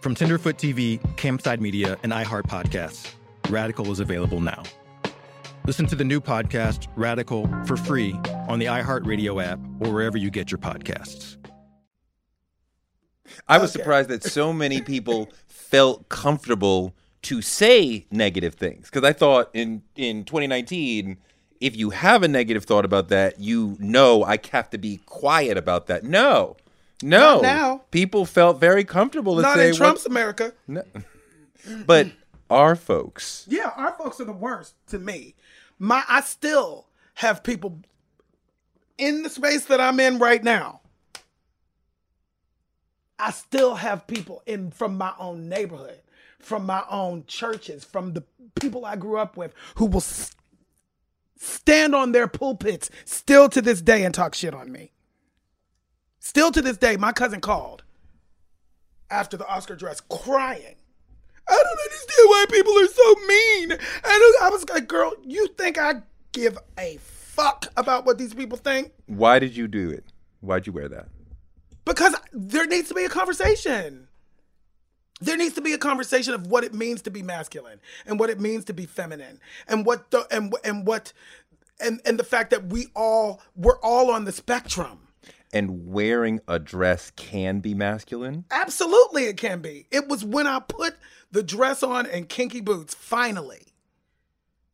From 0.00 0.14
Tenderfoot 0.14 0.56
TV, 0.56 1.00
Campside 1.16 1.60
Media, 1.60 1.98
and 2.02 2.12
iHeart 2.12 2.44
Podcasts, 2.44 3.12
Radical 3.48 3.90
is 3.90 4.00
available 4.00 4.40
now. 4.40 4.62
Listen 5.66 5.86
to 5.86 5.96
the 5.96 6.04
new 6.04 6.20
podcast, 6.20 6.86
Radical, 6.94 7.48
for 7.66 7.76
free 7.76 8.12
on 8.48 8.58
the 8.58 8.66
iHeartRadio 8.66 9.42
app 9.42 9.58
or 9.80 9.92
wherever 9.92 10.16
you 10.16 10.30
get 10.30 10.50
your 10.50 10.58
podcasts. 10.58 11.36
I 13.48 13.58
was 13.58 13.70
okay. 13.70 13.80
surprised 13.82 14.08
that 14.10 14.22
so 14.22 14.52
many 14.52 14.80
people 14.80 15.28
felt 15.48 16.08
comfortable 16.08 16.94
to 17.22 17.42
say 17.42 18.06
negative 18.12 18.54
things 18.54 18.88
because 18.88 19.02
I 19.02 19.12
thought 19.12 19.50
in 19.52 19.82
in 19.96 20.24
2019 20.24 21.18
if 21.60 21.76
you 21.76 21.90
have 21.90 22.22
a 22.22 22.28
negative 22.28 22.64
thought 22.64 22.84
about 22.84 23.08
that, 23.08 23.40
you 23.40 23.76
know 23.80 24.22
I 24.22 24.38
have 24.52 24.70
to 24.70 24.78
be 24.78 24.98
quiet 25.06 25.56
about 25.56 25.86
that. 25.88 26.04
No. 26.04 26.56
No. 27.02 27.34
Not 27.34 27.42
now. 27.42 27.82
People 27.90 28.24
felt 28.24 28.58
very 28.58 28.84
comfortable 28.84 29.36
to 29.36 29.42
Not 29.42 29.56
say 29.56 29.68
in 29.70 29.74
Trump's 29.74 30.04
what, 30.04 30.10
America. 30.10 30.52
No. 30.66 30.82
but 31.86 32.08
our 32.50 32.76
folks. 32.76 33.44
Yeah, 33.48 33.72
our 33.76 33.92
folks 33.92 34.20
are 34.20 34.24
the 34.24 34.32
worst 34.32 34.74
to 34.88 34.98
me. 34.98 35.34
My 35.78 36.02
I 36.08 36.20
still 36.20 36.86
have 37.14 37.42
people 37.42 37.80
in 38.98 39.22
the 39.22 39.30
space 39.30 39.66
that 39.66 39.80
I'm 39.80 40.00
in 40.00 40.18
right 40.18 40.42
now. 40.42 40.80
I 43.18 43.30
still 43.30 43.76
have 43.76 44.06
people 44.06 44.42
in 44.46 44.70
from 44.70 44.98
my 44.98 45.12
own 45.18 45.48
neighborhood, 45.48 46.00
from 46.38 46.66
my 46.66 46.82
own 46.90 47.24
churches, 47.26 47.84
from 47.84 48.12
the 48.12 48.22
people 48.60 48.84
I 48.84 48.96
grew 48.96 49.18
up 49.18 49.36
with 49.36 49.54
who 49.76 49.86
will 49.86 50.04
stand 51.38 51.94
on 51.94 52.12
their 52.12 52.28
pulpits 52.28 52.90
still 53.04 53.48
to 53.50 53.62
this 53.62 53.80
day 53.80 54.04
and 54.04 54.14
talk 54.14 54.34
shit 54.34 54.54
on 54.54 54.70
me. 54.70 54.92
Still 56.26 56.50
to 56.50 56.60
this 56.60 56.76
day, 56.76 56.96
my 56.96 57.12
cousin 57.12 57.40
called 57.40 57.84
after 59.12 59.36
the 59.36 59.46
Oscar 59.46 59.76
dress 59.76 60.00
crying. 60.00 60.74
I 61.48 61.52
don't 61.52 61.78
understand 61.78 62.28
why 62.28 62.44
people 62.50 62.72
are 62.80 62.86
so 62.88 63.14
mean. 63.28 63.70
And 63.70 63.80
I 64.42 64.48
was 64.50 64.68
like, 64.68 64.88
girl, 64.88 65.12
you 65.22 65.46
think 65.56 65.78
I 65.78 66.02
give 66.32 66.58
a 66.76 66.98
fuck 67.00 67.68
about 67.76 68.06
what 68.06 68.18
these 68.18 68.34
people 68.34 68.58
think? 68.58 68.90
Why 69.06 69.38
did 69.38 69.56
you 69.56 69.68
do 69.68 69.88
it? 69.88 70.04
Why'd 70.40 70.66
you 70.66 70.72
wear 70.72 70.88
that? 70.88 71.06
Because 71.84 72.16
there 72.32 72.66
needs 72.66 72.88
to 72.88 72.94
be 72.94 73.04
a 73.04 73.08
conversation. 73.08 74.08
There 75.20 75.36
needs 75.36 75.54
to 75.54 75.60
be 75.60 75.74
a 75.74 75.78
conversation 75.78 76.34
of 76.34 76.48
what 76.48 76.64
it 76.64 76.74
means 76.74 77.02
to 77.02 77.10
be 77.12 77.22
masculine 77.22 77.78
and 78.04 78.18
what 78.18 78.30
it 78.30 78.40
means 78.40 78.64
to 78.64 78.72
be 78.72 78.84
feminine 78.84 79.38
and 79.68 79.86
what 79.86 80.10
the 80.10 80.26
and 80.32 80.52
and 80.64 80.88
what 80.88 81.12
and 81.80 82.00
and 82.04 82.18
the 82.18 82.24
fact 82.24 82.50
that 82.50 82.66
we 82.66 82.88
all 82.96 83.40
we're 83.54 83.78
all 83.78 84.10
on 84.10 84.24
the 84.24 84.32
spectrum 84.32 85.05
and 85.56 85.86
wearing 85.86 86.38
a 86.46 86.58
dress 86.58 87.10
can 87.16 87.60
be 87.60 87.72
masculine? 87.72 88.44
Absolutely, 88.50 89.24
it 89.24 89.38
can 89.38 89.62
be. 89.62 89.86
It 89.90 90.06
was 90.06 90.22
when 90.22 90.46
I 90.46 90.60
put 90.60 90.96
the 91.30 91.42
dress 91.42 91.82
on 91.82 92.04
and 92.04 92.28
kinky 92.28 92.60
boots, 92.60 92.94
finally, 92.94 93.72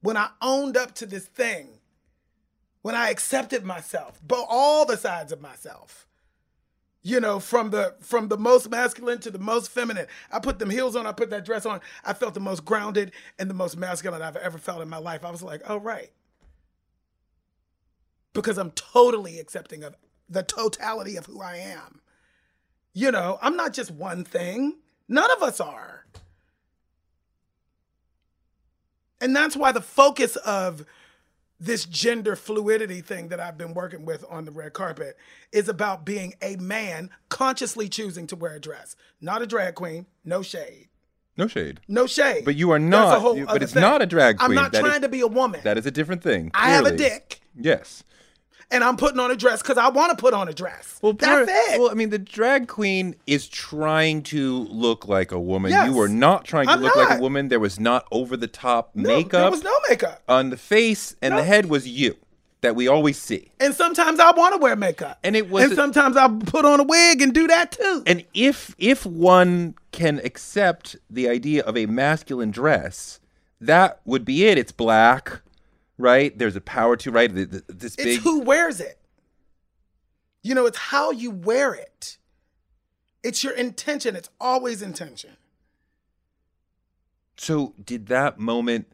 when 0.01 0.16
I 0.16 0.30
owned 0.41 0.76
up 0.76 0.93
to 0.97 1.07
this 1.07 1.24
thing, 1.24 1.78
when 2.83 2.97
I 2.97 3.11
accepted 3.11 3.64
myself, 3.64 4.20
but 4.26 4.45
all 4.49 4.85
the 4.85 4.97
sides 4.97 5.30
of 5.30 5.41
myself. 5.41 6.09
You 7.05 7.20
know, 7.20 7.39
from 7.39 7.70
the 7.70 7.95
from 8.01 8.26
the 8.28 8.37
most 8.37 8.70
masculine 8.70 9.18
to 9.20 9.30
the 9.30 9.39
most 9.39 9.70
feminine. 9.70 10.07
I 10.30 10.39
put 10.39 10.61
them 10.61 10.70
heels 10.70 10.95
on, 10.95 11.05
I 11.07 11.12
put 11.12 11.30
that 11.30 11.45
dress 11.45 11.66
on. 11.66 11.80
I 12.05 12.12
felt 12.12 12.35
the 12.35 12.41
most 12.41 12.64
grounded 12.64 13.11
and 13.41 13.51
the 13.51 13.55
most 13.55 13.76
masculine 13.76 14.22
I've 14.22 14.37
ever 14.37 14.59
felt 14.59 14.83
in 14.83 14.89
my 14.89 14.99
life. 14.99 15.24
I 15.24 15.30
was 15.30 15.43
like, 15.43 15.62
oh 15.68 15.78
right. 15.78 16.11
Because 18.33 18.57
I'm 18.57 18.70
totally 18.72 19.41
accepting 19.41 19.83
of 19.83 19.97
the 20.33 20.43
totality 20.43 21.16
of 21.16 21.26
who 21.26 21.41
I 21.41 21.57
am. 21.57 22.01
You 22.95 23.11
know, 23.11 23.39
I'm 23.41 23.57
not 23.57 23.72
just 23.72 23.91
one 23.91 24.24
thing. 24.24 24.78
None 25.09 25.30
of 25.30 25.43
us 25.43 25.61
are. 25.61 26.07
And 29.20 29.37
that's 29.37 29.57
why 29.57 29.72
the 29.72 29.80
focus 29.80 30.37
of 30.37 30.85
this 31.61 31.85
gender 31.85 32.35
fluidity 32.35 33.01
thing 33.01 33.28
that 33.28 33.39
I've 33.39 33.57
been 33.57 33.72
working 33.72 34.05
with 34.05 34.24
on 34.28 34.45
the 34.45 34.51
red 34.51 34.72
carpet 34.72 35.16
is 35.53 35.68
about 35.68 36.05
being 36.05 36.35
a 36.43 36.57
man 36.57 37.11
consciously 37.28 37.89
choosing 37.89 38.26
to 38.28 38.37
wear 38.37 38.57
a 38.57 38.61
dress, 38.61 38.97
not 39.20 39.43
a 39.43 39.47
drag 39.47 39.76
queen, 39.76 40.07
no 40.24 40.43
shade. 40.43 40.89
No 41.37 41.47
shade. 41.47 41.80
No 41.89 42.07
shade. 42.07 42.45
But 42.45 42.57
you 42.57 42.72
are 42.72 42.78
not. 42.78 43.22
You, 43.37 43.47
but 43.47 43.62
it's 43.62 43.72
thing. 43.72 43.80
not 43.80 44.03
a 44.03 44.07
drag 44.07 44.39
queen. 44.39 44.51
I'm 44.51 44.55
not 44.55 44.72
that 44.72 44.80
trying 44.80 44.97
is, 44.97 45.01
to 45.03 45.09
be 45.09 45.20
a 45.20 45.26
woman. 45.26 45.61
That 45.64 45.78
is 45.78 45.87
a 45.87 45.91
different 45.91 46.22
thing. 46.22 46.51
Clearly. 46.51 46.72
I 46.72 46.74
have 46.74 46.85
a 46.85 46.95
dick. 46.95 47.41
Yes 47.59 48.05
and 48.73 48.83
I'm 48.83 48.97
putting 48.97 49.20
on 49.20 49.31
a 49.31 49.37
dress 49.37 49.62
because 49.62 49.79
I 49.79 49.89
want 49.91 50.11
to 50.11 50.16
put 50.16 50.35
on 50.35 50.49
a 50.49 50.53
dress. 50.53 50.99
Well, 51.03 51.12
that's 51.12 51.51
it. 51.51 51.81
Well, 51.81 51.91
I 51.91 51.95
mean, 51.95 52.11
the 52.11 52.18
drag 52.18 52.66
queen 52.66 53.14
is 53.27 53.47
trying 53.47 54.23
to 54.25 54.64
look 54.64 55.07
like 55.07 55.31
a 55.31 55.39
woman. 55.39 55.70
Yes. 55.70 55.89
You 55.89 55.95
were 55.95 56.09
not 56.09 56.45
trying 56.45 56.66
to 56.66 56.73
I'm 56.73 56.81
look 56.81 56.97
not. 56.97 57.11
like 57.11 57.18
a 57.18 57.23
woman. 57.23 57.49
There 57.49 57.61
was 57.61 57.79
not 57.79 58.07
over 58.11 58.37
the 58.37 58.49
top 58.49 58.91
no, 58.95 59.09
makeup. 59.09 59.43
There 59.43 59.51
was 59.51 59.62
no 59.62 59.75
makeup 59.89 60.23
on 60.29 60.51
the 60.51 60.57
face, 60.57 61.14
and 61.23 61.33
no. 61.33 61.39
the 61.39 61.45
head 61.45 61.66
was 61.66 61.87
you 61.87 62.16
that 62.62 62.75
we 62.75 62.89
always 62.89 63.18
see. 63.18 63.51
And 63.61 63.75
sometimes 63.75 64.18
I 64.18 64.31
want 64.31 64.55
to 64.55 64.59
wear 64.59 64.75
makeup. 64.75 65.18
And 65.23 65.37
it 65.37 65.51
was 65.51 65.64
And 65.64 65.75
sometimes 65.75 66.16
I 66.16 66.29
put 66.29 66.64
on 66.64 66.81
a 66.81 66.85
wig 66.85 67.20
and 67.20 67.35
do 67.35 67.47
that 67.49 67.73
too. 67.73 68.03
And 68.07 68.25
if 68.33 68.75
if 68.79 69.05
one 69.05 69.75
can 69.91 70.20
accept 70.25 70.97
the 71.11 71.29
idea 71.29 71.62
of 71.64 71.77
a 71.77 71.87
masculine 71.87 72.51
dress, 72.51 73.20
that 73.61 74.01
would 74.05 74.25
be 74.25 74.47
it. 74.47 74.59
It's 74.59 74.73
black 74.73 75.43
right? 75.99 76.36
There's 76.36 76.57
a 76.57 76.61
power 76.61 76.97
to 76.97 77.11
right. 77.11 77.32
This 77.32 77.97
big. 77.97 78.07
It's 78.07 78.24
who 78.24 78.40
wears 78.40 78.80
it. 78.80 78.99
You 80.43 80.55
know, 80.55 80.66
it's 80.66 80.78
how 80.78 81.11
you 81.11 81.30
wear 81.30 81.72
it. 81.74 82.18
It's 83.22 83.45
your 83.45 83.53
intention. 83.53 84.16
It's 84.16 84.30
always 84.40 84.82
intention. 84.82 85.36
So, 87.36 87.74
did 87.82 88.07
that 88.07 88.38
moment 88.38 88.86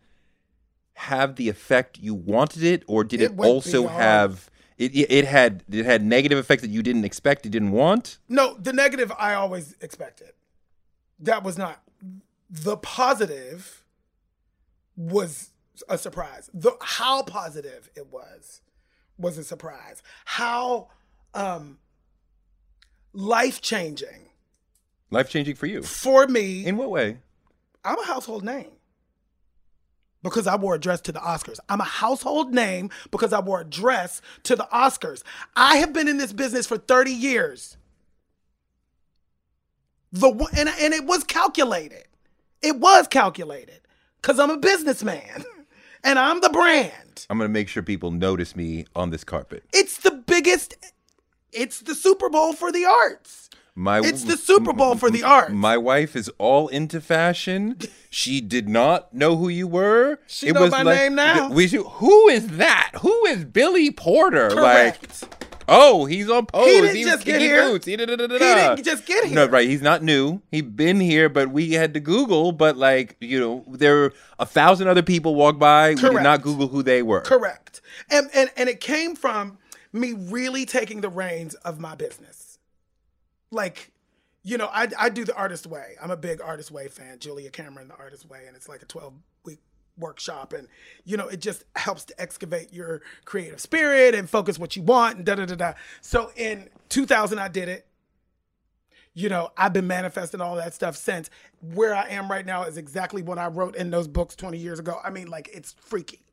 have 0.95 1.37
the 1.37 1.49
effect 1.49 1.99
you 1.99 2.15
wanted 2.15 2.63
it, 2.63 2.83
or 2.87 3.05
did 3.05 3.21
it, 3.21 3.33
it 3.33 3.41
also 3.41 3.83
beyond. 3.83 3.97
have? 3.97 4.51
It, 4.77 4.95
it 4.95 5.25
had 5.25 5.65
it 5.71 5.85
had 5.85 6.05
negative 6.05 6.39
effects 6.39 6.63
that 6.63 6.71
you 6.71 6.83
didn't 6.83 7.05
expect, 7.05 7.45
you 7.45 7.51
didn't 7.51 7.73
want. 7.73 8.19
No, 8.29 8.55
the 8.55 8.73
negative 8.73 9.13
I 9.19 9.35
always 9.35 9.75
expected. 9.81 10.33
That 11.19 11.43
was 11.43 11.59
not 11.59 11.83
the 12.49 12.77
positive. 12.77 13.85
Was 14.97 15.51
a 15.89 15.99
surprise. 15.99 16.51
The 16.53 16.73
how 16.81 17.23
positive 17.23 17.91
it 17.95 18.13
was 18.13 18.63
was 19.17 19.39
a 19.39 19.45
surprise. 19.45 20.03
How 20.25 20.89
um 21.35 21.79
life 23.13 23.61
changing. 23.61 24.31
Life 25.11 25.31
changing 25.31 25.57
for 25.57 25.67
you. 25.67 25.83
For 25.83 26.27
me. 26.27 26.65
In 26.67 26.77
what 26.77 26.91
way? 26.91 27.19
I'm 27.85 27.99
a 27.99 28.05
household 28.05 28.45
name. 28.45 28.71
Because 30.23 30.47
I 30.47 30.57
wore 30.57 30.75
a 30.75 30.81
dress 30.81 31.01
to 31.03 31.13
the 31.13 31.21
Oscars. 31.21 31.59
I'm 31.69 31.81
a 31.81 31.85
household 31.85 32.53
name 32.53 32.91
because 33.11 33.33
I 33.33 33.41
wore 33.41 33.61
a 33.61 33.65
dress 33.65 34.21
to 34.45 34.57
the 34.57 34.69
Oscars. 34.73 35.23
I 35.55 35.77
have 35.77 35.93
been 35.93 36.09
in 36.09 36.19
this 36.19 36.33
business 36.33 36.67
for 36.67 36.77
30 36.77 37.13
years. 37.13 37.77
The 40.11 40.29
and, 40.57 40.69
and 40.69 40.95
it 40.95 41.05
was 41.05 41.23
calculated. 41.25 42.05
It 42.63 42.77
was 42.77 43.07
calculated 43.07 43.81
because 44.21 44.39
I'm 44.39 44.51
a 44.51 44.59
businessman. 44.59 45.45
and 46.05 46.19
I'm 46.19 46.41
the 46.41 46.51
brand. 46.51 47.27
I'm 47.31 47.39
to 47.39 47.49
make 47.49 47.69
sure 47.69 47.83
people 47.83 48.11
notice 48.11 48.57
me 48.57 48.87
on 48.95 49.11
this 49.11 49.25
carpet. 49.25 49.65
It's 49.73 49.99
the 49.99 50.11
biggest, 50.11 50.77
it's 51.53 51.81
the 51.81 51.95
Super 51.95 52.29
Bowl 52.31 52.53
for 52.53 52.73
the 52.73 52.85
arts. 52.85 53.51
My, 53.75 54.01
it's 54.01 54.25
the 54.25 54.37
Super 54.37 54.73
Bowl 54.73 54.97
for 54.97 55.09
the 55.09 55.23
arts. 55.23 55.53
My 55.53 55.77
wife 55.77 56.17
is 56.17 56.29
all 56.39 56.67
into 56.67 57.01
fashion. 57.01 57.79
She 58.11 58.41
did 58.41 58.69
not 58.69 59.15
know 59.15 59.37
who 59.37 59.49
you 59.49 59.69
were. 59.69 60.19
She 60.27 60.49
it 60.49 60.55
know 60.55 60.63
was 60.63 60.73
my 60.73 60.83
like, 60.83 60.99
name 60.99 61.15
now. 61.15 61.49
We, 61.51 61.69
who 61.69 62.29
is 62.29 62.49
that? 62.57 62.91
Who 63.03 63.25
is 63.27 63.45
Billy 63.45 63.93
Porter? 63.93 64.49
Correct. 64.51 65.23
Like, 65.23 65.38
Oh, 65.69 66.07
he's 66.07 66.31
on 66.31 66.47
pose. 66.47 66.67
He 66.67 66.81
didn't 66.81 66.97
he's 66.97 67.07
just 67.07 67.25
get 67.25 67.41
here. 67.41 67.63
Boots. 67.63 67.85
He, 67.85 67.93
he 67.93 67.97
didn't 67.99 68.85
just 68.85 69.05
get 69.07 69.25
here. 69.25 69.35
No, 69.35 69.47
right. 69.47 69.69
He's 69.69 69.83
not 69.83 70.03
new. 70.03 70.41
He's 70.51 70.63
been 70.63 70.99
here, 70.99 71.29
but 71.29 71.51
we 71.51 71.73
had 71.73 71.93
to 71.95 72.01
Google. 72.01 72.53
But 72.53 72.77
like 72.77 73.17
you 73.21 73.39
know, 73.39 73.65
there 73.69 73.95
were 73.95 74.13
a 74.39 74.47
thousand 74.47 74.89
other 74.89 75.03
people 75.03 75.35
walk 75.35 75.59
by. 75.59 75.95
Correct. 75.95 76.03
We 76.03 76.19
did 76.19 76.23
not 76.23 76.43
Google 76.43 76.69
who 76.69 76.83
they 76.83 77.03
were. 77.03 77.21
Correct. 77.21 77.83
And 78.11 78.31
and 78.35 78.51
and 78.57 78.69
it 78.69 78.81
came 78.81 79.15
from 79.15 79.59
me 79.93 80.15
really 80.15 80.65
taking 80.65 81.03
the 81.03 81.11
reins 81.11 81.55
of 81.57 81.79
my 81.79 81.95
business. 81.95 82.59
Like 83.51 83.93
you 84.43 84.57
know, 84.57 84.69
I, 84.73 84.89
I 84.99 85.09
do 85.11 85.25
the 85.27 85.35
artist 85.35 85.67
way. 85.67 85.97
I'm 86.03 86.11
a 86.11 86.17
big 86.17 86.41
artist 86.41 86.71
way 86.71 86.89
fan. 86.89 87.19
Julia 87.19 87.51
Cameron, 87.51 87.89
the 87.89 87.97
artist 87.97 88.29
way, 88.29 88.45
and 88.47 88.57
it's 88.57 88.69
like 88.69 88.83
a 88.83 88.87
12 88.87 89.13
week 89.45 89.61
workshop, 89.99 90.53
and 90.53 90.69
you 91.05 91.17
know, 91.17 91.29
it 91.29 91.41
just 91.41 91.65
helps 91.77 92.05
to 92.07 92.21
excavate 92.21 92.73
your 92.73 93.03
creative 93.25 93.61
spirit 93.61 94.15
and 94.15 94.29
focus 94.29 94.59
what 94.59 94.77
you 94.77 94.83
want 94.83 95.17
and 95.17 95.27
da 95.27 95.35
da 95.35 95.47
da 95.47 95.55
da. 95.55 95.73
So 96.01 96.31
in 96.37 96.69
2000, 96.89 97.39
I 97.39 97.49
did 97.49 97.69
it. 97.69 97.87
You 99.15 99.29
know, 99.29 99.51
I've 99.57 99.73
been 99.73 99.87
manifesting 99.87 100.41
all 100.41 100.57
that 100.57 100.75
stuff 100.75 100.97
since. 100.97 101.29
Where 101.75 101.95
I 101.95 102.09
am 102.09 102.31
right 102.31 102.47
now 102.47 102.65
is 102.65 102.77
exactly 102.77 103.23
what 103.23 103.39
I 103.39 103.49
wrote 103.49 103.75
in 103.75 103.91
those 103.91 104.07
books 104.07 104.37
20 104.37 104.59
years 104.59 104.79
ago. 104.79 105.01
I 105.03 105.11
mean, 105.11 105.27
like 105.27 105.49
it's 105.53 105.75
freaky. 105.81 106.25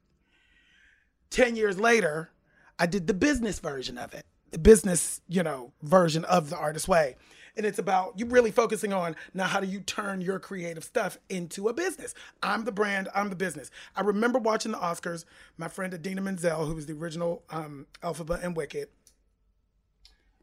10 1.32 1.56
years 1.56 1.80
later, 1.80 2.30
I 2.78 2.86
did 2.86 3.08
the 3.08 3.14
business 3.14 3.60
version 3.60 3.98
of 3.98 4.14
it, 4.14 4.26
the 4.52 4.60
business, 4.60 5.22
you 5.28 5.42
know, 5.42 5.74
version 5.82 6.26
of 6.26 6.50
the 6.50 6.58
artist 6.58 6.88
way 6.88 7.16
and 7.58 7.66
it's 7.66 7.80
about 7.80 8.14
you 8.18 8.26
really 8.26 8.52
focusing 8.52 8.94
on 8.94 9.16
now 9.34 9.46
how 9.46 9.60
do 9.60 9.68
you 9.68 9.80
turn 9.80 10.22
your 10.22 10.40
creative 10.40 10.84
stuff 10.84 11.18
into 11.30 11.68
a 11.68 11.74
business? 11.74 12.14
I'm 12.42 12.66
the 12.66 12.72
brand 12.72 13.10
i'm 13.16 13.30
the 13.30 13.36
business. 13.36 13.72
I 13.96 14.02
remember 14.02 14.40
watching 14.40 14.72
the 14.72 14.78
oscars 14.78 15.26
my 15.58 15.68
friend 15.68 15.94
Idina 15.94 16.22
Menzel 16.22 16.66
who 16.66 16.76
was 16.76 16.86
the 16.86 16.94
original 16.94 17.44
um, 17.50 17.88
Elphaba 18.02 18.44
and 18.44 18.56
wicked. 18.56 18.90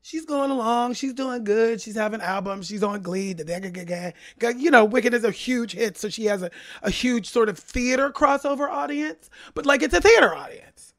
She's 0.05 0.25
going 0.27 0.51
along 0.51 0.95
she's 0.95 1.13
doing 1.13 1.45
good 1.45 1.81
she's 1.81 1.95
having 1.95 2.21
albums 2.21 2.67
she's 2.67 2.83
on 2.83 3.03
glee 3.03 3.33
The 3.35 4.55
you 4.57 4.71
know 4.71 4.85
wicked 4.85 5.15
is 5.15 5.25
a 5.25 5.31
huge 5.31 5.73
hit 5.73 5.97
so 5.97 6.09
she 6.09 6.25
has 6.25 6.43
a, 6.43 6.51
a 6.83 6.91
huge 6.91 7.29
sort 7.29 7.49
of 7.49 7.59
theater 7.59 8.11
crossover 8.11 8.69
audience 8.69 9.31
but 9.55 9.65
like 9.65 9.83
it's 9.83 9.95
a 9.95 10.01
theater 10.01 10.35
audience. 10.35 10.95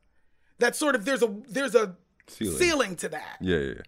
That 0.59 0.75
sort 0.75 0.95
of 0.95 1.03
there's 1.03 1.21
a 1.21 1.35
there's 1.49 1.75
a 1.75 1.97
ceiling, 2.27 2.57
ceiling 2.57 2.95
to 2.97 3.09
that. 3.09 3.37
Yeah, 3.41 3.57
yeah, 3.57 3.73
yeah 3.75 3.81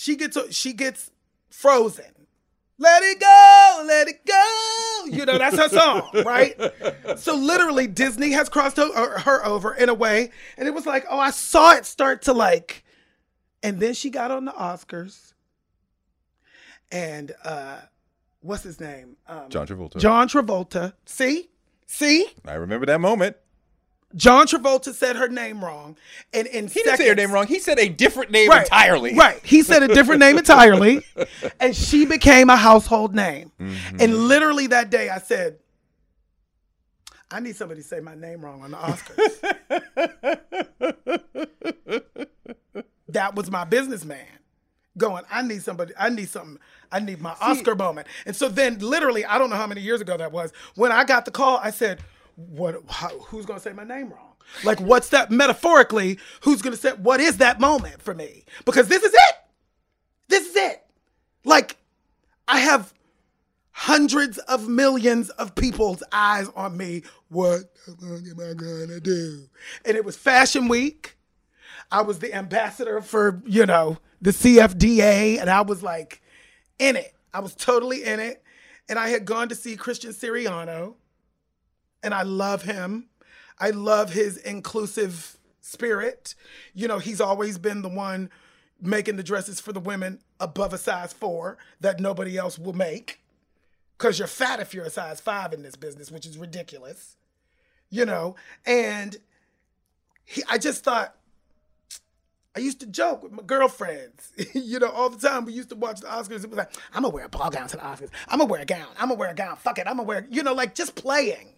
she 0.00 0.16
gets 0.16 0.38
she 0.56 0.72
gets 0.72 1.10
frozen. 1.50 2.06
Let 2.78 3.02
it 3.02 3.20
go, 3.20 3.84
let 3.86 4.08
it 4.08 4.24
go. 4.26 5.04
You 5.04 5.26
know, 5.26 5.36
that's 5.36 5.58
her 5.58 5.68
song, 5.68 6.08
right? 6.24 6.58
So 7.18 7.36
literally 7.36 7.86
Disney 7.86 8.30
has 8.30 8.48
crossed 8.48 8.78
her, 8.78 9.18
her 9.18 9.44
over 9.44 9.74
in 9.74 9.90
a 9.90 9.94
way 9.94 10.30
and 10.56 10.66
it 10.66 10.70
was 10.72 10.86
like, 10.86 11.04
"Oh, 11.10 11.18
I 11.18 11.30
saw 11.30 11.74
it 11.74 11.84
start 11.84 12.22
to 12.22 12.32
like 12.32 12.82
and 13.62 13.78
then 13.78 13.92
she 13.92 14.08
got 14.08 14.30
on 14.30 14.46
the 14.46 14.52
Oscars. 14.52 15.34
And 16.90 17.32
uh 17.44 17.80
what's 18.40 18.62
his 18.62 18.80
name? 18.80 19.18
Um, 19.28 19.50
John 19.50 19.66
Travolta. 19.66 19.98
John 19.98 20.28
Travolta. 20.28 20.94
See? 21.04 21.50
See? 21.84 22.26
I 22.46 22.54
remember 22.54 22.86
that 22.86 23.02
moment. 23.02 23.36
John 24.16 24.46
Travolta 24.46 24.92
said 24.92 25.16
her 25.16 25.28
name 25.28 25.64
wrong, 25.64 25.96
and 26.32 26.46
in 26.48 26.66
he 26.66 26.82
didn't 26.82 26.96
say 26.96 27.08
her 27.08 27.14
name 27.14 27.30
wrong. 27.30 27.46
He 27.46 27.60
said 27.60 27.78
a 27.78 27.88
different 27.88 28.32
name 28.32 28.48
right, 28.48 28.62
entirely. 28.62 29.14
Right, 29.14 29.40
he 29.44 29.62
said 29.62 29.84
a 29.84 29.88
different 29.88 30.20
name 30.20 30.36
entirely, 30.36 31.04
and 31.60 31.76
she 31.76 32.06
became 32.06 32.50
a 32.50 32.56
household 32.56 33.14
name. 33.14 33.52
Mm-hmm. 33.60 33.96
And 34.00 34.28
literally 34.28 34.66
that 34.68 34.90
day, 34.90 35.10
I 35.10 35.18
said, 35.18 35.58
"I 37.30 37.38
need 37.38 37.54
somebody 37.54 37.82
to 37.82 37.86
say 37.86 38.00
my 38.00 38.16
name 38.16 38.44
wrong 38.44 38.62
on 38.62 38.72
the 38.72 38.76
Oscars." 38.78 39.36
that 43.08 43.34
was 43.36 43.48
my 43.48 43.64
businessman 43.64 44.26
going. 44.98 45.22
I 45.30 45.42
need 45.42 45.62
somebody. 45.62 45.92
I 45.96 46.08
need 46.08 46.28
something. 46.28 46.58
I 46.90 46.98
need 46.98 47.20
my 47.20 47.34
See, 47.34 47.40
Oscar 47.42 47.76
moment. 47.76 48.08
And 48.26 48.34
so 48.34 48.48
then, 48.48 48.80
literally, 48.80 49.24
I 49.24 49.38
don't 49.38 49.50
know 49.50 49.56
how 49.56 49.68
many 49.68 49.82
years 49.82 50.00
ago 50.00 50.16
that 50.16 50.32
was. 50.32 50.52
When 50.74 50.90
I 50.90 51.04
got 51.04 51.26
the 51.26 51.30
call, 51.30 51.58
I 51.58 51.70
said 51.70 52.00
what 52.48 52.82
how, 52.88 53.08
who's 53.20 53.46
going 53.46 53.58
to 53.58 53.62
say 53.62 53.72
my 53.72 53.84
name 53.84 54.10
wrong? 54.10 54.34
Like 54.64 54.80
what's 54.80 55.10
that 55.10 55.30
metaphorically 55.30 56.18
who's 56.42 56.62
going 56.62 56.74
to 56.74 56.80
say 56.80 56.90
what 56.92 57.20
is 57.20 57.38
that 57.38 57.60
moment 57.60 58.02
for 58.02 58.14
me? 58.14 58.44
Because 58.64 58.88
this 58.88 59.02
is 59.02 59.12
it. 59.12 59.34
This 60.28 60.48
is 60.48 60.56
it. 60.56 60.84
Like 61.44 61.76
i 62.48 62.58
have 62.58 62.92
hundreds 63.72 64.38
of 64.38 64.68
millions 64.68 65.30
of 65.30 65.54
people's 65.54 66.02
eyes 66.12 66.48
on 66.56 66.76
me. 66.76 67.02
What 67.28 67.60
am 67.86 68.36
i 68.38 68.52
to 68.54 69.00
do? 69.00 69.48
And 69.84 69.96
it 69.96 70.04
was 70.04 70.16
fashion 70.16 70.68
week. 70.68 71.16
I 71.92 72.02
was 72.02 72.18
the 72.18 72.34
ambassador 72.34 73.00
for 73.00 73.42
you 73.46 73.66
know 73.66 73.98
the 74.22 74.30
cfda 74.30 75.40
and 75.40 75.48
i 75.48 75.60
was 75.62 75.82
like 75.82 76.22
in 76.78 76.96
it. 76.96 77.14
I 77.32 77.40
was 77.40 77.54
totally 77.54 78.04
in 78.04 78.20
it. 78.20 78.42
And 78.88 78.98
i 78.98 79.08
had 79.08 79.24
gone 79.24 79.48
to 79.48 79.54
see 79.54 79.76
christian 79.76 80.12
siriano 80.12 80.94
and 82.02 82.14
I 82.14 82.22
love 82.22 82.62
him. 82.62 83.06
I 83.58 83.70
love 83.70 84.12
his 84.12 84.36
inclusive 84.38 85.38
spirit. 85.60 86.34
You 86.74 86.88
know, 86.88 86.98
he's 86.98 87.20
always 87.20 87.58
been 87.58 87.82
the 87.82 87.88
one 87.88 88.30
making 88.80 89.16
the 89.16 89.22
dresses 89.22 89.60
for 89.60 89.72
the 89.72 89.80
women 89.80 90.20
above 90.38 90.72
a 90.72 90.78
size 90.78 91.12
four 91.12 91.58
that 91.80 92.00
nobody 92.00 92.38
else 92.38 92.58
will 92.58 92.72
make. 92.72 93.20
Because 93.98 94.18
you're 94.18 94.28
fat 94.28 94.60
if 94.60 94.72
you're 94.72 94.86
a 94.86 94.90
size 94.90 95.20
five 95.20 95.52
in 95.52 95.62
this 95.62 95.76
business, 95.76 96.10
which 96.10 96.26
is 96.26 96.38
ridiculous. 96.38 97.16
You 97.90 98.06
know, 98.06 98.36
and 98.64 99.16
he, 100.24 100.42
I 100.48 100.58
just 100.58 100.84
thought, 100.84 101.16
I 102.54 102.60
used 102.60 102.80
to 102.80 102.86
joke 102.86 103.22
with 103.22 103.32
my 103.32 103.42
girlfriends, 103.42 104.32
you 104.54 104.78
know, 104.78 104.88
all 104.88 105.10
the 105.10 105.18
time. 105.18 105.44
We 105.44 105.52
used 105.52 105.68
to 105.70 105.76
watch 105.76 106.00
the 106.00 106.06
Oscars. 106.06 106.44
It 106.44 106.50
was 106.50 106.58
like, 106.58 106.72
I'm 106.94 107.02
gonna 107.02 107.14
wear 107.14 107.24
a 107.24 107.28
ball 107.28 107.50
gown 107.50 107.68
to 107.68 107.76
the 107.76 107.82
Oscars. 107.82 108.10
I'm 108.28 108.38
gonna 108.38 108.50
wear 108.50 108.62
a 108.62 108.64
gown. 108.64 108.88
I'm 108.98 109.08
gonna 109.08 109.18
wear 109.18 109.30
a 109.30 109.34
gown. 109.34 109.56
Fuck 109.56 109.78
it. 109.78 109.86
I'm 109.86 109.96
gonna 109.96 110.04
wear, 110.04 110.26
you 110.30 110.42
know, 110.42 110.54
like 110.54 110.74
just 110.74 110.94
playing 110.94 111.48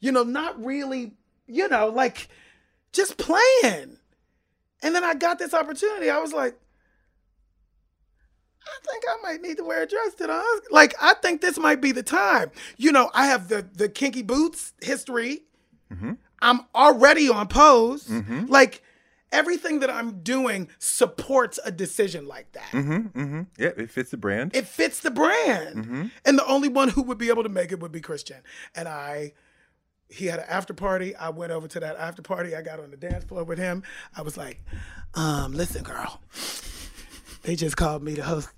you 0.00 0.12
know, 0.12 0.22
not 0.22 0.62
really, 0.64 1.12
you 1.46 1.68
know, 1.68 1.88
like 1.88 2.28
just 2.92 3.16
playing. 3.16 3.98
And 4.82 4.94
then 4.94 5.04
I 5.04 5.14
got 5.14 5.38
this 5.38 5.54
opportunity. 5.54 6.10
I 6.10 6.18
was 6.18 6.32
like, 6.32 6.58
I 8.62 8.86
think 8.86 9.04
I 9.08 9.22
might 9.22 9.42
need 9.42 9.56
to 9.56 9.64
wear 9.64 9.82
a 9.82 9.86
dress 9.86 10.14
to 10.14 10.26
the. 10.26 10.60
Like, 10.70 10.94
I 11.00 11.14
think 11.14 11.40
this 11.40 11.58
might 11.58 11.80
be 11.80 11.92
the 11.92 12.02
time. 12.02 12.50
You 12.76 12.92
know, 12.92 13.10
I 13.14 13.26
have 13.26 13.48
the 13.48 13.66
the 13.74 13.88
kinky 13.88 14.22
boots 14.22 14.74
history. 14.80 15.42
Mm-hmm. 15.92 16.12
I'm 16.42 16.60
already 16.74 17.28
on 17.28 17.48
pose. 17.48 18.06
Mm-hmm. 18.06 18.46
Like, 18.46 18.82
everything 19.32 19.80
that 19.80 19.90
I'm 19.90 20.20
doing 20.22 20.68
supports 20.78 21.58
a 21.64 21.70
decision 21.70 22.26
like 22.26 22.52
that. 22.52 22.70
Mm-hmm, 22.72 23.20
mm-hmm. 23.20 23.42
Yeah, 23.58 23.70
it 23.76 23.90
fits 23.90 24.10
the 24.10 24.16
brand. 24.16 24.54
It 24.54 24.66
fits 24.66 25.00
the 25.00 25.10
brand. 25.10 25.76
Mm-hmm. 25.76 26.06
And 26.24 26.38
the 26.38 26.46
only 26.46 26.68
one 26.68 26.88
who 26.88 27.02
would 27.02 27.18
be 27.18 27.28
able 27.28 27.42
to 27.42 27.48
make 27.48 27.72
it 27.72 27.80
would 27.80 27.92
be 27.92 28.00
Christian. 28.00 28.38
And 28.74 28.88
I 28.88 29.32
he 30.10 30.26
had 30.26 30.38
an 30.40 30.46
after 30.48 30.74
party. 30.74 31.14
I 31.14 31.30
went 31.30 31.52
over 31.52 31.68
to 31.68 31.80
that 31.80 31.96
after 31.96 32.22
party. 32.22 32.54
I 32.54 32.62
got 32.62 32.80
on 32.80 32.90
the 32.90 32.96
dance 32.96 33.24
floor 33.24 33.44
with 33.44 33.58
him. 33.58 33.82
I 34.16 34.22
was 34.22 34.36
like, 34.36 34.60
um, 35.14 35.52
listen, 35.52 35.82
girl, 35.82 36.20
they 37.42 37.56
just 37.56 37.76
called 37.76 38.02
me 38.02 38.16
to 38.16 38.22
host 38.22 38.48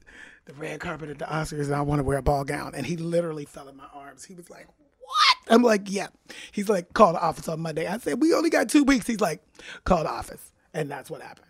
the 0.47 0.55
red 0.55 0.81
carpet 0.81 1.11
at 1.11 1.19
the 1.19 1.25
Oscars 1.25 1.67
and 1.67 1.75
I 1.75 1.83
want 1.83 2.01
to 2.01 2.05
wear 2.05 2.19
a 2.19 2.23
ball 2.23 2.45
gown. 2.45 2.75
And 2.75 2.87
he 2.87 2.97
literally 2.97 3.45
fell 3.45 3.69
in 3.69 3.77
my 3.77 3.87
arms. 3.93 4.25
He 4.25 4.35
was 4.35 4.51
like, 4.51 4.67
what? 4.67 5.55
I'm 5.55 5.63
like, 5.63 5.83
yeah. 5.87 6.09
He's 6.51 6.69
like, 6.69 6.93
call 6.95 7.13
the 7.13 7.21
office 7.21 7.49
on 7.49 7.61
Monday. 7.61 7.87
I 7.87 7.99
said, 7.99 8.21
we 8.21 8.33
only 8.35 8.51
got 8.51 8.69
two 8.69 8.85
weeks. 8.85 9.07
He's 9.07 9.21
like, 9.21 9.43
call 9.85 10.03
the 10.03 10.11
office. 10.11 10.53
And 10.75 10.91
that's 10.91 11.11
what 11.11 11.21
happened. 11.21 11.47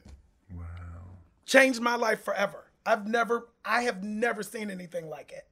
Wow. 0.55 0.65
Changed 1.47 1.81
my 1.81 1.95
life 1.95 2.25
forever. 2.25 2.71
I've 2.85 3.07
never, 3.07 3.49
I 3.65 3.83
have 3.83 4.03
never 4.03 4.43
seen 4.43 4.71
anything 4.71 5.09
like 5.09 5.33
it. 5.33 5.47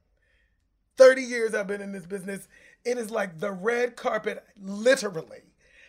30 0.97 1.21
years 1.21 1.53
I've 1.55 1.67
been 1.67 1.81
in 1.81 1.93
this 1.93 2.05
business 2.05 2.47
it 2.85 2.97
is 2.97 3.11
like 3.11 3.39
the 3.39 3.51
red 3.51 3.95
carpet 3.95 4.43
literally 4.61 5.41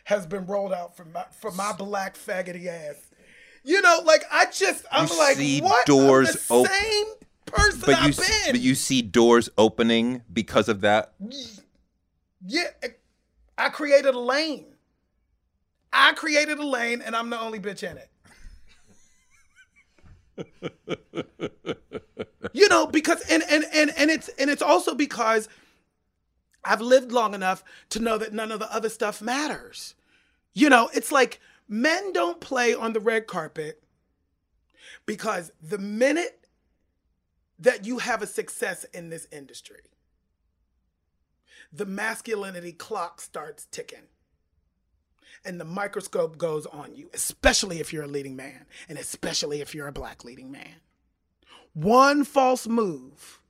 has 0.05 0.27
been 0.27 0.47
rolled 0.47 0.73
out 0.73 0.97
for 0.97 1.05
my 1.05 1.25
for 1.31 1.51
my 1.53 1.73
black 1.73 2.17
faggoty 2.17 2.67
ass. 2.67 2.97
You 3.65 3.81
know, 3.81 4.01
like 4.05 4.25
I 4.31 4.47
just 4.47 4.85
I'm 4.91 5.07
you 5.07 5.19
like 5.19 5.37
see 5.37 5.61
what 5.61 5.87
doors 5.87 6.47
open. 6.51 6.73
Same 6.73 7.07
person 7.47 7.83
but 7.87 7.95
I've 7.97 8.17
you, 8.17 8.25
been. 8.25 8.53
But 8.53 8.61
you 8.61 8.75
see 8.75 9.03
doors 9.03 9.49
opening 9.57 10.23
because 10.33 10.69
of 10.69 10.81
that. 10.81 11.15
Yeah, 12.45 12.65
I 13.57 13.69
created 13.69 14.15
a 14.15 14.19
lane. 14.19 14.67
I 15.93 16.13
created 16.15 16.59
a 16.59 16.67
lane, 16.67 17.03
and 17.03 17.15
I'm 17.15 17.31
the 17.31 17.39
only 17.39 17.61
bitch 17.61 17.89
in 17.89 17.99
it. 17.99 18.09
you 22.53 22.69
know, 22.69 22.87
because 22.87 23.21
and 23.31 23.43
and 23.49 23.65
and 23.73 23.93
and 23.97 24.11
it's 24.11 24.29
and 24.39 24.51
it's 24.51 24.63
also 24.63 24.95
because 24.95 25.49
I've 26.65 26.81
lived 26.81 27.13
long 27.13 27.35
enough 27.35 27.65
to 27.91 28.01
know 28.01 28.19
that 28.19 28.33
none 28.33 28.53
of 28.53 28.61
the 28.61 28.73
other 28.73 28.89
stuff 28.89 29.21
matters. 29.21 29.95
You 30.55 30.69
know, 30.69 30.91
it's 30.95 31.11
like 31.11 31.41
men 31.69 32.13
don't 32.13 32.41
play 32.41 32.75
on 32.75 32.93
the 32.93 33.01
red 33.01 33.27
carpet 33.27 33.83
because 35.07 35.51
the 35.61 35.79
minute 35.79 36.47
that 37.59 37.85
you 37.87 37.99
have 37.99 38.23
a 38.23 38.27
success 38.27 38.85
in 38.93 39.09
this 39.09 39.27
industry, 39.33 39.81
the 41.73 41.87
masculinity 41.87 42.73
clock 42.73 43.21
starts 43.21 43.67
ticking 43.71 44.09
and 45.45 45.61
the 45.61 45.65
microscope 45.65 46.39
goes 46.39 46.67
on 46.67 46.95
you, 46.95 47.09
especially 47.15 47.81
if 47.81 47.93
you're 47.93 48.05
a 48.05 48.09
leading 48.09 48.37
man 48.37 48.67
and 48.89 48.99
especially 48.99 49.61
if 49.61 49.75
you're 49.75 49.89
a 49.89 49.93
black 49.93 50.25
leading 50.25 50.51
man. 50.51 50.77
One 51.73 52.25
false 52.25 52.67
move 52.67 53.41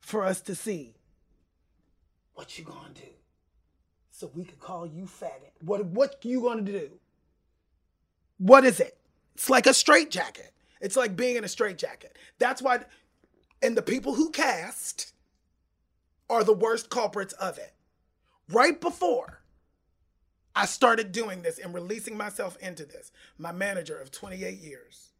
for 0.00 0.24
us 0.24 0.40
to 0.42 0.54
see 0.54 0.94
what 2.34 2.58
you 2.58 2.64
gonna 2.64 2.94
do? 2.94 3.02
So 4.10 4.30
we 4.34 4.44
could 4.44 4.60
call 4.60 4.86
you 4.86 5.04
faggot. 5.04 5.52
What 5.60 5.84
what 5.86 6.24
you 6.24 6.42
gonna 6.42 6.62
do? 6.62 6.90
What 8.38 8.64
is 8.64 8.80
it? 8.80 8.98
It's 9.34 9.50
like 9.50 9.66
a 9.66 9.74
straight 9.74 10.10
jacket. 10.10 10.52
It's 10.80 10.96
like 10.96 11.16
being 11.16 11.36
in 11.36 11.44
a 11.44 11.48
straight 11.48 11.78
jacket. 11.78 12.16
That's 12.38 12.60
why 12.62 12.80
And 13.62 13.76
the 13.76 13.82
people 13.82 14.14
who 14.14 14.30
cast 14.30 15.12
are 16.28 16.44
the 16.44 16.52
worst 16.52 16.90
culprits 16.90 17.34
of 17.34 17.58
it. 17.58 17.74
Right 18.48 18.80
before 18.80 19.42
I 20.54 20.66
started 20.66 21.12
doing 21.12 21.42
this 21.42 21.58
and 21.58 21.72
releasing 21.72 22.16
myself 22.16 22.56
into 22.60 22.84
this, 22.84 23.12
my 23.38 23.52
manager 23.52 23.98
of 23.98 24.10
28 24.10 24.58
years 24.58 25.10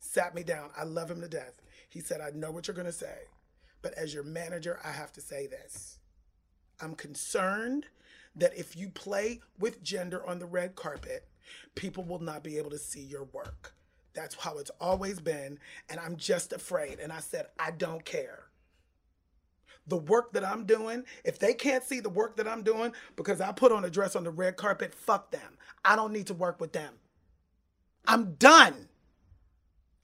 sat 0.00 0.34
me 0.34 0.42
down. 0.42 0.70
I 0.76 0.84
love 0.84 1.10
him 1.10 1.20
to 1.20 1.28
death. 1.28 1.62
He 1.88 2.00
said, 2.00 2.20
I 2.20 2.30
know 2.30 2.50
what 2.50 2.66
you're 2.66 2.74
going 2.74 2.86
to 2.86 2.92
say, 2.92 3.18
but 3.82 3.94
as 3.94 4.12
your 4.12 4.24
manager, 4.24 4.78
I 4.84 4.92
have 4.92 5.12
to 5.14 5.20
say 5.20 5.46
this. 5.46 5.99
I'm 6.80 6.94
concerned 6.94 7.86
that 8.36 8.56
if 8.56 8.76
you 8.76 8.88
play 8.88 9.40
with 9.58 9.82
gender 9.82 10.26
on 10.26 10.38
the 10.38 10.46
red 10.46 10.76
carpet, 10.76 11.26
people 11.74 12.04
will 12.04 12.20
not 12.20 12.44
be 12.44 12.58
able 12.58 12.70
to 12.70 12.78
see 12.78 13.02
your 13.02 13.24
work. 13.24 13.74
That's 14.14 14.34
how 14.34 14.58
it's 14.58 14.70
always 14.80 15.20
been. 15.20 15.58
And 15.88 16.00
I'm 16.00 16.16
just 16.16 16.52
afraid. 16.52 16.98
And 17.00 17.12
I 17.12 17.20
said, 17.20 17.46
I 17.58 17.70
don't 17.70 18.04
care. 18.04 18.44
The 19.86 19.96
work 19.96 20.32
that 20.32 20.44
I'm 20.44 20.64
doing, 20.66 21.04
if 21.24 21.38
they 21.38 21.54
can't 21.54 21.84
see 21.84 22.00
the 22.00 22.08
work 22.08 22.36
that 22.36 22.46
I'm 22.46 22.62
doing 22.62 22.92
because 23.16 23.40
I 23.40 23.52
put 23.52 23.72
on 23.72 23.84
a 23.84 23.90
dress 23.90 24.14
on 24.14 24.24
the 24.24 24.30
red 24.30 24.56
carpet, 24.56 24.94
fuck 24.94 25.30
them. 25.30 25.58
I 25.84 25.96
don't 25.96 26.12
need 26.12 26.26
to 26.28 26.34
work 26.34 26.60
with 26.60 26.72
them. 26.72 26.94
I'm 28.06 28.34
done. 28.34 28.88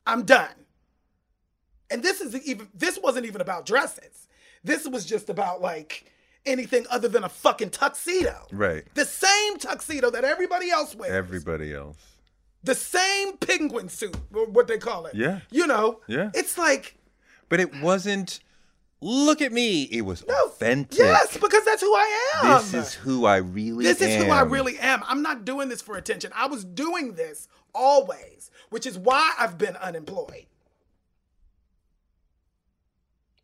I'm 0.06 0.24
done. 0.24 0.66
And 1.90 2.02
this 2.02 2.20
is 2.20 2.34
even 2.46 2.68
this 2.74 2.98
wasn't 2.98 3.26
even 3.26 3.40
about 3.40 3.66
dresses. 3.66 4.28
This 4.64 4.88
was 4.88 5.04
just 5.04 5.28
about 5.28 5.60
like 5.60 6.10
anything 6.46 6.86
other 6.90 7.08
than 7.08 7.24
a 7.24 7.28
fucking 7.28 7.70
tuxedo. 7.70 8.46
Right. 8.52 8.84
The 8.94 9.04
same 9.04 9.58
tuxedo 9.58 10.10
that 10.10 10.24
everybody 10.24 10.70
else 10.70 10.94
wears. 10.94 11.12
Everybody 11.12 11.74
else. 11.74 11.96
The 12.62 12.74
same 12.74 13.36
penguin 13.36 13.88
suit, 13.88 14.16
what 14.30 14.66
they 14.66 14.78
call 14.78 15.06
it. 15.06 15.14
Yeah. 15.14 15.40
You 15.50 15.66
know. 15.66 16.00
Yeah. 16.06 16.30
It's 16.34 16.58
like. 16.58 16.96
But 17.48 17.60
it 17.60 17.80
wasn't. 17.80 18.40
Look 19.02 19.42
at 19.42 19.52
me. 19.52 19.82
It 19.84 20.02
was 20.02 20.26
no, 20.26 20.34
authentic. 20.46 20.98
Yes, 20.98 21.36
because 21.36 21.64
that's 21.64 21.82
who 21.82 21.94
I 21.94 22.38
am. 22.42 22.62
This 22.62 22.74
is 22.74 22.94
who 22.94 23.26
I 23.26 23.36
really 23.36 23.86
am. 23.86 23.92
this 23.92 24.00
am. 24.00 24.08
is 24.08 24.24
who 24.24 24.30
I 24.30 24.40
really 24.40 24.78
am. 24.78 25.02
I'm 25.06 25.20
not 25.20 25.44
doing 25.44 25.68
this 25.68 25.82
for 25.82 25.98
attention. 25.98 26.32
I 26.34 26.46
was 26.46 26.64
doing 26.64 27.12
this 27.12 27.46
always, 27.74 28.50
which 28.70 28.86
is 28.86 28.98
why 28.98 29.34
I've 29.38 29.58
been 29.58 29.76
unemployed 29.76 30.46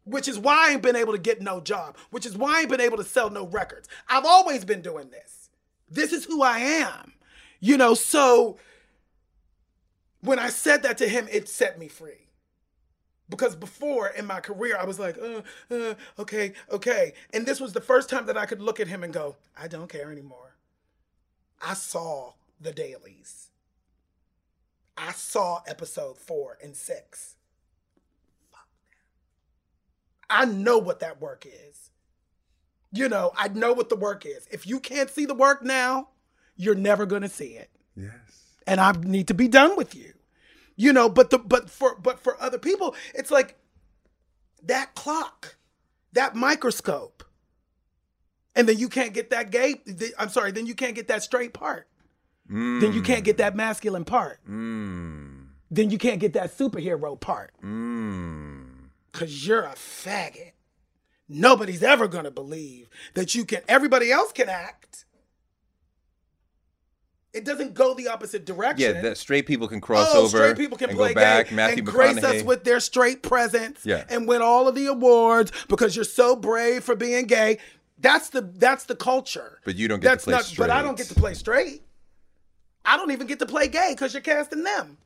which 0.05 0.29
is 0.29 0.39
why 0.39 0.69
I 0.69 0.73
ain't 0.73 0.83
been 0.83 0.97
able 0.97 1.13
to 1.13 1.19
get 1.19 1.41
no 1.41 1.61
job, 1.61 1.97
which 2.11 2.27
is 2.27 2.37
why 2.37 2.57
I 2.57 2.61
ain't 2.61 2.71
been 2.71 2.81
able 2.81 2.97
to 2.97 3.05
sell 3.05 3.31
no 3.31 3.47
records. 3.47 3.89
I've 4.09 4.25
always 4.25 4.65
been 4.65 4.83
doing 4.83 5.11
this. 5.11 5.51
This 5.91 6.13
is 6.13 6.25
who 6.25 6.43
I 6.43 6.59
am. 6.59 7.13
You 7.61 7.77
know, 7.77 7.95
so 7.95 8.59
when 10.21 10.39
I 10.39 10.49
said 10.49 10.83
that 10.83 10.99
to 10.99 11.09
him, 11.09 11.29
it 11.31 11.49
set 11.49 11.79
me 11.79 11.89
free. 11.89 12.29
Because 13.29 13.55
before 13.57 14.09
in 14.09 14.27
my 14.27 14.41
career, 14.41 14.77
I 14.79 14.85
was 14.85 14.99
like, 14.99 15.17
uh, 15.19 15.43
uh, 15.71 15.95
okay, 16.19 16.53
okay. 16.71 17.15
And 17.33 17.47
this 17.47 17.61
was 17.61 17.73
the 17.73 17.81
first 17.81 18.11
time 18.11 18.27
that 18.27 18.37
I 18.37 18.47
could 18.47 18.61
look 18.61 18.81
at 18.81 18.89
him 18.89 19.03
and 19.03 19.13
go, 19.13 19.37
I 19.57 19.69
don't 19.69 19.89
care 19.89 20.11
anymore. 20.13 20.57
I 21.61 21.75
saw 21.75 22.33
the 22.61 22.73
dailies. 22.73 23.49
I 24.97 25.13
saw 25.13 25.63
episode 25.67 26.19
four 26.19 26.59
and 26.63 26.77
six. 26.77 27.37
I 30.33 30.47
know 30.47 30.79
what 30.79 31.01
that 31.01 31.21
work 31.21 31.47
is. 31.47 31.91
You 32.91 33.09
know, 33.09 33.33
I 33.37 33.49
know 33.49 33.73
what 33.73 33.89
the 33.89 33.97
work 33.97 34.25
is. 34.27 34.47
If 34.51 34.67
you 34.67 34.81
can't 34.81 35.11
see 35.11 35.27
the 35.27 35.35
work 35.35 35.63
now, 35.63 36.09
you're 36.57 36.75
never 36.75 37.07
going 37.07 37.23
to 37.23 37.29
see 37.29 37.55
it. 37.55 37.71
Yes. 37.97 38.13
And 38.67 38.81
I 38.81 38.93
need 38.93 39.29
to 39.29 39.35
be 39.35 39.49
done 39.49 39.77
with 39.77 39.95
you. 39.95 40.13
You 40.77 40.93
know, 40.93 41.09
but 41.09 41.31
the 41.31 41.39
but 41.39 41.69
for 41.69 41.97
but 41.97 42.19
for 42.19 42.41
other 42.43 42.59
people, 42.59 42.95
it's 43.15 43.31
like 43.31 43.57
that 44.63 44.95
clock, 44.95 45.57
that 46.13 46.35
microscope. 46.35 47.25
And 48.55 48.69
then 48.69 48.79
you 48.79 48.89
can't 48.89 49.15
get 49.15 49.31
that 49.31 49.51
gay 49.51 49.77
I'm 50.19 50.29
sorry, 50.29 50.51
then 50.53 50.67
you 50.67 50.75
can't 50.75 50.95
get 50.95 51.09
that 51.09 51.23
straight 51.23 51.53
part. 51.53 51.89
Mm. 52.51 52.81
Then 52.81 52.93
you 52.93 53.03
can't 53.03 53.25
get 53.25 53.37
that 53.39 53.55
masculine 53.55 54.05
part. 54.05 54.41
Mm. 54.49 55.47
Then 55.71 55.91
you 55.91 55.99
can't 55.99 56.21
get 56.21 56.33
that 56.35 56.57
superhero 56.57 57.19
part. 57.21 57.53
Mm 57.63 58.52
because 59.13 59.47
you're 59.47 59.65
a 59.65 59.75
faggot. 59.75 60.53
Nobody's 61.29 61.83
ever 61.83 62.09
going 62.09 62.25
to 62.25 62.31
believe 62.31 62.89
that 63.15 63.35
you 63.35 63.45
can, 63.45 63.61
everybody 63.69 64.11
else 64.11 64.33
can 64.33 64.49
act. 64.49 65.05
It 67.33 67.47
doesn't 67.47 67.73
go 67.73 67.95
the 67.95 68.09
opposite 68.09 68.45
direction. 68.45 68.95
Yeah, 68.95 69.01
that 69.01 69.17
straight 69.17 69.47
people 69.47 69.67
can 69.67 69.81
cross 69.81 70.09
oh, 70.13 70.25
over. 70.25 70.29
Straight 70.29 70.59
people 70.59 70.77
can 70.77 70.91
and 70.91 70.99
play 70.99 71.15
go 71.15 71.21
back. 71.21 71.49
gay 71.49 71.55
Matthew 71.55 71.79
and 71.79 71.87
grace 71.87 72.23
us 72.23 72.43
with 72.43 72.65
their 72.65 72.79
straight 72.79 73.23
presence. 73.23 73.81
Yeah. 73.85 74.05
and 74.11 74.29
win 74.29 74.43
all 74.43 74.69
of 74.69 74.75
the 74.75 74.87
awards 74.87 75.51
because 75.69 75.97
you're 75.97 76.05
so 76.05 76.37
brave 76.37 76.85
for 76.85 76.95
being 76.95 77.25
gay. 77.27 77.59
That's 77.99 78.29
the 78.29 78.43
that's 78.43 78.85
the 78.85 78.97
culture. 78.97 79.61
But 79.65 79.77
you 79.77 79.89
don't 79.89 80.01
get 80.01 80.09
that's 80.11 80.25
to 80.25 80.31
play 80.31 80.37
not, 80.37 80.45
straight. 80.45 80.67
But 80.67 80.71
I 80.71 80.83
don't 80.83 80.99
get 80.99 81.07
to 81.07 81.15
play 81.15 81.33
straight. 81.33 81.83
I 82.85 82.99
don't 82.99 83.13
even 83.13 83.27
get 83.27 83.39
to 83.39 83.47
play 83.47 83.69
gay 83.69 83.93
because 83.93 84.13
you're 84.13 84.21
casting 84.21 84.65
them. 84.65 84.99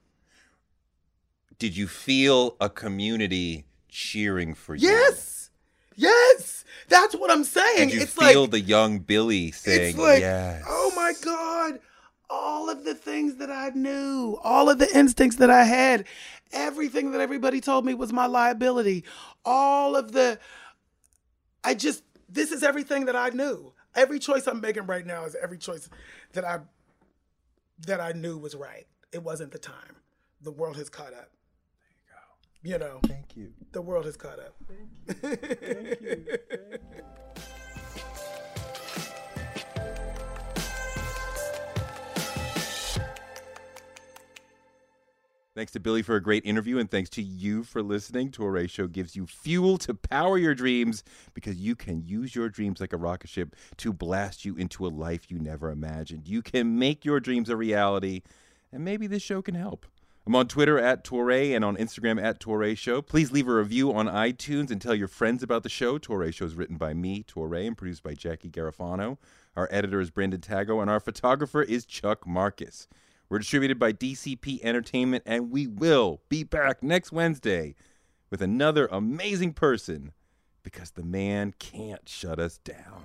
Did 1.58 1.76
you 1.76 1.86
feel 1.86 2.56
a 2.60 2.68
community 2.68 3.66
cheering 3.88 4.54
for 4.54 4.74
you. 4.74 4.88
Yes. 4.88 5.50
Yes. 5.96 6.64
That's 6.88 7.14
what 7.14 7.30
I'm 7.30 7.44
saying. 7.44 7.82
And 7.82 7.92
you 7.92 8.02
it's 8.02 8.12
feel 8.12 8.42
like, 8.42 8.50
the 8.50 8.60
young 8.60 8.98
Billy 9.00 9.50
saying, 9.50 9.90
it's 9.90 9.98
like, 9.98 10.20
yes. 10.20 10.62
oh 10.68 10.92
my 10.94 11.12
God. 11.22 11.80
All 12.28 12.68
of 12.68 12.84
the 12.84 12.94
things 12.94 13.36
that 13.36 13.50
I 13.50 13.70
knew, 13.74 14.38
all 14.42 14.68
of 14.68 14.78
the 14.78 14.96
instincts 14.96 15.36
that 15.36 15.50
I 15.50 15.62
had, 15.62 16.04
everything 16.52 17.12
that 17.12 17.20
everybody 17.20 17.60
told 17.60 17.84
me 17.84 17.94
was 17.94 18.12
my 18.12 18.26
liability, 18.26 19.04
all 19.44 19.94
of 19.94 20.10
the, 20.10 20.38
I 21.62 21.74
just, 21.74 22.02
this 22.28 22.50
is 22.50 22.64
everything 22.64 23.04
that 23.06 23.14
I 23.14 23.28
knew. 23.28 23.72
Every 23.94 24.18
choice 24.18 24.48
I'm 24.48 24.60
making 24.60 24.86
right 24.86 25.06
now 25.06 25.24
is 25.24 25.36
every 25.40 25.56
choice 25.56 25.88
that 26.32 26.44
I, 26.44 26.58
that 27.86 28.00
I 28.00 28.10
knew 28.10 28.38
was 28.38 28.56
right. 28.56 28.86
It 29.12 29.22
wasn't 29.22 29.52
the 29.52 29.58
time. 29.58 29.96
The 30.42 30.50
world 30.50 30.76
has 30.76 30.90
caught 30.90 31.14
up 31.14 31.30
you 32.66 32.78
know. 32.78 32.98
Thank 33.04 33.25
you. 33.36 33.52
The 33.72 33.82
world 33.82 34.04
has 34.06 34.16
caught 34.16 34.38
up. 34.38 34.54
Thank 34.66 34.88
you. 35.06 35.36
Thank 35.36 36.00
you. 36.00 36.38
Thanks 45.56 45.72
to 45.72 45.80
Billy 45.80 46.02
for 46.02 46.16
a 46.16 46.22
great 46.22 46.44
interview, 46.44 46.76
and 46.76 46.90
thanks 46.90 47.08
to 47.10 47.22
you 47.22 47.64
for 47.64 47.82
listening. 47.82 48.30
Touré 48.30 48.68
Show 48.68 48.88
gives 48.88 49.16
you 49.16 49.26
fuel 49.26 49.78
to 49.78 49.94
power 49.94 50.36
your 50.36 50.54
dreams 50.54 51.02
because 51.32 51.56
you 51.56 51.74
can 51.74 52.02
use 52.04 52.34
your 52.34 52.50
dreams 52.50 52.78
like 52.78 52.92
a 52.92 52.98
rocket 52.98 53.30
ship 53.30 53.56
to 53.78 53.90
blast 53.90 54.44
you 54.44 54.54
into 54.56 54.86
a 54.86 54.88
life 54.88 55.30
you 55.30 55.38
never 55.38 55.70
imagined. 55.70 56.28
You 56.28 56.42
can 56.42 56.78
make 56.78 57.06
your 57.06 57.20
dreams 57.20 57.48
a 57.48 57.56
reality, 57.56 58.20
and 58.70 58.84
maybe 58.84 59.06
this 59.06 59.22
show 59.22 59.40
can 59.40 59.54
help. 59.54 59.86
I'm 60.26 60.34
on 60.34 60.48
Twitter 60.48 60.76
at 60.76 61.04
Touré 61.04 61.54
and 61.54 61.64
on 61.64 61.76
Instagram 61.76 62.20
at 62.20 62.40
Touré 62.40 62.76
Show. 62.76 63.00
Please 63.00 63.30
leave 63.30 63.46
a 63.46 63.54
review 63.54 63.92
on 63.92 64.08
iTunes 64.08 64.72
and 64.72 64.82
tell 64.82 64.94
your 64.94 65.06
friends 65.06 65.44
about 65.44 65.62
the 65.62 65.68
show. 65.68 66.00
Touré 66.00 66.34
Show 66.34 66.46
is 66.46 66.56
written 66.56 66.76
by 66.76 66.94
me, 66.94 67.22
Touré, 67.22 67.64
and 67.64 67.78
produced 67.78 68.02
by 68.02 68.14
Jackie 68.14 68.50
Garofano. 68.50 69.18
Our 69.54 69.68
editor 69.70 70.00
is 70.00 70.10
Brendan 70.10 70.40
Tago, 70.40 70.82
and 70.82 70.90
our 70.90 70.98
photographer 70.98 71.62
is 71.62 71.86
Chuck 71.86 72.26
Marcus. 72.26 72.88
We're 73.28 73.38
distributed 73.38 73.78
by 73.78 73.92
DCP 73.92 74.64
Entertainment, 74.64 75.22
and 75.26 75.52
we 75.52 75.68
will 75.68 76.20
be 76.28 76.42
back 76.42 76.82
next 76.82 77.12
Wednesday 77.12 77.76
with 78.28 78.42
another 78.42 78.88
amazing 78.90 79.52
person 79.52 80.10
because 80.64 80.90
the 80.90 81.04
man 81.04 81.54
can't 81.60 82.08
shut 82.08 82.40
us 82.40 82.58
down. 82.58 83.04